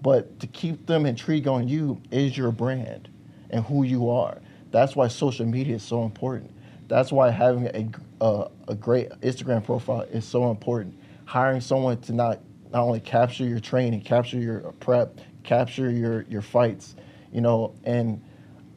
But 0.00 0.40
to 0.40 0.46
keep 0.46 0.86
them 0.86 1.06
intrigued 1.06 1.48
on 1.48 1.68
you 1.68 2.00
is 2.10 2.36
your 2.36 2.52
brand 2.52 3.08
and 3.50 3.64
who 3.64 3.82
you 3.82 4.10
are. 4.10 4.38
That's 4.70 4.94
why 4.94 5.08
social 5.08 5.46
media 5.46 5.76
is 5.76 5.82
so 5.82 6.04
important. 6.04 6.50
That's 6.88 7.10
why 7.10 7.30
having 7.30 7.66
a, 7.66 7.88
a, 8.20 8.74
great 8.74 9.10
Instagram 9.20 9.64
profile 9.64 10.02
is 10.02 10.24
so 10.24 10.50
important. 10.50 10.98
Hiring 11.24 11.60
someone 11.60 12.00
to 12.02 12.12
not, 12.12 12.40
not 12.70 12.82
only 12.82 13.00
capture 13.00 13.44
your 13.44 13.60
training, 13.60 14.02
capture 14.02 14.38
your 14.38 14.60
prep, 14.80 15.20
capture 15.44 15.90
your, 15.90 16.22
your 16.22 16.42
fights, 16.42 16.96
you 17.32 17.40
know, 17.40 17.74
and 17.84 18.22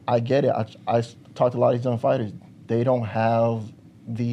I 0.06 0.20
get 0.20 0.44
it. 0.44 0.50
I, 0.50 0.66
I 0.86 1.02
talk 1.34 1.52
to 1.52 1.58
a 1.58 1.60
lot 1.60 1.74
of 1.74 1.80
these 1.80 1.84
young 1.84 1.98
fighters. 1.98 2.32
They 2.66 2.84
don't 2.84 3.04
have 3.04 3.72
the, 4.06 4.24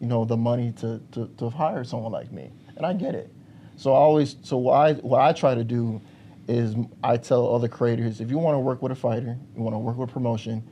you 0.00 0.06
know, 0.06 0.24
the 0.24 0.36
money 0.36 0.72
to, 0.80 1.00
to, 1.12 1.28
to 1.38 1.50
hire 1.50 1.84
someone 1.84 2.12
like 2.12 2.32
me. 2.32 2.50
And 2.76 2.84
I 2.84 2.92
get 2.92 3.14
it. 3.14 3.30
So 3.76 3.92
I 3.92 3.96
always, 3.96 4.36
so 4.42 4.56
what 4.56 4.74
I, 4.74 4.92
what 4.94 5.20
I 5.20 5.32
try 5.32 5.54
to 5.54 5.64
do 5.64 6.00
is 6.46 6.76
I 7.02 7.16
tell 7.16 7.54
other 7.54 7.68
creators, 7.68 8.20
if 8.20 8.30
you 8.30 8.38
want 8.38 8.54
to 8.54 8.60
work 8.60 8.82
with 8.82 8.92
a 8.92 8.96
fighter, 8.96 9.36
you 9.56 9.62
want 9.62 9.74
to 9.74 9.78
work 9.78 9.96
with 9.96 10.10
promotion, 10.10 10.62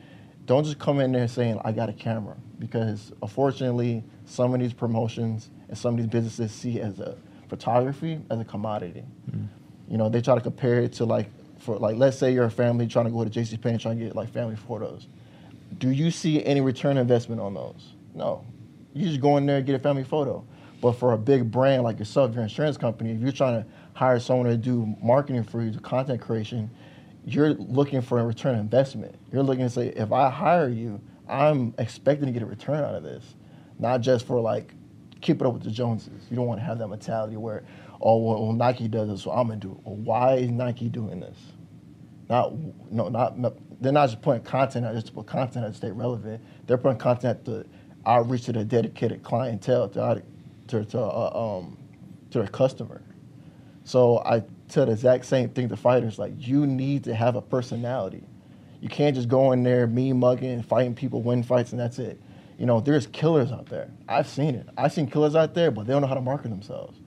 don't 0.46 0.64
just 0.64 0.78
come 0.78 1.00
in 1.00 1.12
there 1.12 1.28
saying 1.28 1.61
I 1.64 1.72
got 1.72 1.88
a 1.88 1.92
camera 1.92 2.37
because 2.59 3.12
unfortunately 3.22 4.05
some 4.24 4.55
of 4.55 4.61
these 4.61 4.72
promotions 4.72 5.50
and 5.68 5.76
some 5.76 5.94
of 5.94 5.98
these 5.98 6.09
businesses 6.09 6.52
see 6.52 6.81
as 6.81 7.00
a 7.00 7.16
photography 7.48 8.18
as 8.31 8.40
a 8.40 8.44
commodity. 8.44 9.05
Mm-hmm. 9.31 9.44
You 9.88 9.98
know, 9.98 10.09
they 10.09 10.20
try 10.20 10.35
to 10.35 10.40
compare 10.40 10.81
it 10.81 10.92
to 10.94 11.05
like 11.05 11.28
for 11.59 11.78
like 11.78 11.96
let's 11.96 12.18
say 12.18 12.33
you're 12.33 12.46
a 12.46 12.50
family 12.50 12.87
trying 12.87 13.05
to 13.05 13.11
go 13.11 13.24
to 13.24 13.31
JC 13.31 13.61
Penney 13.61 13.78
trying 13.78 13.98
to 13.98 14.05
get 14.05 14.16
like 14.16 14.33
family 14.33 14.57
photos. 14.57 15.07
Do 15.78 15.90
you 15.90 16.11
see 16.11 16.44
any 16.44 16.61
return 16.61 16.96
investment 16.96 17.40
on 17.40 17.55
those? 17.55 17.94
No. 18.14 18.44
You 18.94 19.09
just 19.09 19.20
go 19.20 19.37
in 19.37 19.46
there 19.46 19.59
and 19.59 19.66
get 19.66 19.74
a 19.74 19.78
family 19.78 20.05
photo. 20.05 20.44
But 20.81 20.92
for 20.92 21.12
a 21.12 21.18
big 21.18 21.50
brand 21.50 21.85
like 21.85 21.98
yourself, 21.98 22.35
your 22.35 22.42
insurance 22.42 22.76
company, 22.76 23.12
if 23.12 23.20
you're 23.20 23.33
trying 23.33 23.62
to 23.62 23.68
hire 23.94 24.18
someone 24.18 24.48
to 24.48 24.57
do 24.57 24.96
marketing 25.00 25.44
for 25.44 25.62
you, 25.62 25.78
content 25.78 26.20
creation, 26.20 26.70
you're 27.24 27.54
looking 27.54 28.02
for 28.02 28.18
a 28.18 28.24
return 28.24 28.58
investment. 28.58 29.14
You're 29.32 29.42
looking 29.42 29.64
to 29.64 29.70
say, 29.70 29.88
if 29.88 30.12
I 30.12 30.30
hire 30.30 30.68
you, 30.68 31.00
I'm 31.28 31.74
expecting 31.78 32.26
to 32.26 32.32
get 32.32 32.42
a 32.42 32.46
return 32.46 32.82
out 32.82 32.94
of 32.94 33.02
this, 33.02 33.24
not 33.78 34.00
just 34.00 34.26
for 34.26 34.40
like 34.40 34.74
keep 35.20 35.40
it 35.40 35.46
up 35.46 35.54
with 35.54 35.62
the 35.62 35.70
Joneses. 35.70 36.26
You 36.30 36.37
don't 36.37 36.46
want 36.46 36.61
to 36.61 36.64
have 36.64 36.78
that 36.78 36.88
mentality 36.88 37.37
where, 37.37 37.62
oh, 38.00 38.16
well, 38.16 38.42
well 38.42 38.52
Nike 38.52 38.88
does 38.88 39.08
this, 39.08 39.22
so 39.22 39.30
I'm 39.30 39.48
gonna 39.48 39.61
do 39.61 39.70
it. 39.72 39.78
Well, 39.85 39.96
why 39.96 40.35
is 40.35 40.50
Nike 40.50 40.88
doing 40.88 41.20
this? 41.20 41.38
not 42.32 42.54
no 42.90 43.08
not, 43.08 43.37
they're 43.80 43.92
not 43.92 44.08
just 44.08 44.22
putting 44.22 44.42
content 44.42 44.87
out 44.87 44.94
just 44.94 45.08
to 45.08 45.12
put 45.12 45.26
content 45.26 45.66
out 45.66 45.72
to 45.72 45.76
stay 45.76 45.90
relevant. 45.90 46.42
They're 46.66 46.78
putting 46.78 46.98
content 46.98 47.44
to 47.44 47.66
outreach 48.06 48.44
to 48.44 48.52
their 48.52 48.64
dedicated 48.64 49.22
clientele 49.22 49.88
to 49.90 50.22
to 50.68 50.85
to 50.85 50.98
uh, 50.98 51.58
um 51.58 51.76
to 52.30 52.38
their 52.38 52.48
customer. 52.48 53.02
So 53.85 54.18
I 54.24 54.42
tell 54.68 54.87
the 54.87 54.92
exact 54.92 55.27
same 55.27 55.51
thing 55.51 55.68
to 55.68 55.77
fighters 55.77 56.18
like 56.18 56.33
you 56.37 56.66
need 56.66 57.05
to 57.05 57.14
have 57.14 57.37
a 57.37 57.42
personality. 57.42 58.25
You 58.81 58.88
can't 58.88 59.14
just 59.14 59.29
go 59.29 59.53
in 59.53 59.62
there 59.62 59.87
me 59.87 60.12
mugging, 60.12 60.62
fighting 60.62 60.94
people, 60.94 61.22
win 61.22 61.42
fights, 61.42 61.70
and 61.72 61.81
that's 61.81 61.98
it. 61.98 62.20
You 62.59 62.66
know, 62.66 62.81
there's 62.81 63.07
killers 63.07 63.53
out 63.53 63.66
there. 63.66 63.90
I've 64.09 64.29
seen 64.29 64.55
it. 64.55 64.68
I've 64.77 64.92
seen 64.92 65.09
killers 65.09 65.35
out 65.37 65.55
there, 65.55 65.70
but 65.70 65.87
they 65.87 65.92
don't 65.92 66.03
know 66.03 66.09
how 66.09 66.14
to 66.14 66.20
market 66.20 66.48
themselves. 66.48 66.98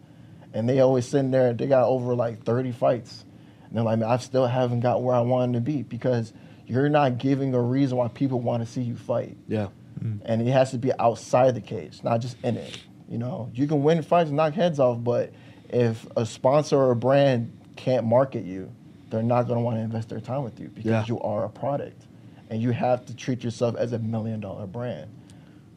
And 0.53 0.69
they 0.69 0.79
always 0.79 1.05
sitting 1.05 1.31
there, 1.31 1.53
they 1.53 1.67
got 1.67 1.85
over 1.87 2.15
like 2.15 2.43
30 2.43 2.71
fights. 2.71 3.25
And 3.67 3.77
they're 3.77 3.83
like, 3.83 3.99
man, 3.99 4.09
I 4.09 4.17
still 4.17 4.47
haven't 4.47 4.79
got 4.79 5.03
where 5.03 5.15
I 5.15 5.19
wanted 5.19 5.53
to 5.53 5.61
be 5.61 5.83
because 5.83 6.33
you're 6.65 6.89
not 6.89 7.17
giving 7.17 7.53
a 7.53 7.61
reason 7.61 7.97
why 7.97 8.07
people 8.07 8.39
want 8.39 8.65
to 8.65 8.71
see 8.71 8.81
you 8.81 8.95
fight. 8.95 9.37
Yeah. 9.47 9.67
Mm-hmm. 9.99 10.25
And 10.25 10.41
it 10.41 10.51
has 10.51 10.71
to 10.71 10.77
be 10.77 10.91
outside 10.97 11.55
the 11.55 11.61
cage, 11.61 12.03
not 12.03 12.21
just 12.21 12.37
in 12.41 12.57
it. 12.57 12.79
You 13.09 13.17
know, 13.17 13.51
you 13.53 13.67
can 13.67 13.83
win 13.83 14.01
fights 14.01 14.29
and 14.29 14.37
knock 14.37 14.53
heads 14.53 14.79
off, 14.79 15.03
but 15.03 15.31
if 15.69 16.05
a 16.17 16.25
sponsor 16.25 16.77
or 16.77 16.91
a 16.91 16.95
brand 16.95 17.51
can't 17.75 18.05
market 18.05 18.43
you, 18.45 18.71
they're 19.09 19.23
not 19.23 19.43
going 19.43 19.57
to 19.57 19.63
want 19.63 19.77
to 19.77 19.81
invest 19.81 20.09
their 20.09 20.19
time 20.19 20.43
with 20.43 20.59
you 20.59 20.67
because 20.69 20.85
Yeah. 20.85 21.05
you 21.07 21.19
are 21.21 21.45
a 21.45 21.49
product. 21.49 22.01
And 22.49 22.61
you 22.61 22.71
have 22.71 23.05
to 23.07 23.15
treat 23.15 23.43
yourself 23.43 23.75
as 23.75 23.91
a 23.93 23.99
million 23.99 24.39
dollar 24.39 24.67
brand. 24.67 25.09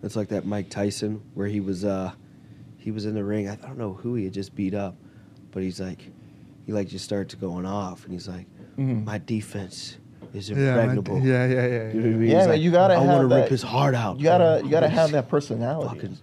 It's 0.02 0.16
like 0.16 0.28
that 0.28 0.44
Mike 0.46 0.68
Tyson 0.70 1.22
where 1.34 1.46
he 1.48 1.60
was 1.60 1.84
uh 1.84 2.12
he 2.76 2.90
was 2.92 3.04
in 3.06 3.14
the 3.14 3.24
ring. 3.24 3.48
I 3.48 3.56
don't 3.56 3.78
know 3.78 3.94
who 3.94 4.14
he 4.14 4.24
had 4.24 4.32
just 4.34 4.54
beat 4.54 4.74
up, 4.74 4.94
but 5.50 5.62
he's 5.62 5.80
like 5.80 6.00
he 6.66 6.72
like 6.72 6.88
just 6.88 7.04
starts 7.04 7.34
going 7.34 7.64
off 7.66 8.04
and 8.04 8.12
he's 8.12 8.28
like, 8.28 8.46
Mhm. 8.78 9.04
My 9.04 9.18
defense 9.18 9.96
is 10.34 10.50
Yeah, 10.50 10.56
my- 10.56 10.80
impregnable. 10.82 11.18
yeah, 11.20 11.46
yeah, 11.46 11.66
yeah. 11.66 11.66
You 11.66 11.66
know 11.66 11.78
what 11.78 11.78
I 11.78 11.94
yeah. 11.94 12.02
mean? 12.16 12.28
Yeah, 12.28 12.36
man, 12.38 12.48
like, 12.50 12.60
you 12.60 12.70
gotta 12.70 12.94
I 12.94 12.98
wanna 13.04 13.26
rip 13.26 13.48
his 13.48 13.62
heart 13.62 13.94
out. 13.94 14.18
You 14.18 14.24
gotta 14.24 14.60
you 14.62 14.70
gotta 14.70 14.88
have 14.88 15.10
that 15.12 15.28
personality. 15.28 15.88
fucking 15.96 16.18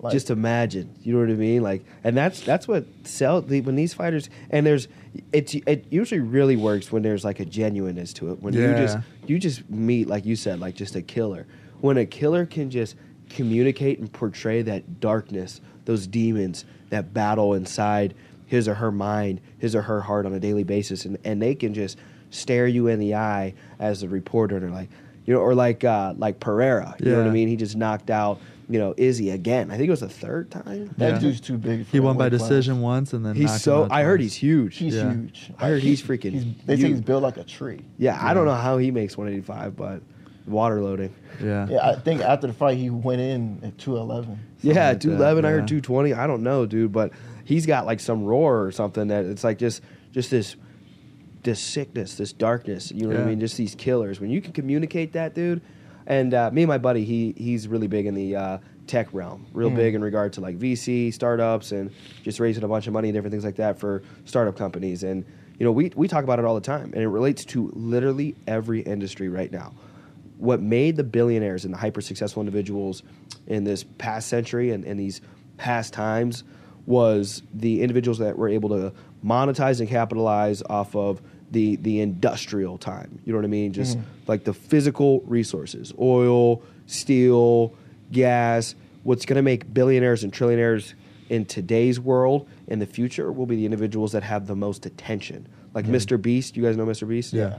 Like- 0.00 0.12
just 0.12 0.30
imagine, 0.30 0.94
you 1.02 1.12
know 1.14 1.20
what 1.20 1.28
I 1.30 1.34
mean? 1.34 1.62
Like, 1.62 1.84
and 2.04 2.16
that's 2.16 2.40
that's 2.40 2.68
what 2.68 2.86
sell 3.04 3.40
the, 3.42 3.60
when 3.62 3.74
these 3.74 3.94
fighters 3.94 4.30
and 4.50 4.64
there's 4.64 4.86
it's 5.32 5.54
it 5.54 5.86
usually 5.90 6.20
really 6.20 6.54
works 6.56 6.92
when 6.92 7.02
there's 7.02 7.24
like 7.24 7.40
a 7.40 7.44
genuineness 7.44 8.12
to 8.14 8.30
it. 8.32 8.40
When 8.42 8.54
you 8.54 8.60
just 8.76 8.98
you 9.26 9.38
just 9.38 9.68
meet 9.68 10.06
like 10.06 10.24
you 10.24 10.36
said, 10.36 10.60
like 10.60 10.76
just 10.76 10.94
a 10.94 11.02
killer. 11.02 11.46
When 11.80 11.96
a 11.96 12.06
killer 12.06 12.46
can 12.46 12.70
just 12.70 12.94
communicate 13.28 13.98
and 13.98 14.12
portray 14.12 14.62
that 14.62 15.00
darkness, 15.00 15.60
those 15.84 16.06
demons 16.06 16.64
that 16.90 17.12
battle 17.12 17.54
inside 17.54 18.14
his 18.46 18.66
or 18.66 18.74
her 18.74 18.90
mind, 18.90 19.40
his 19.58 19.74
or 19.74 19.82
her 19.82 20.00
heart 20.00 20.24
on 20.26 20.32
a 20.32 20.40
daily 20.40 20.64
basis, 20.64 21.04
and, 21.04 21.18
and 21.24 21.42
they 21.42 21.54
can 21.54 21.74
just 21.74 21.98
stare 22.30 22.66
you 22.66 22.86
in 22.86 22.98
the 22.98 23.14
eye 23.14 23.52
as 23.78 24.02
a 24.02 24.08
reporter 24.08 24.56
and 24.56 24.72
like, 24.72 24.88
you 25.26 25.34
know, 25.34 25.40
or 25.40 25.54
like 25.54 25.84
uh, 25.84 26.14
like 26.16 26.40
Pereira, 26.40 26.94
you 26.98 27.06
know 27.12 27.18
what 27.18 27.26
I 27.26 27.30
mean? 27.32 27.48
He 27.48 27.56
just 27.56 27.76
knocked 27.76 28.10
out, 28.10 28.40
you 28.70 28.78
know, 28.78 28.92
Izzy 28.96 29.30
again. 29.30 29.70
I 29.70 29.76
think 29.76 29.88
it 29.88 29.90
was 29.90 30.00
the 30.00 30.08
third 30.08 30.50
time. 30.50 30.90
that 30.98 31.14
Yeah. 31.14 31.18
dude's 31.18 31.40
too 31.40 31.56
big. 31.58 31.86
For 31.86 31.92
He 31.92 32.00
won 32.00 32.16
by 32.18 32.24
weight 32.24 32.30
class. 32.36 32.42
decision 32.48 32.80
once, 32.80 33.12
and 33.12 33.24
then 33.24 33.32
knocked 33.32 33.40
He's 33.40 33.52
him 33.52 33.58
so. 33.58 33.84
out 33.84 33.92
I 33.92 34.02
heard 34.02 34.20
he's 34.20 34.34
huge. 34.34 34.76
He's 34.76 34.94
Yeah. 34.94 35.10
huge. 35.12 35.50
I 35.58 35.68
heard 35.68 35.82
he's 35.82 36.00
He- 36.02 36.06
freaking 36.08 36.32
he's- 36.32 36.44
they 36.66 36.76
say 36.76 36.88
he's 36.88 37.00
built 37.00 37.22
like 37.22 37.36
a 37.38 37.44
tree. 37.44 37.80
yeah, 37.98 38.18
I 38.20 38.34
don't 38.34 38.44
know 38.46 38.54
how 38.54 38.76
he 38.78 38.90
makes 38.90 39.16
185, 39.16 39.74
but 39.76 40.02
water 40.46 40.80
loading. 40.82 41.10
Yeah. 41.42 41.66
Yeah, 41.70 41.88
I 41.88 41.94
think 41.96 42.20
after 42.22 42.46
the 42.46 42.52
fight 42.52 42.76
he 42.78 42.90
went 42.90 43.20
in 43.20 43.58
at 43.62 43.78
211. 43.78 44.38
Yeah, 44.62 44.68
like 44.68 44.74
that, 44.74 45.00
211. 45.00 45.44
I 45.44 45.48
yeah. 45.48 45.54
heard 45.56 45.68
220. 45.68 46.12
I 46.14 46.26
don't 46.26 46.42
know, 46.42 46.66
dude, 46.66 46.92
but 46.92 47.12
he's 47.44 47.64
got 47.66 47.86
like 47.86 48.00
some 48.00 48.24
roar 48.24 48.64
or 48.64 48.72
something 48.72 49.08
that 49.08 49.24
it's 49.24 49.44
like 49.44 49.58
just 49.58 49.82
just 50.12 50.30
this 50.30 50.56
this 51.44 51.60
sickness, 51.60 52.16
this 52.16 52.32
darkness. 52.32 52.90
You 52.90 53.02
know 53.06 53.14
what 53.14 53.18
I 53.20 53.24
mean? 53.24 53.40
Just 53.40 53.56
these 53.56 53.74
killers. 53.74 54.20
When 54.20 54.28
you 54.30 54.40
can 54.42 54.52
communicate 54.52 55.12
that, 55.12 55.34
dude. 55.34 55.60
And 56.08 56.32
uh, 56.32 56.50
me 56.50 56.62
and 56.62 56.68
my 56.68 56.78
buddy, 56.78 57.04
he 57.04 57.34
he's 57.36 57.68
really 57.68 57.86
big 57.86 58.06
in 58.06 58.14
the 58.14 58.34
uh, 58.34 58.58
tech 58.86 59.12
realm, 59.12 59.46
real 59.52 59.70
Mhm. 59.70 59.76
big 59.76 59.94
in 59.94 60.02
regard 60.02 60.32
to 60.32 60.40
like 60.40 60.58
VC 60.58 61.12
startups 61.12 61.70
and 61.70 61.90
just 62.22 62.40
raising 62.40 62.64
a 62.64 62.68
bunch 62.68 62.86
of 62.86 62.94
money 62.94 63.08
and 63.10 63.14
different 63.14 63.32
things 63.32 63.44
like 63.44 63.56
that 63.56 63.78
for 63.78 64.02
startup 64.24 64.56
companies. 64.56 65.04
And 65.04 65.24
you 65.58 65.64
know, 65.66 65.70
we 65.72 65.92
we 65.94 66.08
talk 66.08 66.24
about 66.24 66.38
it 66.38 66.46
all 66.46 66.54
the 66.54 66.62
time, 66.62 66.90
and 66.94 67.02
it 67.02 67.08
relates 67.08 67.44
to 67.46 67.70
literally 67.74 68.34
every 68.46 68.80
industry 68.80 69.28
right 69.28 69.52
now. 69.52 69.74
What 70.38 70.62
made 70.62 70.96
the 70.96 71.04
billionaires 71.04 71.64
and 71.66 71.74
the 71.74 71.78
hyper 71.78 72.00
successful 72.00 72.40
individuals 72.40 73.02
in 73.46 73.64
this 73.64 73.84
past 73.84 74.28
century 74.28 74.70
and, 74.70 74.84
and 74.84 74.98
these 74.98 75.20
past 75.58 75.92
times 75.92 76.42
was 76.86 77.42
the 77.52 77.82
individuals 77.82 78.18
that 78.18 78.38
were 78.38 78.48
able 78.48 78.70
to 78.70 78.92
monetize 79.22 79.80
and 79.80 79.88
capitalize 79.88 80.62
off 80.70 80.94
of 80.96 81.20
the 81.50 81.76
the 81.76 82.00
industrial 82.00 82.78
time. 82.78 83.20
You 83.24 83.32
know 83.32 83.38
what 83.38 83.44
I 83.44 83.48
mean? 83.48 83.72
Just 83.72 83.98
mm-hmm. 83.98 84.08
like 84.26 84.44
the 84.44 84.54
physical 84.54 85.20
resources, 85.20 85.92
oil, 85.98 86.62
steel, 86.86 87.74
gas. 88.12 88.74
What's 89.02 89.24
going 89.24 89.36
to 89.36 89.42
make 89.42 89.72
billionaires 89.72 90.24
and 90.24 90.32
trillionaires 90.32 90.94
in 91.28 91.44
today's 91.44 92.00
world 92.00 92.48
in 92.66 92.78
the 92.78 92.86
future 92.86 93.30
will 93.32 93.46
be 93.46 93.56
the 93.56 93.64
individuals 93.64 94.12
that 94.12 94.22
have 94.22 94.46
the 94.46 94.56
most 94.56 94.86
attention. 94.86 95.46
Like 95.74 95.84
mm-hmm. 95.84 95.94
Mr. 95.94 96.20
Beast, 96.20 96.56
you 96.56 96.62
guys 96.62 96.76
know 96.76 96.86
Mr. 96.86 97.08
Beast? 97.08 97.32
Yeah. 97.32 97.58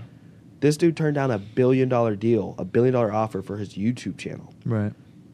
This 0.60 0.76
dude 0.76 0.98
turned 0.98 1.16
down 1.16 1.32
a 1.32 1.40
billion 1.40 1.88
dollar 1.88 2.16
deal, 2.16 2.56
a 2.58 2.66
billion 2.66 2.94
dollar 2.94 3.14
offer 3.14 3.42
for 3.42 3.58
his 3.58 3.76
YouTube 3.76 4.18
channel. 4.18 4.54
Right. 4.66 4.94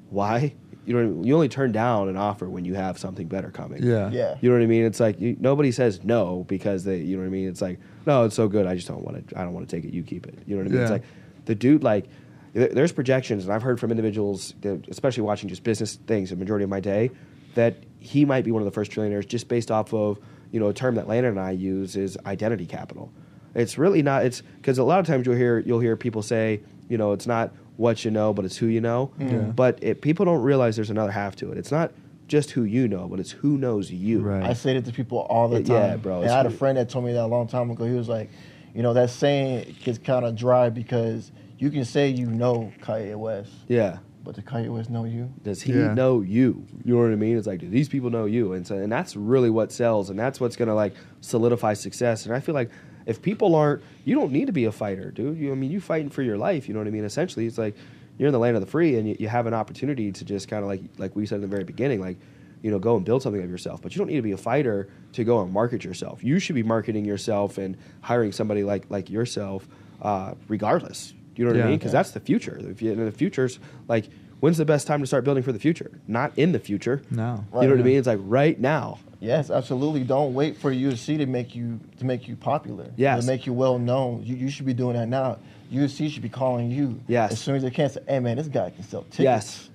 Why? 0.10 0.54
You 0.86 0.94
know, 0.94 1.24
you 1.24 1.34
only 1.34 1.50
turn 1.50 1.72
down 1.72 2.10
an 2.10 2.18
offer 2.18 2.48
when 2.50 2.64
you 2.66 2.74
have 2.76 2.98
something 2.98 3.28
better 3.28 3.50
coming. 3.50 3.84
Yeah. 3.84 4.10
Yeah. 4.12 4.36
You 4.42 4.50
know 4.50 4.56
what 4.58 4.64
I 4.64 4.68
mean? 4.68 4.86
It's 4.86 5.00
like 5.00 5.20
you, 5.20 5.36
nobody 5.40 5.72
says 5.72 6.04
no 6.04 6.46
because 6.48 6.84
they, 6.84 6.98
you 7.00 7.16
know 7.16 7.24
what 7.24 7.28
I 7.28 7.32
mean? 7.32 7.48
It's 7.48 7.62
like, 7.62 7.80
no, 8.06 8.26
it's 8.26 8.36
so 8.36 8.48
good. 8.48 8.66
I 8.68 8.76
just 8.76 8.88
don't 8.88 9.04
want 9.04 9.28
to. 9.30 9.40
I 9.40 9.44
don't 9.44 9.54
want 9.54 9.68
to 9.68 9.76
take 9.76 9.86
it. 9.86 9.94
You 9.94 10.04
keep 10.04 10.28
it. 10.28 10.38
You 10.46 10.56
know 10.56 10.64
what 10.64 10.72
I 10.72 10.74
mean? 10.74 10.82
It's 10.84 10.92
like 10.92 11.04
the 11.46 11.56
dude, 11.56 11.84
like, 11.84 12.06
there- 12.54 12.70
there's 12.70 12.92
projections, 12.92 13.44
and 13.46 13.54
I've 13.54 13.64
heard 13.64 13.80
from 13.80 13.92
individuals, 13.92 14.54
that, 14.62 14.88
especially 14.88 15.24
watching 15.24 15.50
just 15.50 15.64
business 15.64 15.96
things, 16.08 16.30
the 16.30 16.36
majority 16.36 16.64
of 16.64 16.70
my 16.70 16.80
day, 16.80 17.12
that 17.56 17.76
he 18.00 18.26
might 18.26 18.46
be 18.46 18.52
one 18.52 18.62
of 18.62 18.66
the 18.66 18.72
first 18.72 18.92
trillionaires 18.92 19.28
just 19.28 19.48
based 19.48 19.72
off 19.72 19.94
of, 19.94 20.20
you 20.52 20.60
know, 20.60 20.68
a 20.70 20.74
term 20.74 20.96
that 20.96 21.08
Landon 21.08 21.32
and 21.32 21.40
I 21.40 21.52
use 21.52 21.96
is 21.96 22.18
identity 22.26 22.66
capital. 22.66 23.12
It's 23.56 23.78
really 23.78 24.02
not. 24.02 24.26
It's 24.26 24.42
because 24.42 24.78
a 24.78 24.84
lot 24.84 25.00
of 25.00 25.06
times 25.08 25.26
you'll 25.26 25.36
hear 25.38 25.60
you'll 25.60 25.80
hear 25.80 25.96
people 25.96 26.22
say, 26.22 26.62
you 26.90 26.98
know, 26.98 27.14
it's 27.14 27.26
not 27.26 27.54
what 27.78 28.06
you 28.06 28.12
know, 28.12 28.34
but 28.34 28.46
it's 28.46 28.58
who 28.58 28.68
you 28.68 28.82
know. 28.82 29.12
Yeah. 29.20 29.38
But 29.40 29.80
it, 29.82 30.02
people 30.02 30.26
don't 30.26 30.42
realize 30.42 30.76
there's 30.76 30.90
another 30.90 31.12
half 31.12 31.36
to 31.38 31.52
it. 31.52 31.58
It's 31.58 31.72
not 31.72 31.92
just 32.28 32.52
who 32.52 32.64
you 32.64 32.88
know, 32.88 33.08
but 33.08 33.20
it's 33.20 33.32
who 33.32 33.58
knows 33.58 33.92
you. 33.92 34.22
Right. 34.22 34.44
I 34.44 34.54
say 34.54 34.74
that 34.74 34.86
to 34.86 34.92
people 34.92 35.20
all 35.20 35.48
the 35.48 35.62
time. 35.64 35.76
Yeah, 35.76 35.96
bro, 35.98 36.22
And 36.22 36.32
I 36.32 36.38
had 36.38 36.46
a 36.46 36.52
friend 36.52 36.78
that 36.78 36.90
told 36.90 37.06
me 37.06 37.14
that 37.14 37.24
a 37.24 37.28
long 37.28 37.48
time 37.48 37.70
ago. 37.70 37.86
He 37.86 37.94
was 37.94 38.10
like, 38.10 38.30
you 38.74 38.82
know, 38.82 38.94
that 38.94 39.10
saying 39.10 39.76
gets 39.84 40.00
kind 40.00 40.26
of 40.26 40.36
dry 40.36 40.70
because 40.70 41.32
you 41.58 41.70
can 41.70 41.86
say 41.86 42.10
you 42.10 42.26
know 42.26 42.74
Kanye 42.82 43.16
West, 43.16 43.52
Yeah. 43.68 44.00
But 44.26 44.36
the 44.36 44.42
Kanye 44.42 44.70
West 44.70 44.90
know 44.90 45.06
you? 45.06 45.32
Does 45.44 45.62
he 45.62 45.72
Yeah. 45.74 45.94
know 45.94 46.22
you? 46.22 46.66
You 46.84 46.96
know 46.96 47.02
what 47.04 47.12
I 47.12 47.16
mean? 47.16 47.38
It's 47.38 47.48
like, 47.48 47.60
do 47.62 47.70
these 47.70 47.88
people 47.88 48.10
know 48.10 48.26
you? 48.26 48.54
And 48.54 48.66
so, 48.68 48.76
and 48.76 48.92
that's 48.92 49.16
really 49.16 49.50
what 49.50 49.72
sells, 49.72 50.10
and 50.10 50.20
that's 50.20 50.40
what's 50.42 50.56
gonna 50.58 50.76
like 50.76 50.94
solidify 51.22 51.74
success. 51.76 52.26
And 52.26 52.36
I 52.36 52.40
feel 52.42 52.56
like 52.56 52.70
if 53.06 53.22
people 53.22 53.56
aren't, 53.56 53.84
you 54.04 54.16
don't 54.16 54.32
need 54.32 54.48
to 54.48 54.52
be 54.54 54.66
a 54.66 54.72
fighter, 54.72 55.12
dude. 55.12 55.38
You, 55.38 55.52
I 55.52 55.56
mean, 55.56 55.72
you 55.72 55.80
fighting 55.80 56.10
for 56.10 56.24
your 56.24 56.38
life. 56.38 56.68
You 56.68 56.74
know 56.74 56.80
what 56.82 56.88
I 56.88 56.92
mean? 56.92 57.06
Essentially, 57.06 57.46
it's 57.46 57.58
like 57.60 57.76
you're 58.18 58.28
in 58.28 58.34
the 58.34 58.40
land 58.40 58.56
of 58.58 58.62
the 58.62 58.70
free, 58.70 58.98
and 58.98 59.08
you, 59.08 59.16
you 59.20 59.28
have 59.28 59.46
an 59.46 59.54
opportunity 59.54 60.12
to 60.12 60.26
just 60.26 60.48
kind 60.48 60.64
of 60.64 60.68
like, 60.70 60.82
like 60.98 61.16
we 61.16 61.26
said 61.26 61.36
in 61.36 61.42
the 61.42 61.48
very 61.48 61.64
beginning, 61.64 62.02
like, 62.02 62.18
you 62.64 62.72
know, 62.72 62.80
go 62.80 62.96
and 62.96 63.06
build 63.06 63.22
something 63.22 63.44
of 63.44 63.50
yourself. 63.50 63.82
But 63.82 63.94
you 63.94 64.00
don't 64.00 64.08
need 64.08 64.16
to 64.16 64.22
be 64.24 64.32
a 64.32 64.38
fighter 64.38 64.88
to 65.14 65.24
go 65.24 65.42
and 65.42 65.54
market 65.54 65.84
yourself. 65.84 66.24
You 66.24 66.40
should 66.40 66.56
be 66.56 66.64
marketing 66.64 67.06
yourself 67.06 67.60
and 67.60 67.78
hiring 68.02 68.32
somebody 68.32 68.64
like 68.64 68.86
like 68.90 69.10
yourself, 69.12 69.68
uh, 70.02 70.34
regardless. 70.48 71.14
You 71.36 71.46
know 71.46 71.52
what 71.52 71.62
I 71.62 71.66
mean? 71.68 71.78
Because 71.78 71.92
that's 71.92 72.12
the 72.12 72.20
future. 72.20 72.58
If 72.62 72.82
you, 72.82 72.92
and 72.92 73.06
the 73.08 73.12
future's 73.12 73.60
like, 73.88 74.08
when's 74.40 74.58
the 74.58 74.66
best 74.66 74.88
time 74.88 75.02
to 75.02 75.08
start 75.08 75.24
building 75.24 75.44
for 75.44 75.52
the 75.52 75.60
future? 75.60 75.92
Not 76.08 76.38
in 76.38 76.52
the 76.52 76.60
future. 76.60 77.02
No. 77.12 77.44
you 77.54 77.62
know 77.62 77.70
what 77.70 77.80
I 77.80 77.84
mean? 77.84 77.98
It's 77.98 78.08
like 78.08 78.20
right 78.22 78.60
now. 78.60 79.00
Yes, 79.20 79.50
absolutely. 79.50 80.04
Don't 80.04 80.34
wait 80.34 80.58
for 80.58 80.72
UFC 80.72 81.18
to 81.18 81.26
make 81.26 81.56
you 81.56 81.80
to 81.98 82.06
make 82.06 82.28
you 82.28 82.36
popular. 82.36 82.92
Yes. 82.96 83.22
To 83.26 83.28
make 83.32 83.46
you 83.46 83.54
well 83.54 83.80
known. 83.80 84.24
You, 84.24 84.36
you 84.36 84.50
should 84.50 84.66
be 84.66 84.74
doing 84.74 84.96
that 84.96 85.08
now. 85.08 85.40
UFC 85.72 86.10
should 86.12 86.22
be 86.22 86.30
calling 86.30 86.70
you. 86.70 87.02
Yes. 87.08 87.32
As 87.32 87.40
soon 87.40 87.56
as 87.56 87.64
they 87.64 87.72
can 87.72 87.90
say, 87.90 88.02
hey 88.08 88.20
man, 88.20 88.38
this 88.38 88.48
guy 88.48 88.70
can 88.70 88.84
sell 88.84 89.02
tickets. 89.04 89.20
Yes. 89.20 89.70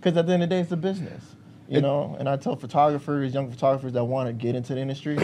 Because 0.00 0.16
at 0.16 0.26
the 0.26 0.32
end 0.32 0.42
of 0.42 0.48
the 0.48 0.54
day, 0.56 0.60
it's 0.60 0.72
a 0.72 0.76
business. 0.76 1.22
You 1.68 1.78
It- 1.78 1.82
know, 1.82 2.16
and 2.18 2.28
I 2.28 2.36
tell 2.36 2.56
photographers, 2.56 3.34
young 3.34 3.50
photographers 3.50 3.92
that 3.92 4.04
want 4.04 4.28
to 4.28 4.32
get 4.32 4.54
into 4.54 4.74
the 4.74 4.80
industry, 4.80 5.18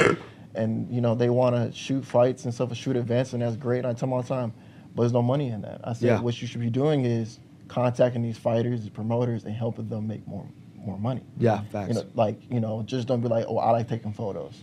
and 0.55 0.91
you 0.91 1.01
know 1.01 1.15
they 1.15 1.31
want 1.31 1.55
to 1.57 1.77
shoot 1.77 2.05
fights 2.05 2.45
and 2.45 2.53
stuff, 2.53 2.69
and 2.69 2.77
shoot 2.77 2.97
events, 2.97 3.33
and 3.33 3.43
that's 3.43 3.57
great. 3.57 3.79
And 3.79 3.87
I 3.89 3.91
tell 3.93 4.01
them 4.09 4.13
all 4.15 4.23
the 4.23 4.29
time, 4.29 4.53
but 4.95 5.03
there's 5.03 5.13
no 5.13 5.23
money 5.23 5.49
in 5.49 5.63
that. 5.63 5.81
I 5.85 5.93
said 5.93 6.07
Yeah. 6.09 6.21
what 6.21 6.41
you 6.41 6.47
should 6.49 6.61
be 6.61 6.71
doing 6.71 7.05
is 7.05 7.39
contacting 7.69 8.23
these 8.23 8.39
fighters, 8.39 8.81
these 8.81 8.91
promoters, 8.91 9.45
and 9.45 9.55
helping 9.55 9.89
them 9.89 10.07
make 10.07 10.27
more 10.27 10.47
more 10.85 10.99
money. 10.99 11.21
Yeah, 11.39 11.61
facts. 11.65 11.89
You 11.89 11.95
know, 11.95 12.07
like 12.15 12.39
you 12.51 12.59
know, 12.61 12.83
just 12.83 13.07
don't 13.07 13.21
be 13.21 13.29
like, 13.29 13.45
oh, 13.49 13.59
I 13.59 13.71
like 13.71 13.89
taking 13.89 14.13
photos. 14.13 14.59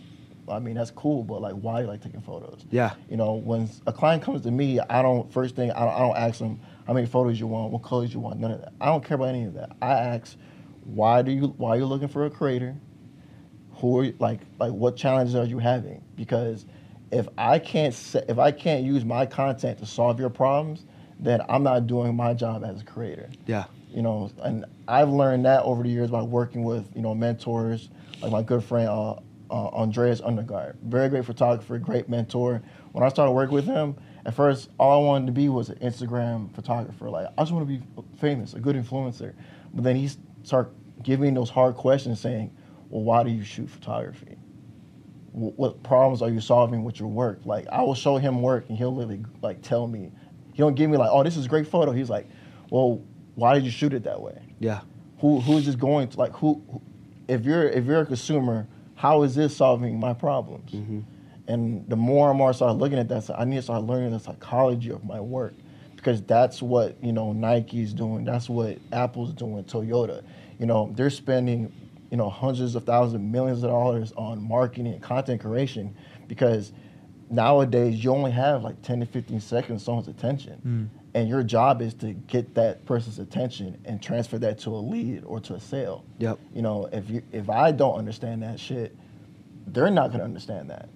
I 0.50 0.60
mean, 0.60 0.76
that's 0.76 0.92
cool, 0.92 1.24
but 1.24 1.42
like, 1.42 1.54
why 1.56 1.78
do 1.78 1.82
you 1.84 1.92
like 1.92 2.02
taking 2.02 2.22
photos? 2.22 2.66
Yeah. 2.72 2.94
You 3.10 3.18
know, 3.18 3.34
when 3.34 3.70
a 3.86 3.92
client 3.94 4.24
comes 4.24 4.42
to 4.44 4.52
me, 4.52 4.80
I 4.80 5.02
don't 5.02 5.32
first 5.32 5.56
thing 5.56 5.72
I 5.72 5.80
don't, 5.82 5.94
I 5.94 6.00
don't 6.00 6.18
ask 6.18 6.40
them 6.40 6.60
how 6.88 6.94
many 6.94 7.06
photos 7.06 7.40
you 7.40 7.48
want, 7.48 7.72
what 7.72 7.84
colors 7.84 8.14
you 8.14 8.20
want, 8.22 8.40
none 8.40 8.52
of 8.52 8.62
that. 8.62 8.74
I 8.82 8.86
don't 8.88 9.04
care 9.04 9.16
about 9.16 9.30
any 9.30 9.44
of 9.44 9.54
that. 9.56 9.76
I 9.82 9.92
ask, 9.92 10.38
why 10.86 11.22
do 11.22 11.32
you 11.32 11.48
why 11.58 11.72
are 11.72 11.78
you 11.78 11.86
looking 11.86 12.08
for 12.08 12.26
a 12.26 12.30
creator? 12.30 12.76
Who 13.76 14.00
are 14.00 14.04
you, 14.06 14.16
like 14.20 14.40
like 14.60 14.72
what 14.72 14.96
challenges 14.96 15.36
are 15.36 15.46
you 15.46 15.60
having? 15.60 16.02
Because 16.16 16.66
if 17.12 17.28
I 17.38 17.60
can't 17.60 17.94
se- 17.94 18.26
if 18.28 18.38
I 18.38 18.52
can't 18.52 18.84
use 18.84 19.06
my 19.06 19.26
content 19.26 19.80
to 19.80 19.86
solve 19.86 20.20
your 20.20 20.30
problems, 20.30 20.86
then 21.20 21.42
I'm 21.50 21.64
not 21.64 21.88
doing 21.88 22.16
my 22.16 22.34
job 22.34 22.64
as 22.64 22.82
a 22.82 22.86
creator. 22.86 23.30
Yeah. 23.46 23.66
You 23.90 24.02
know, 24.02 24.30
and 24.44 24.66
I've 24.88 25.10
learned 25.10 25.46
that 25.46 25.64
over 25.64 25.84
the 25.84 25.90
years 25.90 26.10
by 26.12 26.22
working 26.22 26.64
with 26.64 26.90
you 26.96 27.02
know 27.02 27.16
mentors 27.16 27.90
like 28.22 28.32
my 28.32 28.42
good 28.42 28.64
friend 28.64 28.90
uh, 28.90 29.14
uh, 29.50 29.68
Andreas 29.70 30.22
Undergard, 30.22 30.76
very 30.84 31.10
great 31.10 31.26
photographer, 31.26 31.78
great 31.78 32.10
mentor. 32.10 32.62
When 32.92 33.04
I 33.04 33.10
started 33.10 33.32
working 33.32 33.56
with 33.56 33.66
him, 33.66 33.96
at 34.26 34.34
first 34.34 34.70
all 34.78 35.04
I 35.04 35.08
wanted 35.08 35.28
to 35.28 35.32
be 35.32 35.50
was 35.50 35.70
an 35.70 35.78
Instagram 35.80 36.54
photographer. 36.54 37.10
Like 37.10 37.28
I 37.38 37.42
just 37.42 37.54
want 37.54 37.68
to 37.68 37.78
be 37.78 37.84
famous, 38.18 38.54
a 38.54 38.60
good 38.60 38.76
influencer. 38.76 39.34
But 39.74 39.84
then 39.84 39.96
he 39.96 40.10
started 40.44 40.74
giving 41.04 41.34
me 41.34 41.36
those 41.36 41.50
hard 41.50 41.76
questions, 41.76 42.20
saying, 42.20 42.52
"Well, 42.90 43.04
why 43.04 43.24
do 43.24 43.30
you 43.30 43.44
shoot 43.44 43.70
photography? 43.70 44.37
Wh- 45.38 45.58
What 45.60 45.84
problems 45.84 46.22
are 46.22 46.30
you 46.30 46.42
solving 46.42 46.84
with 46.84 47.00
your 47.00 47.10
work?" 47.10 47.42
Like 47.46 47.68
I 47.72 47.82
will 47.82 47.96
show 47.96 48.18
him 48.18 48.42
work, 48.42 48.66
and 48.70 48.78
he'll 48.78 48.94
literally 48.96 49.24
like 49.42 49.62
tell 49.62 49.88
me. 49.88 50.12
He 50.54 50.58
don't 50.60 50.76
give 50.76 50.90
me 50.90 50.98
like, 50.98 51.10
"Oh, 51.12 51.24
this 51.24 51.38
is 51.38 51.46
a 51.46 51.50
great 51.50 51.68
photo." 51.68 51.92
He's 51.92 52.10
like, 52.10 52.28
"Well, 52.72 53.02
why 53.36 53.54
did 53.56 53.64
you 53.64 53.72
shoot 53.72 53.94
it 53.94 54.04
that 54.04 54.20
way?" 54.22 54.40
Yeah. 54.60 54.82
who 55.20 55.40
who's 55.40 55.66
just 55.66 55.80
going 55.80 56.08
to 56.10 56.18
like 56.20 56.34
who, 56.34 56.62
who 56.72 56.82
if 57.28 57.46
you're 57.46 57.68
if 57.70 57.86
you're 57.86 58.02
a 58.02 58.06
consumer 58.06 58.68
how 58.96 59.22
is 59.24 59.36
this 59.36 59.56
solving 59.56 60.00
my 60.00 60.14
problems 60.14 60.72
mm-hmm. 60.72 61.02
and 61.48 61.88
the 61.90 61.96
more 61.96 62.30
and 62.30 62.38
more 62.40 62.50
i 62.50 62.52
start 62.54 62.76
looking 62.78 62.98
at 62.98 63.08
that 63.10 63.24
so 63.24 63.36
i 63.38 63.44
need 63.46 63.58
to 63.58 63.62
start 63.62 63.84
learning 63.84 64.12
the 64.12 64.20
psychology 64.20 64.90
of 64.92 65.04
my 65.04 65.20
work 65.22 65.54
because 65.96 66.22
that's 66.24 66.62
what 66.62 66.96
you 67.04 67.12
know 67.14 67.34
nike's 67.34 67.94
doing 67.94 68.24
that's 68.26 68.50
what 68.50 68.80
apple's 68.94 69.34
doing 69.34 69.64
toyota 69.66 70.24
you 70.60 70.66
know 70.66 70.92
they're 70.96 71.10
spending 71.12 71.72
you 72.12 72.18
know 72.18 72.30
hundreds 72.30 72.76
of 72.76 72.84
thousands 72.86 73.16
of 73.16 73.22
millions 73.22 73.64
of 73.64 73.70
dollars 73.70 74.14
on 74.18 74.42
marketing 74.42 74.88
and 74.88 75.02
content 75.02 75.42
creation 75.42 75.96
because 76.28 76.72
nowadays 77.30 78.04
you 78.04 78.12
only 78.12 78.32
have 78.32 78.64
like 78.64 78.82
10 78.82 79.02
to 79.02 79.06
15 79.06 79.40
seconds 79.42 79.82
of 79.82 79.86
someone's 79.86 80.08
attention. 80.08 80.90
Mm. 80.94 81.04
And 81.14 81.28
your 81.28 81.42
job 81.42 81.82
is 81.82 81.94
to 81.96 82.14
get 82.14 82.54
that 82.56 82.86
person's 82.86 83.18
attention 83.20 83.78
and 83.86 84.02
transfer 84.02 84.38
that 84.40 84.60
to 84.60 84.70
a 84.70 84.78
lead 84.78 85.24
or 85.26 85.40
to 85.42 85.56
a 85.56 85.60
sale. 85.60 86.06
Yep. 86.20 86.40
you 86.54 86.62
know 86.62 86.90
if 86.92 87.10
you 87.10 87.22
if 87.32 87.50
i 87.50 87.72
don't 87.72 87.98
understand 87.98 88.44
that 88.44 88.60
shit 88.60 88.96
they're 89.68 89.92
not 89.92 90.08
going 90.08 90.20
to 90.20 90.26
understand 90.26 90.70
that. 90.70 90.90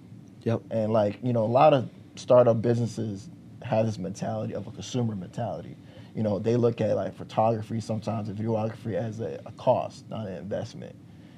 Yep. 0.44 0.62
and 0.70 0.92
like 0.92 1.18
you 1.22 1.32
know 1.32 1.44
a 1.44 1.46
lot 1.46 1.74
of 1.74 1.88
startup 2.16 2.62
businesses 2.62 3.28
have 3.62 3.86
this 3.86 3.98
mentality 3.98 4.54
of 4.54 4.66
a 4.66 4.70
consumer 4.70 5.14
mentality 5.14 5.76
you 6.14 6.22
know 6.22 6.38
they 6.38 6.56
look 6.56 6.80
at 6.80 6.94
like 6.96 7.14
photography 7.16 7.80
sometimes 7.80 8.28
and 8.28 8.38
videography 8.38 8.94
as 8.94 9.20
a, 9.20 9.40
a 9.46 9.52
cost 9.52 10.08
not 10.10 10.26
an 10.26 10.34
investment 10.34 10.94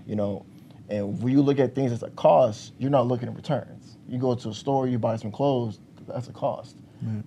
you 0.06 0.16
know? 0.16 0.44
And 0.90 1.22
when 1.22 1.32
you 1.32 1.40
look 1.40 1.58
at 1.58 1.74
things 1.74 1.92
as 1.92 2.02
a 2.02 2.10
cost 2.10 2.72
you're 2.78 2.90
not 2.90 3.06
looking 3.06 3.28
at 3.28 3.34
returns. 3.36 3.96
You 4.08 4.18
go 4.18 4.34
to 4.34 4.48
a 4.50 4.54
store 4.54 4.86
you 4.86 4.98
buy 4.98 5.16
some 5.16 5.32
clothes 5.32 5.78
that's 6.06 6.28
a 6.28 6.32
cost. 6.32 6.76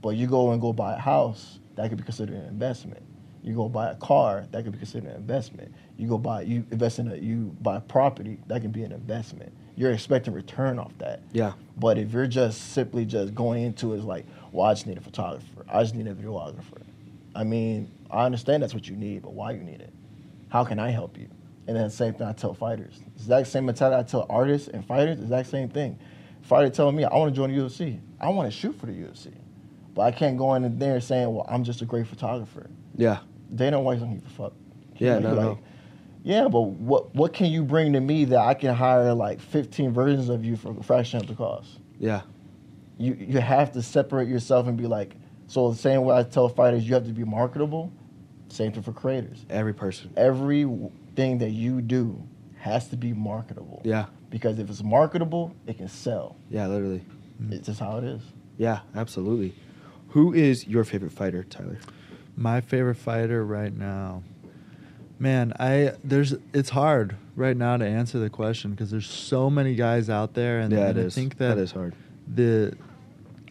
But 0.01 0.09
you 0.15 0.27
go 0.27 0.51
and 0.51 0.61
go 0.61 0.73
buy 0.73 0.93
a 0.93 0.99
house 0.99 1.59
that 1.75 1.89
could 1.89 1.97
be 1.97 2.03
considered 2.03 2.35
an 2.35 2.45
investment. 2.47 3.03
You 3.43 3.53
go 3.55 3.69
buy 3.69 3.91
a 3.91 3.95
car 3.95 4.45
that 4.51 4.63
could 4.63 4.73
be 4.73 4.77
considered 4.77 5.09
an 5.09 5.15
investment. 5.15 5.73
You 5.97 6.07
go 6.07 6.17
buy 6.17 6.41
you 6.41 6.65
invest 6.71 6.99
in 6.99 7.11
a 7.11 7.15
you 7.15 7.55
buy 7.61 7.79
property 7.79 8.39
that 8.47 8.61
can 8.61 8.71
be 8.71 8.83
an 8.83 8.91
investment. 8.91 9.53
You're 9.75 9.91
expecting 9.91 10.33
return 10.33 10.79
off 10.79 10.91
that. 10.97 11.21
Yeah. 11.31 11.53
but 11.77 11.97
if 11.97 12.11
you're 12.11 12.27
just 12.27 12.73
simply 12.73 13.05
just 13.05 13.33
going 13.35 13.63
into 13.63 13.93
it 13.93 14.03
like, 14.03 14.25
well, 14.51 14.65
I 14.67 14.73
just 14.73 14.87
need 14.87 14.97
a 14.97 15.01
photographer, 15.01 15.65
I 15.69 15.81
just 15.83 15.95
need 15.95 16.07
a 16.07 16.13
videographer. 16.15 16.81
I 17.37 17.43
mean, 17.43 17.91
I 18.09 18.25
understand 18.25 18.63
that's 18.63 18.73
what 18.73 18.87
you 18.87 18.95
need, 18.95 19.21
but 19.21 19.33
why 19.33 19.51
you 19.51 19.61
need 19.61 19.79
it? 19.79 19.93
How 20.49 20.63
can 20.63 20.79
I 20.79 20.89
help 20.89 21.17
you? 21.17 21.29
And 21.67 21.77
then 21.77 21.83
the 21.83 21.89
same 21.91 22.15
thing 22.15 22.25
I 22.25 22.33
tell 22.33 22.55
fighters. 22.55 22.99
Exact 23.15 23.47
same 23.47 23.65
mentality 23.65 23.95
I 23.99 24.03
tell 24.03 24.25
artists 24.27 24.69
and 24.69 24.83
fighters. 24.83 25.19
Exact 25.19 25.49
same 25.49 25.69
thing. 25.69 25.99
Fighter 26.41 26.69
telling 26.71 26.95
me 26.95 27.03
I 27.03 27.15
want 27.15 27.31
to 27.31 27.35
join 27.35 27.55
the 27.55 27.61
UFC. 27.61 27.99
I 28.19 28.29
want 28.29 28.51
to 28.51 28.57
shoot 28.57 28.73
for 28.79 28.87
the 28.87 28.93
UFC, 28.93 29.33
but 29.93 30.01
I 30.01 30.11
can't 30.11 30.35
go 30.35 30.55
in 30.55 30.79
there 30.79 30.99
saying, 30.99 31.31
well, 31.31 31.45
I'm 31.47 31.63
just 31.63 31.81
a 31.83 31.85
great 31.85 32.07
photographer. 32.07 32.71
Yeah. 32.95 33.19
Dana 33.53 33.79
White 33.79 33.99
don't 33.99 34.09
want 34.09 34.23
to 34.23 34.29
give 34.29 34.39
a 34.39 34.43
fuck. 34.43 34.53
Yeah, 34.97 35.19
no, 35.19 35.29
like, 35.29 35.37
no. 35.37 35.59
Yeah, 36.23 36.47
but 36.47 36.61
what 36.61 37.13
what 37.13 37.33
can 37.33 37.47
you 37.47 37.63
bring 37.63 37.93
to 37.93 37.99
me 37.99 38.25
that 38.25 38.39
I 38.39 38.55
can 38.55 38.73
hire 38.73 39.13
like 39.13 39.39
15 39.39 39.93
versions 39.93 40.29
of 40.29 40.43
you 40.43 40.55
for 40.57 40.75
a 40.77 40.83
fraction 40.83 41.19
of 41.21 41.27
the 41.27 41.35
cost? 41.35 41.79
Yeah. 41.99 42.21
you 42.97 43.13
you 43.13 43.39
have 43.39 43.71
to 43.73 43.81
separate 43.83 44.27
yourself 44.27 44.67
and 44.67 44.75
be 44.75 44.87
like 44.87 45.15
so 45.47 45.71
the 45.71 45.77
same 45.77 46.01
way 46.03 46.15
I 46.17 46.23
tell 46.23 46.49
fighters 46.49 46.87
you 46.87 46.93
have 46.93 47.05
to 47.05 47.13
be 47.13 47.23
marketable 47.23 47.91
same 48.49 48.71
thing 48.71 48.83
for 48.83 48.91
creators 48.93 49.45
Every 49.49 49.73
person. 49.73 50.11
everything 50.17 51.37
that 51.39 51.51
you 51.51 51.81
do 51.81 52.21
has 52.59 52.87
to 52.89 52.97
be 52.97 53.13
marketable 53.13 53.81
Yeah. 53.83 54.05
because 54.29 54.59
if 54.59 54.69
it's 54.69 54.83
marketable 54.83 55.53
it 55.65 55.77
can 55.77 55.87
sell 55.87 56.35
Yeah, 56.49 56.67
literally. 56.67 57.03
it's 57.51 57.67
just 57.67 57.79
how 57.79 57.97
it 57.97 58.03
is 58.03 58.21
Yeah, 58.57 58.79
absolutely. 58.95 59.53
Who 60.09 60.33
is 60.33 60.65
your 60.67 60.83
favorite 60.83 61.11
fighter, 61.11 61.43
Tyler? 61.43 61.77
My 62.35 62.61
favorite 62.61 62.95
fighter 62.95 63.43
right 63.45 63.75
now, 63.75 64.23
man. 65.19 65.53
I 65.59 65.93
there's 66.03 66.33
it's 66.53 66.69
hard 66.69 67.15
right 67.35 67.57
now 67.57 67.77
to 67.77 67.85
answer 67.85 68.17
the 68.19 68.29
question 68.29 68.71
because 68.71 68.89
there's 68.89 69.09
so 69.09 69.49
many 69.49 69.75
guys 69.75 70.09
out 70.09 70.33
there, 70.33 70.59
and, 70.59 70.71
yeah, 70.71 70.87
and 70.87 70.97
it 70.97 71.01
I 71.01 71.05
is. 71.05 71.15
think 71.15 71.37
that 71.37 71.55
that 71.55 71.61
is 71.61 71.71
hard. 71.71 71.93
the 72.27 72.75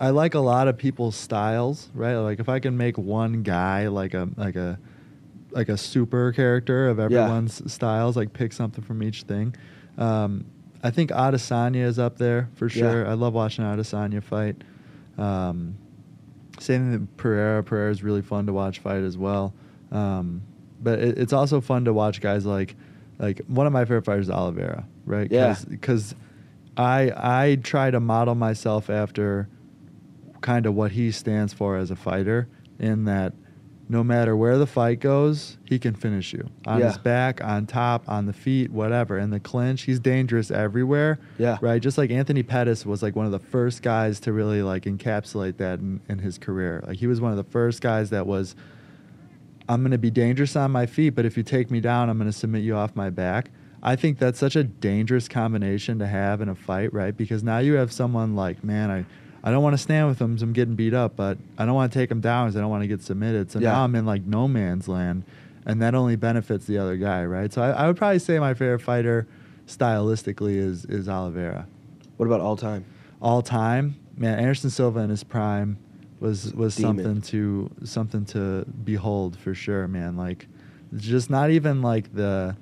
I 0.00 0.10
like 0.10 0.34
a 0.34 0.40
lot 0.40 0.68
of 0.68 0.76
people's 0.76 1.16
styles, 1.16 1.88
right? 1.94 2.16
Like 2.16 2.38
if 2.40 2.48
I 2.48 2.58
can 2.60 2.76
make 2.76 2.98
one 2.98 3.42
guy 3.42 3.88
like 3.88 4.14
a 4.14 4.28
like 4.36 4.56
a 4.56 4.78
like 5.50 5.68
a 5.68 5.76
super 5.76 6.32
character 6.32 6.88
of 6.88 6.98
everyone's 6.98 7.72
styles, 7.72 8.16
like 8.16 8.32
pick 8.32 8.52
something 8.52 8.84
from 8.84 9.02
each 9.02 9.22
thing. 9.22 9.54
Um, 9.96 10.44
I 10.82 10.90
think 10.90 11.10
Adesanya 11.10 11.84
is 11.84 11.98
up 11.98 12.18
there 12.18 12.50
for 12.54 12.66
Yeah. 12.66 12.72
sure. 12.90 13.06
I 13.08 13.14
love 13.14 13.32
watching 13.32 13.64
Adesanya 13.64 14.22
fight. 14.22 14.56
Um, 15.16 15.76
same 16.58 16.82
thing 16.82 17.00
with 17.00 17.16
Pereira. 17.16 17.62
Pereira 17.64 17.90
is 17.90 18.02
really 18.02 18.22
fun 18.22 18.46
to 18.46 18.52
watch 18.52 18.80
fight 18.80 19.02
as 19.02 19.16
well. 19.16 19.54
Um, 19.90 20.42
but 20.82 20.98
it, 20.98 21.18
it's 21.18 21.32
also 21.32 21.60
fun 21.62 21.86
to 21.86 21.92
watch 21.94 22.20
guys 22.20 22.44
like 22.44 22.76
like 23.18 23.40
one 23.46 23.66
of 23.66 23.72
my 23.72 23.84
favorite 23.86 24.04
fighters 24.04 24.26
is 24.26 24.30
Oliveira, 24.30 24.84
right? 25.06 25.30
Yeah. 25.32 25.56
Because 25.66 26.14
I 26.76 27.10
I 27.16 27.58
try 27.62 27.90
to 27.90 27.98
model 28.00 28.34
myself 28.34 28.90
after 28.90 29.48
kind 30.46 30.64
of 30.64 30.74
what 30.74 30.92
he 30.92 31.10
stands 31.10 31.52
for 31.52 31.76
as 31.76 31.90
a 31.90 31.96
fighter 31.96 32.46
in 32.78 33.04
that 33.04 33.32
no 33.88 34.02
matter 34.04 34.36
where 34.36 34.58
the 34.58 34.66
fight 34.66 35.00
goes, 35.00 35.58
he 35.64 35.78
can 35.78 35.94
finish 35.94 36.32
you 36.32 36.48
on 36.66 36.78
Yeah. 36.80 36.86
his 36.86 36.98
back, 36.98 37.42
on 37.42 37.66
top, 37.66 38.08
on 38.08 38.26
the 38.26 38.32
feet, 38.32 38.70
whatever. 38.70 39.18
In 39.18 39.30
the 39.30 39.38
clinch, 39.40 39.82
he's 39.82 39.98
dangerous 40.00 40.50
everywhere. 40.50 41.18
Yeah. 41.38 41.58
Right. 41.60 41.80
Just 41.82 41.96
like 41.98 42.10
Anthony 42.10 42.42
Pettis 42.44 42.84
was 42.86 43.02
like 43.02 43.14
one 43.16 43.26
of 43.26 43.32
the 43.32 43.38
first 43.40 43.82
guys 43.82 44.18
to 44.20 44.32
really 44.32 44.62
like 44.62 44.84
encapsulate 44.84 45.56
that 45.58 45.78
in, 45.80 46.00
in 46.08 46.18
his 46.20 46.38
career. 46.38 46.82
Like 46.86 46.98
he 46.98 47.06
was 47.08 47.20
one 47.20 47.30
of 47.32 47.36
the 47.36 47.44
first 47.44 47.80
guys 47.80 48.10
that 48.10 48.26
was, 48.26 48.54
I'm 49.68 49.82
going 49.82 49.90
to 49.92 49.98
be 49.98 50.10
dangerous 50.10 50.54
on 50.56 50.70
my 50.70 50.86
feet, 50.86 51.10
but 51.10 51.24
if 51.24 51.36
you 51.36 51.42
take 51.42 51.70
me 51.72 51.80
down, 51.80 52.08
I'm 52.08 52.18
going 52.18 52.30
to 52.30 52.36
submit 52.36 52.62
you 52.62 52.76
off 52.76 52.94
my 52.94 53.10
back. 53.10 53.50
I 53.82 53.94
think 53.94 54.18
that's 54.18 54.38
such 54.38 54.56
a 54.56 54.64
dangerous 54.64 55.28
combination 55.28 55.98
to 56.00 56.06
have 56.08 56.40
in 56.40 56.48
a 56.48 56.54
fight, 56.56 56.92
right? 56.92 57.16
Because 57.16 57.42
now 57.44 57.58
you 57.58 57.74
have 57.74 57.92
someone 57.92 58.34
like, 58.34 58.64
man, 58.64 58.90
I, 58.90 59.04
I 59.46 59.52
don't 59.52 59.62
want 59.62 59.74
to 59.74 59.78
stand 59.78 60.08
with 60.08 60.20
him 60.20 60.32
because 60.32 60.42
I'm 60.42 60.52
getting 60.52 60.74
beat 60.74 60.92
up, 60.92 61.14
but 61.14 61.38
I 61.56 61.64
don't 61.64 61.74
want 61.76 61.92
to 61.92 61.96
take 61.98 62.10
him 62.10 62.20
down 62.20 62.46
because 62.48 62.56
I 62.56 62.60
don't 62.60 62.68
want 62.70 62.82
to 62.82 62.88
get 62.88 63.00
submitted. 63.00 63.50
So 63.52 63.60
Yeah. 63.60 63.70
now 63.72 63.84
I'm 63.84 63.94
in 63.94 64.04
like 64.04 64.24
no 64.24 64.48
man's 64.48 64.88
land, 64.88 65.22
and 65.64 65.80
that 65.82 65.94
only 65.94 66.16
benefits 66.16 66.66
the 66.66 66.78
other 66.78 66.96
guy, 66.96 67.24
right? 67.24 67.52
So 67.52 67.62
I, 67.62 67.70
I 67.70 67.86
would 67.86 67.96
probably 67.96 68.18
say 68.18 68.38
my 68.40 68.54
favorite 68.54 68.80
fighter, 68.80 69.26
stylistically, 69.68 70.56
is 70.56 70.84
is 70.86 71.08
Oliveira. 71.08 71.66
What 72.16 72.26
about 72.26 72.40
all 72.40 72.56
time? 72.56 72.84
All 73.22 73.40
time, 73.40 73.94
man, 74.16 74.38
Anderson 74.38 74.68
Silva 74.70 74.98
in 75.00 75.10
his 75.10 75.22
prime 75.24 75.78
was 76.18 76.52
was 76.54 76.74
Demon. 76.76 76.96
something 77.04 77.20
to 77.22 77.70
something 77.84 78.24
to 78.26 78.64
behold 78.84 79.38
for 79.38 79.54
sure, 79.54 79.86
man. 79.86 80.16
Like, 80.16 80.48
just 80.96 81.30
not 81.30 81.50
even 81.50 81.82
like 81.82 82.12
the 82.14 82.56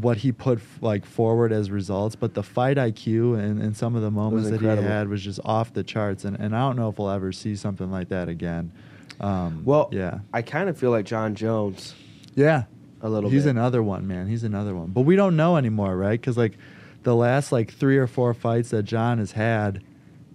what 0.00 0.16
he 0.18 0.32
put 0.32 0.58
f- 0.58 0.78
like 0.80 1.06
forward 1.06 1.52
as 1.52 1.70
results, 1.70 2.16
but 2.16 2.34
the 2.34 2.42
fight 2.42 2.76
IQ 2.76 3.38
and, 3.38 3.62
and 3.62 3.76
some 3.76 3.94
of 3.94 4.02
the 4.02 4.10
moments 4.10 4.50
that 4.50 4.60
he 4.60 4.66
had 4.66 5.08
was 5.08 5.22
just 5.22 5.38
off 5.44 5.72
the 5.72 5.84
charts. 5.84 6.24
And, 6.24 6.36
and 6.38 6.54
I 6.54 6.60
don't 6.60 6.76
know 6.76 6.88
if 6.88 6.98
we'll 6.98 7.10
ever 7.10 7.30
see 7.30 7.54
something 7.54 7.90
like 7.92 8.08
that 8.08 8.28
again. 8.28 8.72
Um, 9.20 9.62
Well, 9.64 9.88
yeah, 9.92 10.18
I 10.32 10.42
kind 10.42 10.68
of 10.68 10.76
feel 10.76 10.90
like 10.90 11.06
Jon 11.06 11.36
Jones 11.36 11.94
yeah, 12.34 12.64
a 13.00 13.08
little 13.08 13.30
bit. 13.30 13.34
He's 13.34 13.44
bit. 13.44 13.50
another 13.50 13.82
one, 13.82 14.08
man. 14.08 14.26
He's 14.26 14.42
another 14.42 14.74
one. 14.74 14.88
But 14.88 15.02
we 15.02 15.14
don't 15.14 15.36
know 15.36 15.56
anymore, 15.56 15.96
right? 15.96 16.20
Because 16.20 16.36
like 16.36 16.58
the 17.04 17.14
last 17.14 17.52
like 17.52 17.72
three 17.72 17.96
or 17.96 18.08
four 18.08 18.34
fights 18.34 18.70
that 18.70 18.82
Jon 18.82 19.18
has 19.18 19.32
had, 19.32 19.84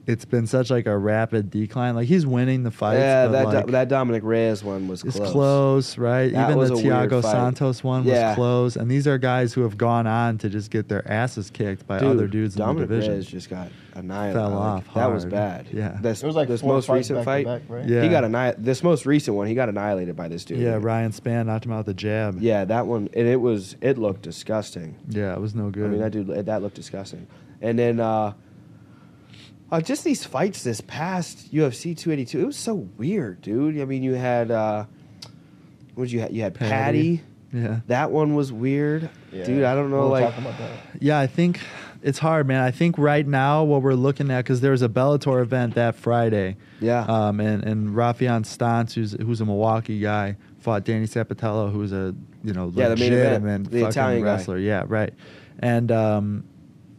it's 0.09 0.25
been 0.25 0.47
such 0.47 0.69
like 0.69 0.85
a 0.87 0.97
rapid 0.97 1.49
decline. 1.51 1.95
Like 1.95 2.07
he's 2.07 2.25
winning 2.25 2.63
the 2.63 2.71
fights. 2.71 2.99
yeah, 2.99 3.27
but, 3.27 3.31
that 3.31 3.45
like, 3.45 3.65
Do- 3.67 3.71
that 3.73 3.87
Dominick 3.89 4.23
Reyes 4.23 4.63
one 4.63 4.87
was 4.87 5.03
it's 5.03 5.15
close. 5.17 5.31
close, 5.31 5.97
right? 5.97 6.31
That 6.33 6.47
Even 6.47 6.57
was 6.57 6.69
the 6.69 6.75
a 6.77 6.81
Thiago 6.81 7.21
fight. 7.21 7.31
Santos 7.31 7.83
one 7.83 8.03
Yeah. 8.05 8.29
was 8.29 8.35
close. 8.35 8.75
And 8.75 8.89
these 8.89 9.07
are 9.07 9.17
guys 9.17 9.53
who 9.53 9.61
have 9.61 9.77
gone 9.77 10.07
on 10.07 10.37
to 10.39 10.49
just 10.49 10.71
get 10.71 10.89
their 10.89 11.07
asses 11.09 11.49
kicked 11.49 11.85
by 11.87 11.99
Dude, 11.99 12.09
other 12.09 12.27
dudes 12.27 12.55
Dominick 12.55 12.83
in 12.83 12.89
the 12.89 12.95
division. 12.95 13.13
Reyes 13.13 13.25
just 13.27 13.49
got 13.49 13.69
annihilated. 13.95 14.35
Fell 14.41 14.49
Like, 14.49 14.59
off 14.87 14.93
That 14.95 15.11
was 15.11 15.25
bad. 15.25 15.67
Yeah. 15.71 15.97
This, 16.01 16.23
it 16.23 16.25
was 16.25 16.35
like 16.35 16.47
this 16.47 16.63
most 16.63 16.89
recent 16.89 17.19
back 17.19 17.25
fight. 17.25 17.45
back, 17.45 17.61
right? 17.69 17.85
Yeah. 17.87 18.01
He 18.01 18.09
got 18.09 18.23
annihilated. 18.23 18.65
This 18.65 18.81
most 18.83 19.05
recent 19.05 19.37
one, 19.37 19.47
he 19.47 19.53
got 19.55 19.69
annihilated 19.69 20.15
by 20.15 20.27
this 20.27 20.43
dude. 20.43 20.59
yeah, 20.59 20.77
Ryan 20.81 21.11
Spann 21.11 21.45
knocked 21.45 21.65
him 21.65 21.71
out 21.73 21.85
with 21.85 21.89
a 21.89 21.93
jab. 21.93 22.41
Yeah, 22.41 22.65
that 22.65 22.87
one. 22.87 23.09
And 23.13 23.27
it 23.27 23.39
was. 23.41 23.75
It 23.81 23.97
looked 23.97 24.21
disgusting. 24.23 24.95
Yeah, 25.07 25.33
it 25.33 25.39
was 25.41 25.53
no 25.53 25.69
good. 25.69 25.85
I 25.85 25.87
mean, 25.89 25.99
that 26.01 26.11
dude. 26.11 26.27
That 26.45 26.61
looked 26.61 26.75
disgusting. 26.75 27.27
And 27.61 27.77
then 27.77 27.99
uh, 27.99 28.33
Uh, 29.71 29.79
just 29.81 30.03
these 30.03 30.25
fights 30.25 30.63
this 30.63 30.81
past 30.81 31.53
UFC 31.53 31.95
282, 31.95 32.39
it 32.39 32.45
was 32.45 32.57
so 32.57 32.73
weird, 32.97 33.41
dude. 33.41 33.79
I 33.79 33.85
mean, 33.85 34.01
you 34.03 34.13
had 34.15 34.49
uh, 34.51 34.85
what 35.95 36.05
did 36.05 36.11
you 36.11 36.19
had? 36.21 36.33
You 36.33 36.41
had 36.41 36.55
Paddy. 36.55 36.69
Paddy. 37.17 37.21
Yeah. 37.51 37.79
That 37.87 38.11
one 38.11 38.35
was 38.35 38.51
weird, 38.51 39.09
Yeah. 39.31 39.43
dude. 39.43 39.63
I 39.63 39.73
don't 39.73 39.89
know, 39.89 39.97
We 39.97 40.03
were 40.03 40.09
like 40.09 40.25
talking 40.25 40.45
about 40.45 40.57
that. 40.59 40.71
Yeah, 41.01 41.19
I 41.19 41.25
think 41.27 41.59
it's 42.03 42.19
hard, 42.19 42.47
man. 42.47 42.61
I 42.61 42.69
think 42.71 42.97
right 42.99 43.25
now 43.27 43.63
what 43.63 43.81
we're 43.81 43.95
looking 43.95 44.29
at 44.31 44.43
because 44.43 44.61
there 44.61 44.71
was 44.71 44.81
a 44.83 44.89
Bellator 44.89 45.41
event 45.41 45.73
that 45.75 45.95
Friday. 45.95 46.57
Yeah. 46.79 47.01
Um, 47.05 47.39
and 47.39 47.63
and 47.63 47.89
Raufeon 47.89 48.43
Stots, 48.45 48.93
who's 48.93 49.13
who's 49.13 49.41
a 49.41 49.45
Milwaukee 49.45 49.99
guy, 49.99 50.37
fought 50.59 50.83
Danny 50.83 51.05
Sapatello, 51.07 51.71
who's 51.71 51.91
a 51.91 52.13
you 52.43 52.53
know 52.53 52.71
Yeah, 52.73 52.89
the 52.89 52.95
main 52.97 53.13
event, 53.13 53.43
legitimate 53.43 53.63
the 53.71 53.79
fucking 53.81 53.87
Italian 53.89 54.23
guy. 54.23 54.31
wrestler. 54.35 54.57
Yeah, 54.59 54.83
right. 54.87 55.13
And 55.59 55.91
um, 55.91 56.43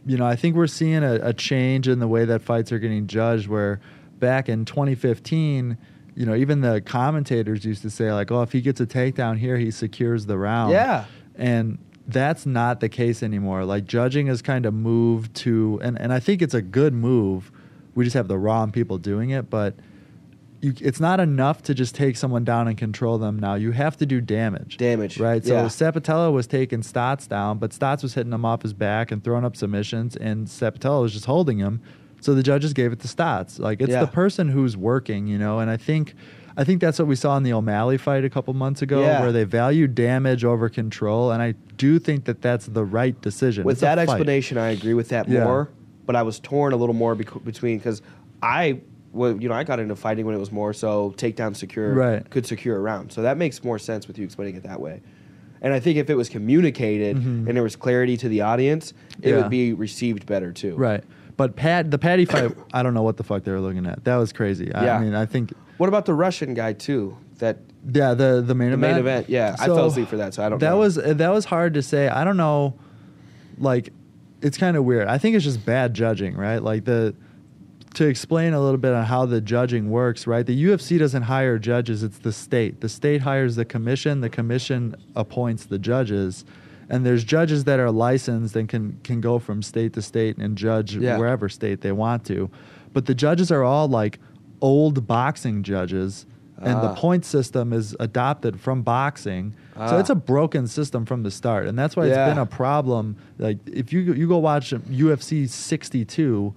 you 0.05 0.17
know, 0.17 0.25
I 0.25 0.35
think 0.35 0.55
we're 0.55 0.67
seeing 0.67 1.03
a, 1.03 1.15
a 1.21 1.33
change 1.33 1.87
in 1.87 1.99
the 1.99 2.07
way 2.07 2.25
that 2.25 2.41
fights 2.41 2.71
are 2.71 2.79
getting 2.79 3.07
judged. 3.07 3.47
Where 3.47 3.79
back 4.21 4.47
in 4.47 4.63
2015. 4.63 5.77
You 6.15 6.25
know, 6.25 6.35
even 6.35 6.61
the 6.61 6.79
commentators 6.79 7.65
used 7.65 7.81
to 7.81 7.89
say 7.89 8.13
like, 8.13 8.31
"Oh, 8.31 8.41
if 8.43 8.53
he 8.53 8.61
gets 8.61 8.79
a 8.79 8.85
takedown 8.85 9.37
here, 9.37 9.57
he 9.57 9.71
secures 9.71 10.25
the 10.27 10.37
round." 10.37 10.71
Yeah. 10.71 11.05
and 11.35 11.77
that's 12.07 12.45
not 12.45 12.79
the 12.79 12.89
case 12.89 13.23
anymore. 13.23 13.63
Like 13.65 13.85
judging 13.85 14.27
has 14.27 14.41
kind 14.41 14.65
of 14.65 14.73
moved 14.73 15.33
to, 15.37 15.79
and, 15.81 15.99
and 15.99 16.11
I 16.11 16.19
think 16.19 16.41
it's 16.41 16.53
a 16.53 16.61
good 16.61 16.93
move. 16.93 17.51
We 17.95 18.03
just 18.03 18.15
have 18.15 18.27
the 18.27 18.37
wrong 18.37 18.71
people 18.71 18.97
doing 18.97 19.29
it, 19.29 19.49
but 19.49 19.75
you, 20.61 20.73
it's 20.79 20.99
not 20.99 21.19
enough 21.19 21.63
to 21.63 21.73
just 21.73 21.95
take 21.95 22.15
someone 22.15 22.43
down 22.43 22.67
and 22.67 22.77
control 22.77 23.17
them. 23.17 23.39
Now 23.39 23.55
you 23.55 23.71
have 23.71 23.97
to 23.97 24.05
do 24.05 24.21
damage. 24.21 24.77
Damage, 24.77 25.19
right? 25.19 25.43
So 25.43 25.53
yeah. 25.53 25.63
Sapatello 25.65 26.31
was 26.31 26.47
taking 26.47 26.81
Stots 26.81 27.27
down, 27.27 27.57
but 27.57 27.71
Stots 27.71 28.03
was 28.03 28.13
hitting 28.13 28.31
him 28.33 28.45
off 28.45 28.61
his 28.61 28.73
back 28.73 29.11
and 29.11 29.23
throwing 29.23 29.43
up 29.43 29.55
submissions, 29.55 30.15
and 30.15 30.47
Sapatello 30.47 31.01
was 31.01 31.13
just 31.13 31.25
holding 31.25 31.57
him. 31.57 31.81
So 32.21 32.35
the 32.35 32.43
judges 32.43 32.73
gave 32.73 32.91
it 32.93 32.99
to 32.99 33.07
Stots. 33.07 33.57
Like 33.59 33.81
it's 33.81 33.91
Yeah. 33.91 34.01
the 34.01 34.11
person 34.11 34.49
who's 34.49 34.77
working, 34.77 35.25
you 35.25 35.39
know. 35.39 35.57
And 35.59 35.71
I 35.71 35.77
think, 35.77 36.13
I 36.55 36.63
think 36.63 36.79
that's 36.79 36.99
what 36.99 37.07
we 37.07 37.15
saw 37.15 37.35
in 37.37 37.41
the 37.43 37.53
O'Malley 37.53 37.97
fight 37.97 38.23
a 38.23 38.29
couple 38.29 38.53
months 38.53 38.83
ago, 38.83 39.01
Yeah. 39.01 39.21
where 39.21 39.31
they 39.31 39.43
value 39.45 39.87
damage 39.87 40.45
over 40.45 40.69
control, 40.69 41.31
and 41.31 41.41
I 41.41 41.55
do 41.77 41.97
think 41.97 42.25
that 42.25 42.43
that's 42.43 42.67
the 42.67 42.85
right 42.85 43.19
decision. 43.21 43.63
with 43.63 43.73
It's 43.77 43.81
that 43.81 43.97
explanation, 43.97 44.59
I 44.59 44.69
agree 44.69 44.93
with 44.93 45.09
that 45.09 45.27
more. 45.27 45.69
But 46.05 46.15
I 46.15 46.21
was 46.21 46.39
torn 46.39 46.73
a 46.73 46.75
little 46.75 46.93
more 46.93 47.15
bec- 47.15 47.43
between 47.43 47.77
because 47.79 48.01
I, 48.43 48.81
well, 49.13 49.35
you 49.41 49.49
know, 49.49 49.55
I 49.55 49.63
got 49.63 49.79
into 49.79 49.95
fighting 49.95 50.25
when 50.25 50.35
it 50.35 50.39
was 50.39 50.51
more 50.51 50.73
so 50.73 51.13
takedown 51.17 51.55
secure, 51.55 51.93
Right. 51.93 52.29
could 52.29 52.45
secure 52.45 52.77
a 52.77 52.79
round. 52.79 53.11
So 53.11 53.21
that 53.23 53.37
makes 53.37 53.63
more 53.63 53.77
sense 53.79 54.07
with 54.07 54.17
you 54.17 54.23
explaining 54.25 54.55
it 54.55 54.63
that 54.63 54.79
way. 54.79 55.01
And 55.61 55.73
I 55.73 55.79
think 55.79 55.97
if 55.97 56.09
it 56.09 56.15
was 56.15 56.29
communicated 56.29 57.17
Mhm. 57.17 57.47
and 57.47 57.49
there 57.55 57.63
was 57.63 57.75
clarity 57.75 58.17
to 58.17 58.29
the 58.29 58.41
audience, 58.41 58.93
it 59.21 59.29
Yeah. 59.31 59.37
would 59.41 59.49
be 59.49 59.73
received 59.73 60.25
better 60.25 60.51
too. 60.51 60.75
right? 60.75 61.03
But 61.37 61.55
Pat, 61.55 61.89
the 61.91 61.97
Paddy 61.97 62.25
fight, 62.25 62.51
I 62.73 62.83
don't 62.83 62.93
know 62.93 63.03
what 63.03 63.17
the 63.17 63.23
fuck 63.23 63.43
they 63.43 63.51
were 63.51 63.59
looking 63.59 63.85
at. 63.85 64.03
That 64.05 64.15
was 64.17 64.31
crazy. 64.33 64.73
I, 64.73 64.85
Yeah. 64.85 64.97
I 64.97 65.01
mean, 65.01 65.13
I 65.15 65.25
think, 65.25 65.53
What 65.77 65.87
about 65.87 66.05
the 66.05 66.13
Russian 66.13 66.53
guy 66.53 66.73
too? 66.73 67.17
That 67.39 67.57
yeah, 67.91 68.13
the 68.13 68.43
the 68.45 68.53
main 68.53 68.69
the 68.69 68.75
event. 68.75 68.81
main 68.93 68.99
event, 68.99 69.29
yeah, 69.29 69.55
I 69.59 69.65
So, 69.65 69.75
fell 69.75 69.87
asleep 69.87 70.07
for 70.07 70.17
that, 70.17 70.33
so 70.35 70.43
I 70.43 70.49
don't. 70.49 70.59
that 70.59 70.69
know. 70.69 70.77
was 70.77 70.95
that 70.95 71.33
was 71.33 71.45
hard 71.45 71.73
to 71.73 71.81
say. 71.81 72.07
I 72.07 72.23
don't 72.23 72.37
know. 72.37 72.75
Like, 73.57 73.91
it's 74.41 74.57
kind 74.57 74.77
of 74.77 74.85
weird. 74.85 75.07
I 75.07 75.17
think 75.17 75.35
it's 75.35 75.43
just 75.45 75.65
bad 75.65 75.93
judging, 75.95 76.35
right? 76.35 76.61
Like 76.61 76.85
the 76.85 77.15
to 77.95 78.07
explain 78.07 78.53
a 78.53 78.61
little 78.61 78.77
bit 78.77 78.93
on 78.93 79.05
how 79.05 79.25
the 79.25 79.41
judging 79.41 79.89
works, 79.89 80.25
right? 80.25 80.45
The 80.45 80.65
UFC 80.65 80.97
doesn't 80.97 81.23
hire 81.23 81.59
judges; 81.59 82.03
it's 82.03 82.19
the 82.19 82.31
state. 82.31 82.81
The 82.81 82.89
state 82.89 83.21
hires 83.21 83.55
the 83.55 83.65
commission. 83.65 84.21
The 84.21 84.29
commission 84.29 84.95
appoints 85.15 85.65
the 85.65 85.77
judges, 85.79 86.45
and 86.89 87.05
there's 87.05 87.23
judges 87.23 87.65
that 87.65 87.79
are 87.79 87.91
licensed 87.91 88.55
and 88.55 88.69
can 88.69 88.97
can 89.03 89.19
go 89.21 89.39
from 89.39 89.61
state 89.61 89.93
to 89.93 90.01
state 90.01 90.37
and 90.37 90.57
judge 90.57 90.95
Yeah. 90.95 91.17
wherever 91.17 91.49
state 91.49 91.81
they 91.81 91.91
want 91.91 92.23
to. 92.25 92.49
But 92.93 93.05
the 93.07 93.15
judges 93.15 93.51
are 93.51 93.63
all 93.63 93.87
like 93.87 94.19
old 94.61 95.05
boxing 95.07 95.63
judges, 95.63 96.25
and 96.57 96.75
the 96.81 96.89
Ah. 96.91 96.95
point 96.95 97.25
system 97.25 97.73
is 97.73 97.95
adopted 97.99 98.59
from 98.59 98.83
boxing. 98.83 99.53
So 99.75 99.81
Ah. 99.95 99.99
it's 99.99 100.09
a 100.09 100.15
broken 100.15 100.67
system 100.67 101.05
from 101.05 101.23
the 101.23 101.31
start, 101.31 101.67
and 101.67 101.77
that's 101.77 101.95
why 101.97 102.05
it's 102.05 102.15
been 102.15 102.37
a 102.37 102.45
problem. 102.45 103.17
Like 103.37 103.57
if 103.67 103.91
you 103.91 103.99
you 103.99 104.27
go 104.29 104.37
watch 104.37 104.71
UFC 104.89 105.45
62, 105.45 106.53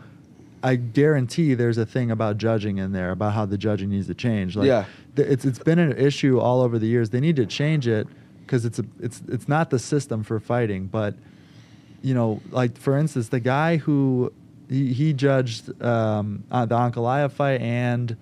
I 0.64 0.76
guarantee 0.76 1.52
there's 1.52 1.76
a 1.76 1.84
thing 1.84 2.10
about 2.10 2.38
judging 2.38 2.78
in 2.78 2.92
there 2.92 3.10
about 3.10 3.34
how 3.34 3.44
the 3.44 3.58
judging 3.58 3.90
needs 3.90 4.06
to 4.06 4.14
change. 4.14 4.56
Like, 4.56 4.66
Yeah. 4.66 4.86
th- 5.14 5.28
it's 5.28 5.44
it's 5.44 5.58
been 5.58 5.78
an 5.78 5.92
issue 5.96 6.40
all 6.40 6.62
over 6.62 6.78
the 6.78 6.86
years. 6.86 7.10
They 7.10 7.20
need 7.20 7.36
to 7.36 7.44
change 7.46 7.86
it 7.86 8.08
because 8.40 8.64
it's 8.64 8.78
a, 8.78 8.84
it's 8.98 9.22
it's 9.28 9.46
not 9.46 9.68
the 9.68 9.78
system 9.78 10.22
for 10.22 10.40
fighting, 10.40 10.86
but 10.86 11.14
you 12.02 12.14
know, 12.14 12.40
like 12.50 12.78
for 12.78 12.96
instance, 12.96 13.28
the 13.28 13.40
guy 13.40 13.76
who 13.76 14.32
he, 14.70 14.92
he 14.94 15.12
judged 15.12 15.80
um, 15.82 16.44
uh, 16.50 16.64
the 16.64 16.74
Ankalaev 16.74 17.32
fight 17.32 17.60
and 17.60 18.16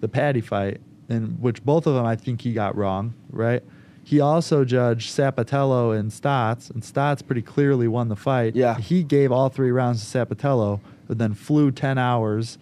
the 0.00 0.08
Paddy 0.08 0.40
fight, 0.40 0.80
in 1.10 1.36
which 1.42 1.62
both 1.62 1.86
of 1.86 1.94
them 1.94 2.06
I 2.06 2.16
think 2.16 2.40
he 2.40 2.54
got 2.54 2.74
wrong, 2.74 3.12
right? 3.30 3.62
He 4.04 4.18
also 4.18 4.64
judged 4.64 5.10
Sapatello 5.16 5.96
and 5.96 6.10
Stots, 6.10 6.70
and 6.70 6.82
Stots 6.82 7.24
pretty 7.24 7.42
clearly 7.42 7.86
won 7.86 8.08
the 8.08 8.16
fight. 8.16 8.56
Yeah. 8.56 8.76
He 8.78 9.04
gave 9.04 9.30
all 9.30 9.48
three 9.50 9.70
rounds 9.70 10.00
to 10.10 10.18
Sapatello, 10.18 10.80
but 11.06 11.18
then 11.18 11.34
flew 11.34 11.70
10 11.70 11.98
hours 11.98 12.58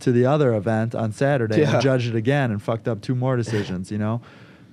to 0.00 0.12
the 0.12 0.24
other 0.26 0.54
event 0.54 0.94
on 0.94 1.12
Saturday 1.12 1.60
Yeah. 1.60 1.74
and 1.74 1.82
judged 1.82 2.08
it 2.08 2.14
again 2.16 2.50
and 2.50 2.62
fucked 2.62 2.88
up 2.88 3.00
two 3.02 3.14
more 3.14 3.36
decisions, 3.36 3.90
you 3.90 3.98
know? 3.98 4.20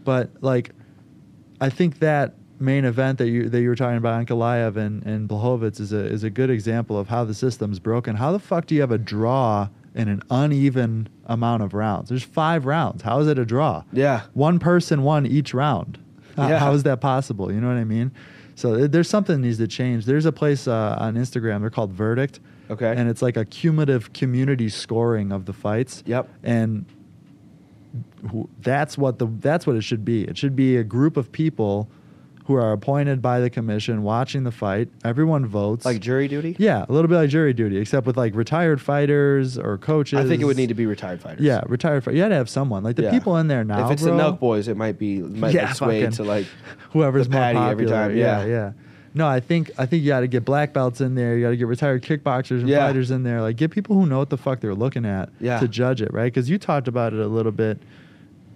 But, 0.05 0.29
like, 0.41 0.71
I 1.59 1.69
think 1.69 1.99
that 1.99 2.35
main 2.59 2.85
event 2.85 3.17
that 3.19 3.27
you 3.29 3.49
that 3.49 3.61
you 3.61 3.69
were 3.69 3.75
talking 3.75 3.97
about, 3.97 4.25
Ankalaev 4.25 4.77
and, 4.77 5.03
and 5.05 5.27
Blachowicz, 5.29 5.79
is 5.79 5.91
a 5.93 5.99
is 6.05 6.23
a 6.23 6.29
good 6.29 6.49
example 6.49 6.97
of 6.97 7.07
how 7.09 7.23
the 7.25 7.33
system's 7.33 7.77
broken. 7.79 8.15
How 8.15 8.31
the 8.31 8.39
fuck 8.39 8.65
do 8.67 8.73
you 8.75 8.81
have 8.81 8.91
a 8.91 8.97
draw 8.97 9.67
in 9.93 10.07
an 10.07 10.21
uneven 10.31 11.09
amount 11.25 11.61
of 11.63 11.73
rounds? 11.73 12.09
There's 12.09 12.23
five 12.23 12.65
rounds. 12.65 13.01
How 13.03 13.19
is 13.19 13.27
it 13.27 13.37
a 13.37 13.45
draw? 13.45 13.83
Yeah. 13.91 14.21
One 14.33 14.59
person 14.59 15.03
won 15.03 15.25
each 15.25 15.53
round. 15.53 15.97
How- 16.37 16.47
Yeah. 16.47 16.59
How 16.59 16.71
is 16.73 16.83
that 16.83 17.01
possible? 17.01 17.51
You 17.51 17.59
know 17.59 17.67
what 17.67 17.77
I 17.77 17.83
mean? 17.83 18.11
So 18.55 18.75
th- 18.77 18.91
there's 18.91 19.09
something 19.09 19.35
that 19.41 19.45
needs 19.47 19.57
to 19.57 19.67
change. 19.67 20.05
There's 20.05 20.25
a 20.25 20.31
place 20.31 20.67
uh, 20.67 20.95
on 20.99 21.15
Instagram. 21.15 21.61
They're 21.61 21.69
called 21.69 21.91
Verdict. 21.91 22.39
Okay. 22.69 22.93
And 22.95 23.09
it's 23.09 23.21
like 23.21 23.37
a 23.37 23.45
cumulative 23.45 24.13
community 24.13 24.69
scoring 24.69 25.31
of 25.31 25.45
the 25.45 25.53
fights. 25.53 26.03
Yep. 26.05 26.29
And 26.43 26.85
who- 28.31 28.49
that's 28.61 28.97
what 28.97 29.19
the 29.19 29.27
that's 29.39 29.65
what 29.65 29.75
it 29.75 29.81
should 29.83 30.03
be. 30.05 30.23
It 30.23 30.37
should 30.37 30.55
be 30.55 30.77
a 30.77 30.83
group 30.83 31.17
of 31.17 31.31
people 31.31 31.89
who 32.45 32.53
are 32.55 32.71
appointed 32.71 33.21
by 33.21 33.41
the 33.41 33.49
commission 33.49 34.03
watching 34.03 34.45
the 34.45 34.51
fight. 34.51 34.87
Everyone 35.03 35.45
votes. 35.45 35.83
like 35.85 35.99
jury 35.99 36.29
duty. 36.29 36.55
yeah, 36.57 36.85
a 36.87 36.91
little 36.93 37.09
bit 37.09 37.15
like 37.17 37.29
jury 37.29 37.51
duty, 37.53 37.77
except 37.77 38.07
with 38.07 38.15
like 38.15 38.33
retired 38.35 38.79
fighters 38.79 39.57
or 39.57 39.77
coaches. 39.77 40.17
I 40.19 40.23
think 40.25 40.41
it 40.41 40.45
would 40.45 40.55
need 40.55 40.67
to 40.69 40.73
be 40.73 40.85
retired 40.85 41.19
fighters. 41.21 41.41
Yeah, 41.45 41.61
retired. 41.67 42.05
Fight. 42.05 42.13
You 42.15 42.21
had 42.21 42.29
to 42.29 42.35
have 42.35 42.49
someone 42.49 42.83
like 42.83 42.95
the 42.95 43.03
Yeah. 43.03 43.11
people 43.11 43.35
in 43.37 43.47
there 43.49 43.65
now. 43.65 43.85
if 43.87 43.91
it's 43.91 44.03
bro, 44.03 44.15
the 44.15 44.23
Nelk 44.23 44.39
Boys, 44.39 44.69
it 44.69 44.77
might 44.77 44.97
be 44.97 45.19
might 45.19 45.53
Yeah, 45.53 45.73
sway 45.73 46.07
to 46.07 46.23
like 46.23 46.45
whoever's 46.91 47.27
the 47.27 47.33
more 47.33 47.41
popular. 47.41 47.69
every 47.71 47.85
time, 47.85 48.15
Yeah, 48.17 48.45
yeah. 48.45 48.47
yeah. 48.47 48.71
No, 49.13 49.27
I 49.27 49.39
think 49.39 49.71
I 49.77 49.85
think 49.85 50.03
you 50.03 50.09
got 50.09 50.19
to 50.21 50.27
get 50.27 50.45
black 50.45 50.73
belts 50.73 51.01
in 51.01 51.15
there. 51.15 51.35
You 51.37 51.43
got 51.45 51.49
to 51.51 51.57
get 51.57 51.67
retired 51.67 52.03
kickboxers 52.03 52.59
and 52.59 52.69
Yeah. 52.69 52.85
fighters 52.85 53.09
in 53.11 53.23
there. 53.23 53.41
Like 53.41 53.55
get 53.57 53.71
people 53.71 53.95
who 53.95 54.05
know 54.05 54.19
what 54.19 54.29
the 54.29 54.37
fuck 54.37 54.59
they're 54.59 54.75
looking 54.75 55.05
at 55.05 55.29
Yeah. 55.39 55.59
to 55.59 55.67
judge 55.67 56.01
it, 56.01 56.13
right? 56.13 56.25
Because 56.31 56.49
you 56.49 56.57
talked 56.57 56.87
about 56.87 57.13
it 57.13 57.19
a 57.19 57.27
little 57.27 57.51
bit. 57.51 57.79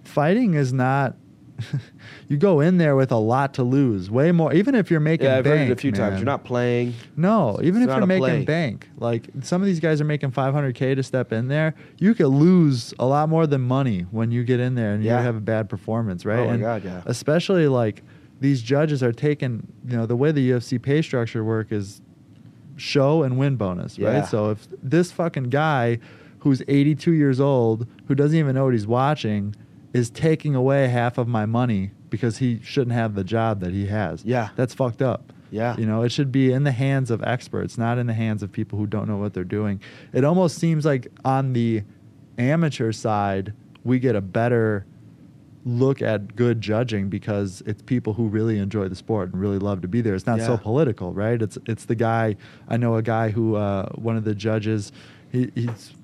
Fighting 0.04 0.54
is 0.54 0.72
not. 0.72 1.16
you 2.28 2.36
go 2.36 2.58
in 2.60 2.78
there 2.78 2.96
with 2.96 3.12
a 3.12 3.16
lot 3.16 3.54
to 3.54 3.62
lose, 3.62 4.10
way 4.10 4.32
more. 4.32 4.52
Even 4.52 4.74
if 4.74 4.90
you're 4.90 4.98
making 5.00 5.26
yeah. 5.26 5.36
I've 5.38 5.44
bank, 5.44 5.58
heard 5.60 5.68
it 5.70 5.72
a 5.72 5.76
few 5.76 5.92
man. 5.92 6.00
times. 6.00 6.16
You're 6.18 6.26
not 6.26 6.42
playing. 6.44 6.94
No, 7.16 7.60
even 7.62 7.82
if 7.82 7.88
you're 7.88 8.04
making 8.06 8.20
play. 8.20 8.44
bank, 8.44 8.88
like 8.98 9.28
some 9.42 9.62
of 9.62 9.66
these 9.66 9.78
guys 9.78 10.00
are 10.00 10.04
making 10.04 10.32
500k 10.32 10.96
to 10.96 11.02
step 11.04 11.32
in 11.32 11.46
there, 11.48 11.74
you 11.98 12.14
could 12.14 12.28
lose 12.28 12.94
a 12.98 13.06
lot 13.06 13.28
more 13.28 13.46
than 13.46 13.60
money 13.60 14.06
when 14.10 14.32
you 14.32 14.42
get 14.42 14.58
in 14.58 14.74
there 14.74 14.92
and 14.92 15.04
Yeah. 15.04 15.18
you 15.18 15.24
have 15.24 15.36
a 15.36 15.40
bad 15.40 15.68
performance, 15.68 16.24
right? 16.24 16.40
Oh 16.40 16.46
my 16.46 16.52
and 16.54 16.60
God, 16.62 16.84
yeah. 16.84 17.02
Especially 17.06 17.68
like 17.68 18.02
these 18.42 18.60
judges 18.62 19.02
are 19.02 19.12
taking, 19.12 19.66
you 19.86 19.96
know, 19.96 20.04
the 20.06 20.16
way 20.16 20.32
the 20.32 20.50
UFC 20.50 20.80
pay 20.80 21.00
structure 21.02 21.42
work 21.44 21.72
is 21.72 22.00
show 22.76 23.22
and 23.22 23.38
win 23.38 23.56
bonus, 23.56 23.98
Yeah. 23.98 24.08
right? 24.20 24.26
So 24.26 24.50
if 24.50 24.66
this 24.82 25.12
fucking 25.12 25.44
guy 25.50 25.98
who's 26.40 26.62
82 26.68 27.12
years 27.12 27.38
old, 27.40 27.86
who 28.08 28.14
doesn't 28.14 28.36
even 28.38 28.54
know 28.54 28.64
what 28.64 28.72
he's 28.74 28.86
watching, 28.86 29.54
is 29.92 30.10
taking 30.10 30.54
away 30.54 30.88
half 30.88 31.18
of 31.18 31.28
my 31.28 31.46
money 31.46 31.90
because 32.10 32.38
he 32.38 32.60
shouldn't 32.62 32.92
have 32.94 33.14
the 33.14 33.24
job 33.24 33.60
that 33.60 33.72
he 33.72 33.86
has. 33.86 34.24
Yeah. 34.24 34.48
That's 34.56 34.74
fucked 34.74 35.02
up. 35.02 35.32
Yeah. 35.50 35.76
You 35.76 35.86
know, 35.86 36.02
it 36.02 36.10
should 36.10 36.32
be 36.32 36.50
in 36.52 36.64
the 36.64 36.72
hands 36.72 37.10
of 37.10 37.22
experts, 37.22 37.76
not 37.78 37.98
in 37.98 38.06
the 38.06 38.14
hands 38.14 38.42
of 38.42 38.50
people 38.50 38.78
who 38.78 38.86
don't 38.86 39.06
know 39.06 39.18
what 39.18 39.34
they're 39.34 39.44
doing. 39.44 39.80
It 40.12 40.24
almost 40.24 40.56
seems 40.58 40.84
like 40.84 41.08
on 41.24 41.52
the 41.52 41.82
amateur 42.38 42.90
side, 42.92 43.52
we 43.84 43.98
get 43.98 44.16
a 44.16 44.20
better 44.22 44.86
look 45.64 46.02
at 46.02 46.34
good 46.34 46.60
judging 46.60 47.08
because 47.08 47.62
it's 47.66 47.82
people 47.82 48.14
who 48.14 48.26
really 48.26 48.58
enjoy 48.58 48.88
the 48.88 48.96
sport 48.96 49.32
and 49.32 49.40
really 49.40 49.58
love 49.58 49.80
to 49.82 49.88
be 49.88 50.00
there. 50.00 50.14
It's 50.14 50.26
not 50.26 50.40
so 50.40 50.56
political, 50.56 51.12
right? 51.12 51.40
It's 51.40 51.56
it's 51.66 51.84
the 51.84 51.94
guy 51.94 52.36
I 52.68 52.76
know 52.76 52.96
a 52.96 53.02
guy 53.02 53.30
who 53.30 53.54
uh, 53.56 53.88
one 53.94 54.16
of 54.16 54.24
the 54.24 54.34
judges 54.34 54.90
he, 55.30 55.50
he's 55.54 55.94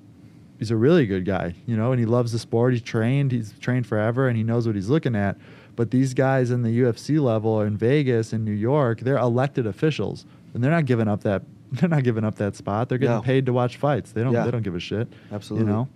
he's 0.57 0.71
a 0.71 0.75
really 0.77 1.05
good 1.05 1.25
guy, 1.25 1.55
you 1.65 1.75
know, 1.75 1.91
and 1.91 1.99
he 1.99 2.05
loves 2.05 2.31
the 2.31 2.39
sport. 2.39 2.73
He's 2.73 2.81
trained, 2.81 3.31
he's 3.31 3.53
trained 3.59 3.85
forever, 3.85 4.27
and 4.27 4.37
he 4.37 4.43
knows 4.43 4.65
what 4.65 4.75
he's 4.75 4.89
looking 4.89 5.15
at. 5.15 5.37
But 5.75 5.91
these 5.91 6.13
guys 6.13 6.51
in 6.51 6.61
the 6.63 6.81
UFC 6.81 7.21
level 7.21 7.61
in 7.61 7.77
Vegas 7.77 8.33
in 8.33 8.43
New 8.43 8.51
York, 8.51 8.99
they're 9.01 9.17
elected 9.17 9.65
officials, 9.67 10.25
and 10.53 10.63
they're 10.63 10.71
not 10.71 10.85
giving 10.85 11.07
up 11.07 11.23
that 11.23 11.43
they're 11.73 11.89
not 11.89 12.03
giving 12.03 12.23
up 12.23 12.35
that 12.35 12.55
spot. 12.55 12.89
They're 12.89 12.97
getting 12.97 13.15
No. 13.17 13.21
paid 13.21 13.45
to 13.45 13.53
watch 13.53 13.77
fights. 13.77 14.11
They 14.13 14.23
don't 14.23 14.33
Yeah. 14.33 14.45
they 14.45 14.51
don't 14.51 14.63
give 14.63 14.75
a 14.75 14.79
shit. 14.79 15.07
Absolutely. 15.31 15.67
You 15.67 15.73
know. 15.73 15.87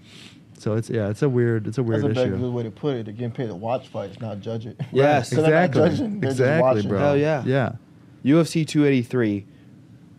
So 0.64 0.76
it's 0.76 0.90
yeah, 0.90 1.10
it's 1.10 1.22
a 1.22 1.28
weird 1.28 1.68
it's 1.68 1.78
a 1.78 1.84
weird 1.84 2.04
That's 2.04 2.12
a 2.12 2.16
better 2.16 2.34
issue. 2.36 2.42
good 2.42 2.54
way 2.54 2.64
to 2.64 2.72
put 2.72 2.96
it. 2.96 3.06
They're 3.06 3.14
getting 3.14 3.32
paid 3.32 3.48
to 3.48 3.56
watch 3.56 3.90
fights, 3.90 4.20
not 4.22 4.40
judge 4.40 4.66
it. 4.66 4.80
Yes. 4.94 5.30
'Cause 5.30 5.44
they're 5.44 5.52
not 5.54 5.64
exactly. 5.66 5.90
judging, 5.90 6.20
they're 6.22 6.30
just 6.30 6.40
exactly, 6.40 6.62
watching. 6.62 6.90
bro. 6.90 7.00
Hell 7.00 7.18
yeah. 7.18 7.44
Yeah. 7.46 7.72
UFC 8.24 8.66
283. 8.66 9.46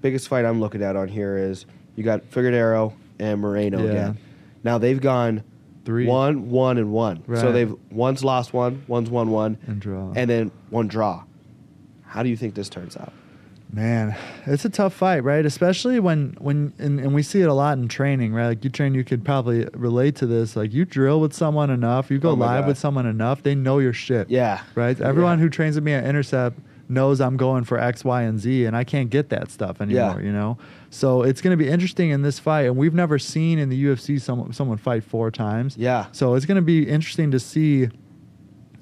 Biggest 0.02 0.28
fight 0.28 0.44
I'm 0.44 0.60
looking 0.60 0.82
at 0.82 0.96
on 0.96 1.08
here 1.08 1.38
is 1.38 1.64
you 1.96 2.04
got 2.04 2.30
Figueiredo 2.30 2.92
and 3.18 3.40
Moreno 3.40 3.82
Yeah. 3.82 3.90
again. 3.90 4.18
Now 4.62 4.76
they've 4.76 5.00
gone 5.00 5.42
Three 5.86 6.06
one, 6.06 6.50
one, 6.50 6.76
and 6.78 6.92
one. 6.92 7.22
So 7.26 7.32
Right. 7.32 7.52
they've 7.52 7.74
one's 7.90 8.22
lost 8.22 8.52
one, 8.52 8.82
one's 8.86 9.08
won 9.10 9.30
one, 9.30 9.56
and 9.66 9.80
draw. 9.80 10.12
and 10.14 10.28
then 10.28 10.50
one 10.70 10.88
draw. 10.88 11.22
How 12.02 12.22
do 12.22 12.28
you 12.28 12.36
think 12.36 12.54
this 12.54 12.68
turns 12.68 12.96
out? 12.98 13.12
Man, 13.74 14.16
it's 14.46 14.64
a 14.64 14.70
tough 14.70 14.94
fight, 14.94 15.24
right? 15.24 15.44
Especially 15.44 15.98
when 15.98 16.36
when 16.38 16.72
and, 16.78 17.00
and 17.00 17.12
we 17.12 17.24
see 17.24 17.40
it 17.40 17.48
a 17.48 17.52
lot 17.54 17.76
in 17.76 17.88
training, 17.88 18.32
right? 18.32 18.46
Like 18.46 18.62
you 18.62 18.70
train, 18.70 18.94
you 18.94 19.02
could 19.02 19.24
probably 19.24 19.66
relate 19.74 20.14
to 20.16 20.26
this. 20.26 20.54
Like 20.54 20.72
you 20.72 20.84
drill 20.84 21.20
with 21.20 21.32
someone 21.34 21.70
enough, 21.70 22.08
you 22.10 22.18
go 22.20 22.30
Oh 22.30 22.34
live 22.34 22.62
God. 22.62 22.68
with 22.68 22.78
someone 22.78 23.06
enough, 23.06 23.42
they 23.42 23.56
know 23.56 23.80
your 23.80 23.92
shit. 23.92 24.30
Yeah. 24.30 24.60
Right? 24.76 25.00
Everyone 25.00 25.38
Yeah. 25.38 25.42
who 25.44 25.50
trains 25.50 25.74
with 25.74 25.82
me 25.82 25.92
at 25.92 26.04
Intercept 26.04 26.56
knows 26.88 27.20
I'm 27.20 27.36
going 27.36 27.64
for 27.64 27.78
X, 27.78 28.04
Y, 28.04 28.22
and 28.22 28.38
Z, 28.38 28.64
and 28.66 28.76
I 28.76 28.84
can't 28.84 29.10
get 29.10 29.30
that 29.30 29.50
stuff 29.50 29.80
anymore, 29.80 30.18
Yeah. 30.20 30.26
you 30.26 30.30
know? 30.32 30.56
So 30.90 31.22
it's 31.22 31.40
going 31.40 31.56
to 31.58 31.62
be 31.64 31.68
interesting 31.68 32.10
in 32.10 32.22
this 32.22 32.38
fight. 32.38 32.66
And 32.66 32.76
we've 32.76 32.94
never 32.94 33.18
seen 33.18 33.58
in 33.58 33.70
the 33.70 33.84
UFC 33.86 34.20
someone, 34.20 34.52
someone 34.52 34.76
fight 34.76 35.02
four 35.02 35.30
times. 35.32 35.76
Yeah. 35.76 36.06
So 36.12 36.34
it's 36.34 36.46
going 36.46 36.56
to 36.56 36.62
be 36.62 36.86
interesting 36.88 37.30
to 37.32 37.40
see 37.40 37.88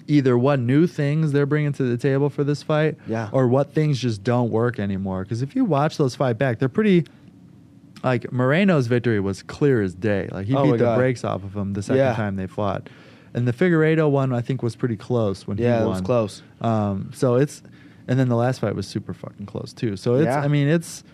either 0.09 0.37
what 0.37 0.59
new 0.61 0.87
things 0.87 1.33
they're 1.33 1.47
bringing 1.47 1.73
to 1.73 1.83
the 1.85 1.97
table 1.97 2.29
for 2.31 2.45
this 2.45 2.63
fight 2.63 2.97
Yeah. 3.07 3.29
or 3.33 3.47
what 3.49 3.73
things 3.73 3.99
just 3.99 4.23
don't 4.25 4.51
work 4.51 4.79
anymore. 4.79 5.23
Because 5.23 5.43
if 5.43 5.55
you 5.57 5.65
watch 5.65 5.97
those 5.97 6.15
fight 6.17 6.39
back, 6.39 6.59
they're 6.59 6.69
pretty. 6.69 7.05
Like 8.03 8.33
Moreno's 8.33 8.89
victory 8.89 9.21
was 9.21 9.43
clear 9.45 9.81
as 9.81 9.95
day. 9.95 10.29
Like 10.33 10.47
he 10.47 10.57
Oh 10.57 10.65
beat 10.65 10.73
the 10.73 10.79
God. 10.79 10.97
brakes 10.99 11.23
off 11.23 11.45
of 11.45 11.55
him 11.55 11.73
the 11.73 11.83
second 11.83 11.99
Yeah. 11.99 12.15
time 12.15 12.35
they 12.35 12.49
fought, 12.49 12.89
and 13.33 13.47
the 13.47 13.53
Figueiredo 13.53 14.11
one 14.11 14.33
I 14.33 14.41
think 14.41 14.61
was 14.63 14.75
pretty 14.75 14.97
close 14.97 15.47
when 15.47 15.57
Yeah, 15.59 15.77
he 15.77 15.83
it 15.83 15.87
won. 15.87 15.91
was 15.91 16.01
close. 16.01 16.43
Um, 16.61 17.11
so 17.15 17.37
it's, 17.37 17.63
and 18.09 18.19
then 18.19 18.29
the 18.29 18.35
last 18.35 18.59
fight 18.61 18.75
was 18.75 18.89
super 18.89 19.15
fucking 19.15 19.47
close 19.47 19.73
too. 19.73 19.97
So 19.97 20.17
it's, 20.17 20.25
Yeah. 20.25 20.41
I 20.41 20.49
mean, 20.49 20.67
it's, 20.67 21.05